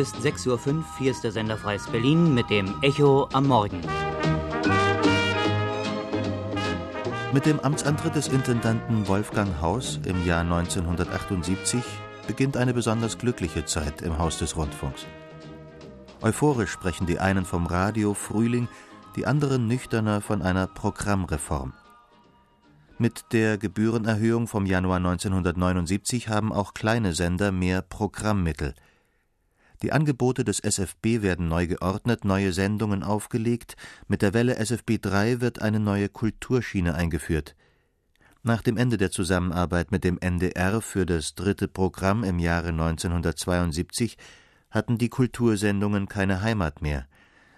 Ist 0.00 0.16
6.05 0.16 0.76
Uhr, 0.76 0.84
hier 0.98 1.10
ist 1.12 1.22
der 1.22 1.30
Sender 1.30 1.56
Freies 1.56 1.86
Berlin 1.86 2.34
mit 2.34 2.50
dem 2.50 2.74
Echo 2.82 3.28
am 3.32 3.46
Morgen. 3.46 3.80
Mit 7.32 7.46
dem 7.46 7.60
Amtsantritt 7.60 8.16
des 8.16 8.26
Intendanten 8.26 9.06
Wolfgang 9.06 9.60
Haus 9.60 10.00
im 10.04 10.26
Jahr 10.26 10.40
1978 10.40 11.80
beginnt 12.26 12.56
eine 12.56 12.74
besonders 12.74 13.18
glückliche 13.18 13.66
Zeit 13.66 14.02
im 14.02 14.18
Haus 14.18 14.38
des 14.38 14.56
Rundfunks. 14.56 15.06
Euphorisch 16.22 16.70
sprechen 16.70 17.06
die 17.06 17.20
einen 17.20 17.44
vom 17.44 17.66
Radio 17.66 18.14
Frühling, 18.14 18.66
die 19.14 19.26
anderen 19.26 19.68
nüchterner 19.68 20.20
von 20.20 20.42
einer 20.42 20.66
Programmreform. 20.66 21.72
Mit 22.98 23.26
der 23.32 23.58
Gebührenerhöhung 23.58 24.48
vom 24.48 24.66
Januar 24.66 24.96
1979 24.96 26.28
haben 26.28 26.52
auch 26.52 26.74
kleine 26.74 27.12
Sender 27.12 27.52
mehr 27.52 27.80
Programmmittel– 27.80 28.74
die 29.82 29.92
Angebote 29.92 30.44
des 30.44 30.60
SFB 30.60 31.22
werden 31.22 31.48
neu 31.48 31.66
geordnet, 31.66 32.24
neue 32.24 32.52
Sendungen 32.52 33.02
aufgelegt, 33.02 33.76
mit 34.08 34.22
der 34.22 34.34
Welle 34.34 34.56
SFB 34.56 34.98
3 35.00 35.40
wird 35.40 35.60
eine 35.60 35.80
neue 35.80 36.08
Kulturschiene 36.08 36.94
eingeführt. 36.94 37.54
Nach 38.42 38.62
dem 38.62 38.76
Ende 38.76 38.98
der 38.98 39.10
Zusammenarbeit 39.10 39.90
mit 39.90 40.04
dem 40.04 40.18
NDR 40.18 40.82
für 40.82 41.06
das 41.06 41.34
dritte 41.34 41.66
Programm 41.66 42.24
im 42.24 42.38
Jahre 42.38 42.68
1972 42.68 44.18
hatten 44.70 44.98
die 44.98 45.08
Kultursendungen 45.08 46.08
keine 46.08 46.42
Heimat 46.42 46.82
mehr. 46.82 47.06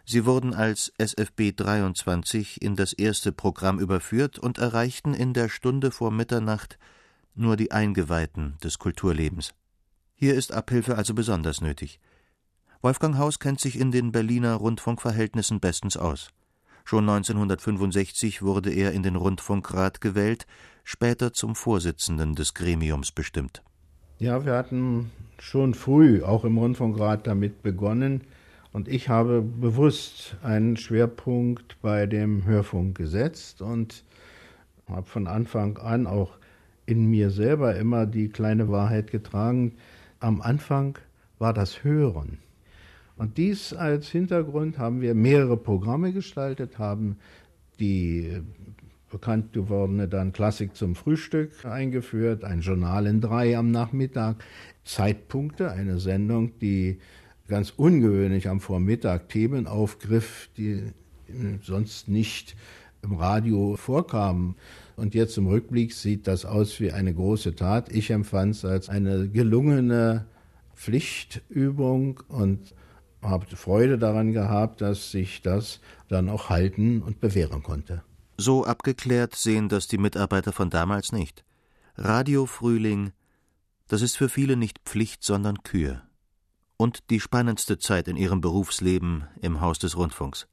Sie 0.04 0.24
wurden 0.24 0.54
als 0.54 0.92
SFB 0.98 1.52
23 1.56 2.62
in 2.62 2.76
das 2.76 2.92
erste 2.92 3.32
Programm 3.32 3.80
überführt 3.80 4.38
und 4.38 4.58
erreichten 4.58 5.14
in 5.14 5.32
der 5.34 5.48
Stunde 5.48 5.90
vor 5.90 6.12
Mitternacht 6.12 6.78
nur 7.34 7.56
die 7.56 7.72
Eingeweihten 7.72 8.56
des 8.62 8.78
Kulturlebens. 8.78 9.52
Hier 10.18 10.34
ist 10.34 10.50
Abhilfe 10.50 10.96
also 10.96 11.12
besonders 11.12 11.60
nötig. 11.60 12.00
Wolfgang 12.80 13.18
Haus 13.18 13.38
kennt 13.38 13.60
sich 13.60 13.78
in 13.78 13.90
den 13.90 14.12
Berliner 14.12 14.54
Rundfunkverhältnissen 14.54 15.60
bestens 15.60 15.98
aus. 15.98 16.30
Schon 16.86 17.06
1965 17.06 18.40
wurde 18.40 18.72
er 18.72 18.92
in 18.92 19.02
den 19.02 19.16
Rundfunkrat 19.16 20.00
gewählt, 20.00 20.46
später 20.84 21.34
zum 21.34 21.54
Vorsitzenden 21.54 22.34
des 22.34 22.54
Gremiums 22.54 23.12
bestimmt. 23.12 23.62
Ja, 24.18 24.46
wir 24.46 24.54
hatten 24.54 25.10
schon 25.38 25.74
früh 25.74 26.22
auch 26.22 26.44
im 26.44 26.56
Rundfunkrat 26.56 27.26
damit 27.26 27.62
begonnen 27.62 28.22
und 28.72 28.88
ich 28.88 29.10
habe 29.10 29.42
bewusst 29.42 30.36
einen 30.42 30.78
Schwerpunkt 30.78 31.76
bei 31.82 32.06
dem 32.06 32.46
Hörfunk 32.46 32.96
gesetzt 32.96 33.60
und 33.60 34.02
habe 34.88 35.06
von 35.06 35.26
Anfang 35.26 35.76
an 35.76 36.06
auch 36.06 36.38
in 36.86 37.04
mir 37.10 37.28
selber 37.30 37.76
immer 37.76 38.06
die 38.06 38.30
kleine 38.30 38.70
Wahrheit 38.70 39.10
getragen. 39.10 39.72
Am 40.26 40.42
Anfang 40.42 40.98
war 41.38 41.54
das 41.54 41.84
Hören 41.84 42.38
und 43.14 43.38
dies 43.38 43.72
als 43.72 44.08
Hintergrund 44.08 44.76
haben 44.76 45.00
wir 45.00 45.14
mehrere 45.14 45.56
Programme 45.56 46.12
gestaltet, 46.12 46.80
haben 46.80 47.18
die 47.78 48.42
bekannt 49.08 49.52
gewordene 49.52 50.08
dann 50.08 50.32
Klassik 50.32 50.74
zum 50.74 50.96
Frühstück 50.96 51.64
eingeführt, 51.64 52.42
ein 52.42 52.60
Journal 52.60 53.06
in 53.06 53.20
drei 53.20 53.56
am 53.56 53.70
Nachmittag, 53.70 54.42
Zeitpunkte, 54.82 55.70
eine 55.70 56.00
Sendung, 56.00 56.58
die 56.58 56.98
ganz 57.46 57.70
ungewöhnlich 57.70 58.48
am 58.48 58.58
Vormittag 58.58 59.28
Themen 59.28 59.68
aufgriff, 59.68 60.50
die 60.56 60.90
sonst 61.62 62.08
nicht 62.08 62.56
im 63.02 63.14
Radio 63.14 63.76
vorkamen. 63.76 64.56
Und 64.96 65.14
jetzt 65.14 65.36
im 65.36 65.46
Rückblick 65.46 65.92
sieht 65.92 66.26
das 66.26 66.44
aus 66.44 66.80
wie 66.80 66.90
eine 66.90 67.12
große 67.14 67.54
Tat. 67.54 67.92
Ich 67.92 68.10
empfand 68.10 68.54
es 68.54 68.64
als 68.64 68.88
eine 68.88 69.28
gelungene 69.28 70.26
Pflichtübung 70.74 72.20
und 72.28 72.74
habe 73.22 73.44
Freude 73.56 73.98
daran 73.98 74.32
gehabt, 74.32 74.80
dass 74.80 75.10
sich 75.10 75.42
das 75.42 75.80
dann 76.08 76.28
auch 76.28 76.48
halten 76.48 77.02
und 77.02 77.20
bewähren 77.20 77.62
konnte. 77.62 78.02
So 78.38 78.64
abgeklärt 78.64 79.34
sehen 79.34 79.68
das 79.68 79.86
die 79.86 79.98
Mitarbeiter 79.98 80.52
von 80.52 80.70
damals 80.70 81.12
nicht. 81.12 81.44
Radio 81.96 82.46
Frühling, 82.46 83.12
das 83.88 84.02
ist 84.02 84.16
für 84.16 84.28
viele 84.28 84.56
nicht 84.56 84.78
Pflicht, 84.84 85.24
sondern 85.24 85.62
Kür. 85.62 86.02
Und 86.76 87.10
die 87.10 87.20
spannendste 87.20 87.78
Zeit 87.78 88.08
in 88.08 88.16
ihrem 88.16 88.40
Berufsleben 88.40 89.24
im 89.40 89.60
Haus 89.60 89.78
des 89.78 89.96
Rundfunks. 89.96 90.46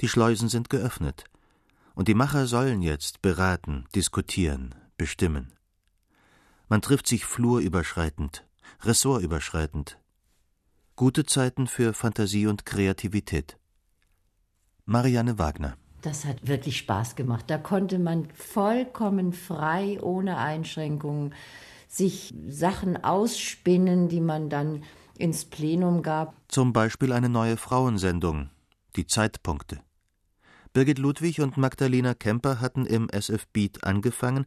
Die 0.00 0.08
Schleusen 0.08 0.48
sind 0.48 0.68
geöffnet. 0.68 1.24
Und 1.98 2.06
die 2.06 2.14
Macher 2.14 2.46
sollen 2.46 2.80
jetzt 2.80 3.22
beraten, 3.22 3.84
diskutieren, 3.92 4.72
bestimmen. 4.96 5.52
Man 6.68 6.80
trifft 6.80 7.08
sich 7.08 7.24
flurüberschreitend, 7.24 8.46
ressortüberschreitend, 8.82 9.98
Gute 10.94 11.26
Zeiten 11.26 11.66
für 11.66 11.94
Fantasie 11.94 12.46
und 12.46 12.64
Kreativität. 12.66 13.58
Marianne 14.84 15.40
Wagner. 15.40 15.76
Das 16.02 16.24
hat 16.24 16.46
wirklich 16.46 16.78
Spaß 16.78 17.16
gemacht. 17.16 17.46
Da 17.48 17.58
konnte 17.58 17.98
man 17.98 18.28
vollkommen 18.30 19.32
frei, 19.32 20.00
ohne 20.00 20.36
Einschränkungen, 20.36 21.34
sich 21.88 22.32
Sachen 22.46 23.02
ausspinnen, 23.02 24.08
die 24.08 24.20
man 24.20 24.50
dann 24.50 24.84
ins 25.18 25.46
Plenum 25.46 26.04
gab. 26.04 26.36
Zum 26.46 26.72
Beispiel 26.72 27.12
eine 27.12 27.28
neue 27.28 27.56
Frauensendung, 27.56 28.50
die 28.94 29.08
Zeitpunkte. 29.08 29.80
Birgit 30.72 30.98
Ludwig 30.98 31.40
und 31.40 31.56
Magdalena 31.56 32.14
Kemper 32.14 32.60
hatten 32.60 32.86
im 32.86 33.08
SF 33.08 33.46
Beat 33.48 33.84
angefangen, 33.84 34.46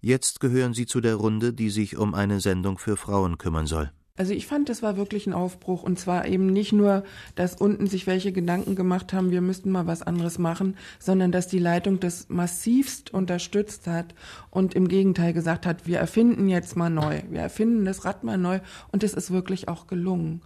jetzt 0.00 0.40
gehören 0.40 0.74
sie 0.74 0.86
zu 0.86 1.00
der 1.00 1.16
Runde, 1.16 1.52
die 1.52 1.70
sich 1.70 1.96
um 1.96 2.14
eine 2.14 2.40
Sendung 2.40 2.78
für 2.78 2.96
Frauen 2.96 3.38
kümmern 3.38 3.66
soll. 3.66 3.90
Also 4.14 4.34
ich 4.34 4.46
fand, 4.46 4.68
das 4.68 4.82
war 4.82 4.98
wirklich 4.98 5.26
ein 5.26 5.32
Aufbruch 5.32 5.82
und 5.82 5.98
zwar 5.98 6.26
eben 6.26 6.46
nicht 6.46 6.72
nur, 6.72 7.02
dass 7.34 7.54
unten 7.54 7.86
sich 7.86 8.06
welche 8.06 8.30
Gedanken 8.30 8.76
gemacht 8.76 9.14
haben, 9.14 9.30
wir 9.30 9.40
müssten 9.40 9.70
mal 9.70 9.86
was 9.86 10.02
anderes 10.02 10.38
machen, 10.38 10.76
sondern 10.98 11.32
dass 11.32 11.48
die 11.48 11.58
Leitung 11.58 11.98
das 11.98 12.28
massivst 12.28 13.14
unterstützt 13.14 13.86
hat 13.86 14.14
und 14.50 14.74
im 14.74 14.88
Gegenteil 14.88 15.32
gesagt 15.32 15.64
hat, 15.64 15.86
wir 15.86 15.98
erfinden 15.98 16.48
jetzt 16.48 16.76
mal 16.76 16.90
neu, 16.90 17.22
wir 17.30 17.40
erfinden 17.40 17.86
das 17.86 18.04
Rad 18.04 18.22
mal 18.22 18.36
neu 18.36 18.60
und 18.92 19.02
es 19.02 19.14
ist 19.14 19.30
wirklich 19.30 19.68
auch 19.68 19.86
gelungen. 19.86 20.42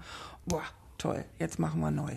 Boah, 0.46 0.62
toll, 0.96 1.24
jetzt 1.40 1.58
machen 1.58 1.80
wir 1.80 1.90
neu. 1.90 2.12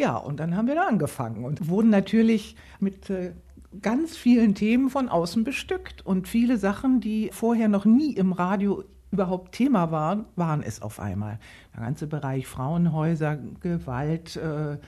Ja, 0.00 0.16
und 0.16 0.40
dann 0.40 0.56
haben 0.56 0.66
wir 0.66 0.76
da 0.76 0.86
angefangen 0.86 1.44
und 1.44 1.68
wurden 1.68 1.90
natürlich 1.90 2.56
mit 2.78 3.10
äh, 3.10 3.34
ganz 3.82 4.16
vielen 4.16 4.54
Themen 4.54 4.88
von 4.88 5.10
außen 5.10 5.44
bestückt 5.44 6.00
und 6.06 6.26
viele 6.26 6.56
Sachen, 6.56 7.02
die 7.02 7.28
vorher 7.34 7.68
noch 7.68 7.84
nie 7.84 8.14
im 8.14 8.32
Radio 8.32 8.82
überhaupt 9.10 9.52
Thema 9.52 9.90
waren, 9.90 10.24
waren 10.36 10.62
es 10.62 10.80
auf 10.80 11.00
einmal. 11.00 11.38
Der 11.74 11.82
ganze 11.82 12.06
Bereich 12.06 12.46
Frauenhäuser, 12.46 13.36
Gewalt, 13.36 14.36
äh, 14.36 14.78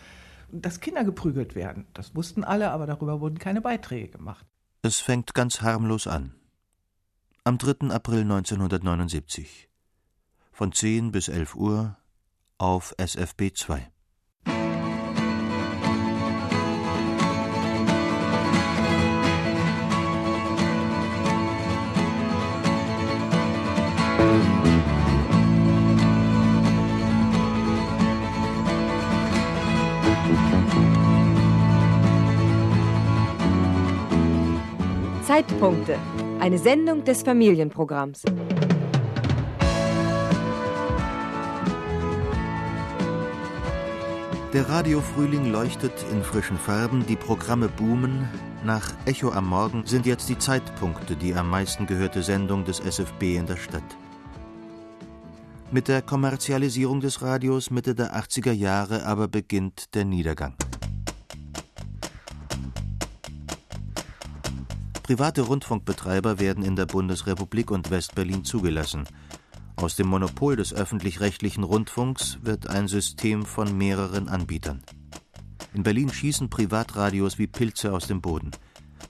dass 0.51 0.81
Kinder 0.81 1.05
geprügelt 1.05 1.55
werden. 1.55 1.85
Das 1.93 2.15
wussten 2.15 2.43
alle, 2.43 2.71
aber 2.71 2.87
darüber 2.87 3.21
wurden 3.21 3.39
keine 3.39 3.61
Beiträge 3.61 4.09
gemacht. 4.09 4.47
Es 4.81 5.01
fängt 5.01 5.35
ganz 5.35 5.61
harmlos 5.61 6.07
an. 6.07 6.33
Am 7.45 7.59
3. 7.59 7.91
April 7.91 8.23
1979. 8.23 9.69
Von 10.53 10.73
10 10.73 11.13
bis 11.13 11.29
11 11.29 11.55
Uhr 11.55 11.99
auf 12.57 12.95
SFB 12.97 13.53
2. 13.53 13.91
Zeitpunkte. 35.33 35.99
Eine 36.41 36.59
Sendung 36.59 37.05
des 37.05 37.22
Familienprogramms. 37.22 38.20
Der 44.53 44.68
Radiofrühling 44.68 45.51
leuchtet 45.51 45.95
in 46.12 46.22
frischen 46.22 46.59
Farben, 46.59 47.07
die 47.07 47.16
Programme 47.16 47.70
boomen. 47.70 48.28
Nach 48.62 48.93
Echo 49.07 49.30
am 49.30 49.49
Morgen 49.49 49.87
sind 49.87 50.05
jetzt 50.05 50.28
die 50.28 50.37
Zeitpunkte 50.37 51.16
die 51.16 51.33
am 51.33 51.49
meisten 51.49 51.87
gehörte 51.87 52.22
Sendung 52.22 52.66
des 52.66 52.80
SFB 52.80 53.37
in 53.37 53.47
der 53.47 53.57
Stadt. 53.57 53.97
Mit 55.70 55.89
der 55.89 56.03
Kommerzialisierung 56.03 57.01
des 57.01 57.22
Radios 57.22 57.70
Mitte 57.70 57.95
der 57.95 58.14
80er 58.14 58.53
Jahre 58.53 59.07
aber 59.07 59.28
beginnt 59.28 59.95
der 59.95 60.05
Niedergang. 60.05 60.57
Private 65.13 65.43
Rundfunkbetreiber 65.43 66.41
werden 66.41 66.65
in 66.65 66.75
der 66.75 66.87
Bundesrepublik 66.87 67.71
und 67.71 67.91
Westberlin 67.91 68.45
zugelassen. 68.45 69.05
Aus 69.77 69.95
dem 69.95 70.07
Monopol 70.07 70.57
des 70.57 70.73
öffentlich-rechtlichen 70.73 71.65
Rundfunks 71.65 72.39
wird 72.41 72.71
ein 72.71 72.89
System 72.89 73.45
von 73.45 73.77
mehreren 73.77 74.31
Anbietern. 74.31 74.83
In 75.75 75.83
Berlin 75.83 76.09
schießen 76.09 76.49
Privatradios 76.49 77.39
wie 77.39 77.47
Pilze 77.47 77.93
aus 77.93 78.07
dem 78.07 78.23
Boden. 78.23 78.53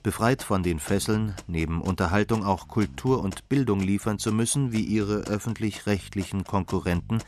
Befreit 0.03 0.43
von 0.43 0.61
den 0.61 0.79
Fesseln, 0.79 1.35
neben 1.47 1.81
Unterhaltung 1.81 2.43
auch 2.43 2.67
Kultur 2.67 3.23
und 3.23 3.47
Bildung 3.47 3.79
liefern 3.79 4.19
zu 4.19 4.33
müssen, 4.33 4.73
wie 4.73 4.83
ihre 4.83 5.19
öffentlich-rechtlichen 5.19 6.43
Konkurrenten, 6.43 7.19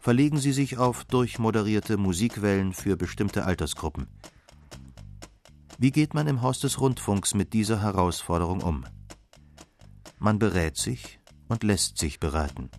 verlegen 0.00 0.38
sie 0.38 0.52
sich 0.52 0.78
auf 0.78 1.04
durchmoderierte 1.04 1.98
Musikwellen 1.98 2.72
für 2.72 2.96
bestimmte 2.96 3.44
Altersgruppen. 3.44 4.06
Wie 5.76 5.90
geht 5.90 6.14
man 6.14 6.28
im 6.28 6.42
Haus 6.42 6.60
des 6.60 6.80
Rundfunks 6.80 7.34
mit 7.34 7.52
dieser 7.52 7.82
Herausforderung 7.82 8.62
um? 8.62 8.84
Man 10.18 10.38
berät 10.38 10.76
sich 10.76 11.18
und 11.48 11.64
lässt 11.64 11.98
sich 11.98 12.20
beraten. 12.20 12.70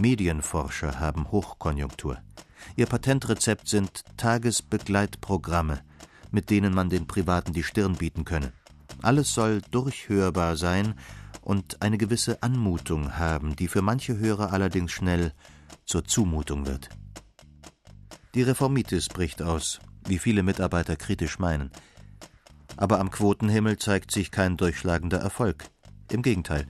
Medienforscher 0.00 0.98
haben 0.98 1.30
Hochkonjunktur. 1.30 2.18
Ihr 2.76 2.86
Patentrezept 2.86 3.68
sind 3.68 4.04
Tagesbegleitprogramme, 4.16 5.82
mit 6.30 6.48
denen 6.48 6.74
man 6.74 6.88
den 6.88 7.06
Privaten 7.06 7.52
die 7.52 7.62
Stirn 7.62 7.96
bieten 7.96 8.24
könne. 8.24 8.52
Alles 9.02 9.34
soll 9.34 9.60
durchhörbar 9.70 10.56
sein 10.56 10.94
und 11.42 11.82
eine 11.82 11.98
gewisse 11.98 12.42
Anmutung 12.42 13.18
haben, 13.18 13.54
die 13.54 13.68
für 13.68 13.82
manche 13.82 14.16
Hörer 14.16 14.52
allerdings 14.52 14.92
schnell 14.92 15.32
zur 15.84 16.04
Zumutung 16.04 16.66
wird. 16.66 16.88
Die 18.34 18.42
Reformitis 18.42 19.08
bricht 19.08 19.42
aus, 19.42 19.78
wie 20.08 20.18
viele 20.18 20.42
Mitarbeiter 20.42 20.96
kritisch 20.96 21.38
meinen. 21.38 21.70
Aber 22.76 23.00
am 23.00 23.10
Quotenhimmel 23.10 23.78
zeigt 23.78 24.10
sich 24.10 24.30
kein 24.30 24.56
durchschlagender 24.56 25.18
Erfolg. 25.18 25.64
Im 26.10 26.22
Gegenteil. 26.22 26.66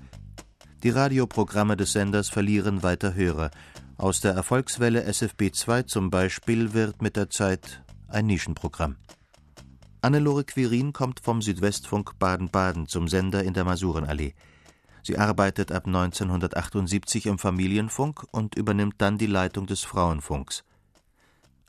Die 0.83 0.91
Radioprogramme 0.91 1.77
des 1.77 1.93
Senders 1.93 2.29
verlieren 2.29 2.83
weiter 2.83 3.15
Hörer. 3.15 3.51
Aus 3.97 4.21
der 4.21 4.33
Erfolgswelle 4.33 5.05
SFB 5.05 5.51
2 5.53 5.85
zum 5.85 6.11
Beispiel 6.11 6.75
wird 6.75 7.01
mit 7.01 7.17
der 7.17 7.31
Zeit 7.31 7.83
ein 8.09 8.27
Nischenprogramm. 8.27 8.97
Annelore 10.03 10.45
Quirin 10.45 10.93
kommt 10.93 11.21
vom 11.21 11.41
Südwestfunk 11.41 12.19
Baden-Baden 12.19 12.87
zum 12.89 13.09
Sender 13.09 13.43
in 13.43 13.55
der 13.55 13.65
Masurenallee. 13.65 14.35
Sie 15.03 15.17
arbeitet 15.17 15.73
ab 15.73 15.87
1978 15.87 17.27
im 17.27 17.39
Familienfunk 17.39 18.27
und 18.31 18.55
übernimmt 18.55 18.97
dann 18.99 19.17
die 19.17 19.27
Leitung 19.27 19.67
des 19.67 19.83
Frauenfunks. 19.83 20.65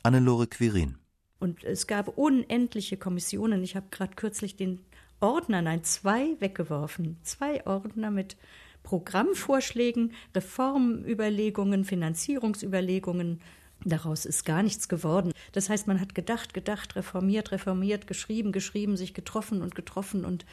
Annelore 0.03 0.47
Quirin. 0.47 0.97
Und 1.45 1.63
es 1.63 1.85
gab 1.85 2.17
unendliche 2.17 2.97
Kommissionen. 2.97 3.63
Ich 3.63 3.75
habe 3.75 3.85
gerade 3.91 4.15
kürzlich 4.15 4.55
den 4.55 4.79
Ordner, 5.19 5.61
nein, 5.61 5.83
zwei 5.83 6.35
weggeworfen. 6.39 7.17
Zwei 7.21 7.63
Ordner 7.67 8.09
mit 8.09 8.35
Programmvorschlägen, 8.81 10.13
Reformüberlegungen, 10.35 11.85
Finanzierungsüberlegungen, 11.85 13.41
Daraus 13.83 14.25
ist 14.25 14.45
gar 14.45 14.63
nichts 14.63 14.87
geworden. 14.87 15.31
Das 15.51 15.69
heißt, 15.69 15.85
man 15.85 15.99
hat 15.99 16.15
gedacht, 16.15 16.55
gedacht, 16.55 16.95
reformiert, 16.95 17.51
reformiert, 17.51 18.07
geschrieben, 18.07 18.51
geschrieben, 18.51 18.97
sich 18.97 19.13
getroffen 19.13 19.61
und 19.61 19.75
getroffen 19.75 20.25
und 20.25 20.45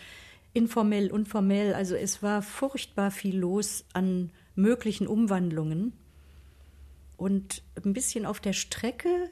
informell, 0.53 1.11
unformell. 1.11 1.72
Also 1.72 1.95
es 1.95 2.22
war 2.22 2.43
furchtbar 2.43 3.11
viel 3.11 3.38
los 3.38 3.86
an 3.95 4.30
möglichen 4.55 5.07
Umwandlungen. 5.07 5.95
Und 7.16 7.62
ein 7.82 7.95
bisschen 7.95 8.26
auf 8.26 8.40
der 8.40 8.53
Strecke 8.53 9.30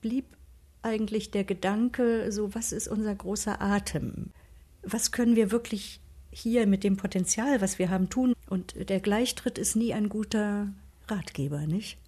blieb 0.00 0.35
eigentlich 0.82 1.30
der 1.30 1.44
Gedanke, 1.44 2.30
so 2.30 2.54
was 2.54 2.72
ist 2.72 2.88
unser 2.88 3.14
großer 3.14 3.60
Atem? 3.60 4.30
Was 4.82 5.12
können 5.12 5.36
wir 5.36 5.50
wirklich 5.50 6.00
hier 6.30 6.66
mit 6.66 6.84
dem 6.84 6.96
Potenzial, 6.96 7.60
was 7.60 7.78
wir 7.78 7.90
haben, 7.90 8.08
tun? 8.10 8.34
Und 8.48 8.88
der 8.88 9.00
Gleichtritt 9.00 9.58
ist 9.58 9.74
nie 9.74 9.94
ein 9.94 10.08
guter 10.08 10.68
Ratgeber, 11.08 11.66
nicht? 11.66 11.98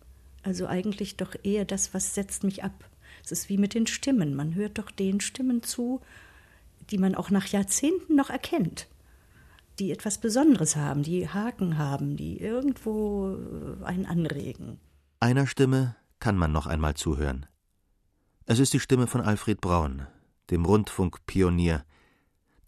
Also 0.42 0.66
eigentlich 0.66 1.16
doch 1.16 1.34
eher 1.42 1.64
das, 1.64 1.92
was 1.94 2.14
setzt 2.14 2.44
mich 2.44 2.62
ab. 2.62 2.88
Es 3.24 3.32
ist 3.32 3.48
wie 3.48 3.58
mit 3.58 3.74
den 3.74 3.86
Stimmen. 3.86 4.34
Man 4.34 4.54
hört 4.54 4.78
doch 4.78 4.90
den 4.90 5.20
Stimmen 5.20 5.62
zu, 5.62 6.00
die 6.90 6.98
man 6.98 7.14
auch 7.14 7.30
nach 7.30 7.46
Jahrzehnten 7.46 8.16
noch 8.16 8.30
erkennt, 8.30 8.86
die 9.78 9.90
etwas 9.90 10.18
Besonderes 10.18 10.76
haben, 10.76 11.02
die 11.02 11.28
Haken 11.28 11.78
haben, 11.78 12.16
die 12.16 12.40
irgendwo 12.40 13.36
äh, 13.82 13.84
einen 13.84 14.06
anregen. 14.06 14.78
Einer 15.20 15.46
Stimme 15.46 15.96
kann 16.20 16.36
man 16.36 16.52
noch 16.52 16.66
einmal 16.66 16.94
zuhören. 16.94 17.46
Es 18.50 18.60
ist 18.60 18.72
die 18.72 18.80
Stimme 18.80 19.06
von 19.06 19.20
Alfred 19.20 19.60
Braun, 19.60 20.06
dem 20.48 20.64
Rundfunkpionier, 20.64 21.84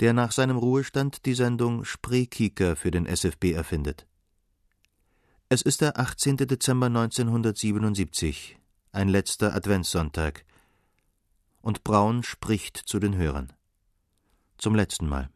der 0.01 0.12
nach 0.12 0.31
seinem 0.31 0.59
Ruhestand 0.59 1.24
die 1.24 1.33
Sendung 1.33 1.87
Spreekieker 1.87 2.76
für 2.76 2.91
den 2.91 3.07
SFB 3.07 3.53
erfindet. 3.53 4.07
Es 5.49 5.62
ist 5.62 5.81
der 5.81 5.99
18. 5.99 6.37
Dezember 6.37 6.89
1977, 6.89 8.59
ein 8.93 9.09
letzter 9.09 9.55
Adventssonntag. 9.55 10.45
Und 11.62 11.83
Braun 11.83 12.24
spricht 12.24 12.76
zu 12.76 12.99
den 12.99 13.16
Hörern. 13.16 13.51
Zum 14.59 14.74
letzten 14.74 15.09
Mal. 15.09 15.31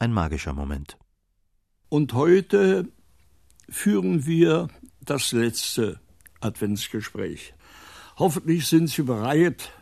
Ein 0.00 0.12
magischer 0.12 0.52
Moment. 0.52 0.98
Und 1.90 2.12
heute 2.14 2.88
führen 3.68 4.26
wir 4.26 4.66
das 5.00 5.30
letzte 5.30 6.00
Adventsgespräch. 6.40 7.54
Hoffentlich 8.20 8.66
sind 8.66 8.88
Sie 8.88 9.02
bereit, 9.02 9.72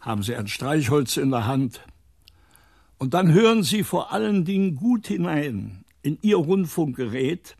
haben 0.00 0.22
Sie 0.22 0.34
ein 0.34 0.48
Streichholz 0.48 1.18
in 1.18 1.30
der 1.30 1.44
Hand. 1.44 1.82
Und 2.96 3.12
dann 3.12 3.30
hören 3.30 3.62
Sie 3.62 3.84
vor 3.84 4.12
allen 4.14 4.46
Dingen 4.46 4.76
gut 4.76 5.08
hinein 5.08 5.84
in 6.00 6.16
Ihr 6.22 6.38
Rundfunkgerät, 6.38 7.58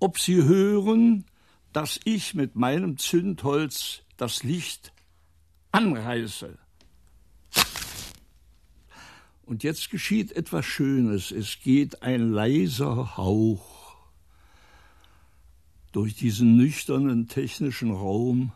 ob 0.00 0.18
Sie 0.18 0.44
hören, 0.44 1.24
dass 1.72 1.98
ich 2.04 2.34
mit 2.34 2.56
meinem 2.56 2.98
Zündholz 2.98 4.02
das 4.18 4.42
Licht 4.42 4.92
anreiße 5.72 6.58
Und 9.46 9.62
jetzt 9.62 9.88
geschieht 9.88 10.32
etwas 10.32 10.66
Schönes. 10.66 11.30
Es 11.30 11.58
geht 11.60 12.02
ein 12.02 12.32
leiser 12.32 13.16
Hauch 13.16 13.96
durch 15.92 16.14
diesen 16.14 16.58
nüchternen 16.58 17.28
technischen 17.28 17.92
Raum 17.92 18.52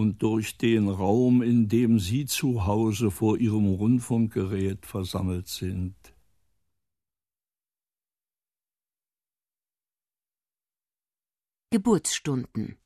und 0.00 0.22
durch 0.22 0.56
den 0.56 0.88
Raum, 0.88 1.42
in 1.42 1.68
dem 1.68 1.98
Sie 1.98 2.24
zu 2.24 2.64
Hause 2.64 3.10
vor 3.10 3.36
Ihrem 3.36 3.66
Rundfunkgerät 3.66 4.86
versammelt 4.86 5.46
sind. 5.46 5.94
Geburtsstunden. 11.70 12.78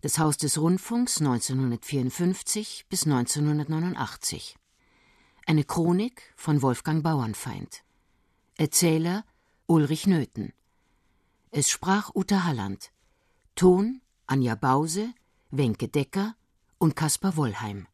Das 0.00 0.18
Haus 0.18 0.36
des 0.36 0.58
Rundfunks 0.58 1.20
1954 1.20 2.86
bis 2.88 3.06
1989 3.06 4.56
Eine 5.46 5.62
Chronik 5.62 6.34
von 6.34 6.60
Wolfgang 6.60 7.04
Bauernfeind. 7.04 7.84
Erzähler 8.56 9.24
Ulrich 9.66 10.08
Nöthen. 10.08 10.52
Es 11.52 11.70
sprach 11.70 12.10
Uta 12.16 12.42
Halland. 12.42 12.90
Ton 13.54 14.00
Anja 14.26 14.56
Bause 14.56 15.14
Wenke 15.50 15.86
Decker 15.86 16.34
und 16.78 16.96
Kaspar 16.96 17.36
Wollheim. 17.36 17.86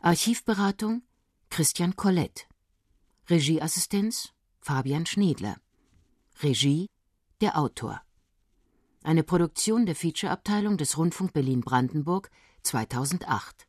Archivberatung 0.00 1.02
Christian 1.50 1.96
Collett. 1.96 2.48
Regieassistenz 3.28 4.32
Fabian 4.58 5.04
Schnedler. 5.04 5.58
Regie 6.42 6.88
der 7.42 7.58
Autor. 7.58 8.00
Eine 9.02 9.22
Produktion 9.22 9.84
der 9.84 9.94
Featureabteilung 9.94 10.78
des 10.78 10.96
Rundfunk 10.96 11.34
Berlin-Brandenburg 11.34 12.30
2008. 12.62 13.68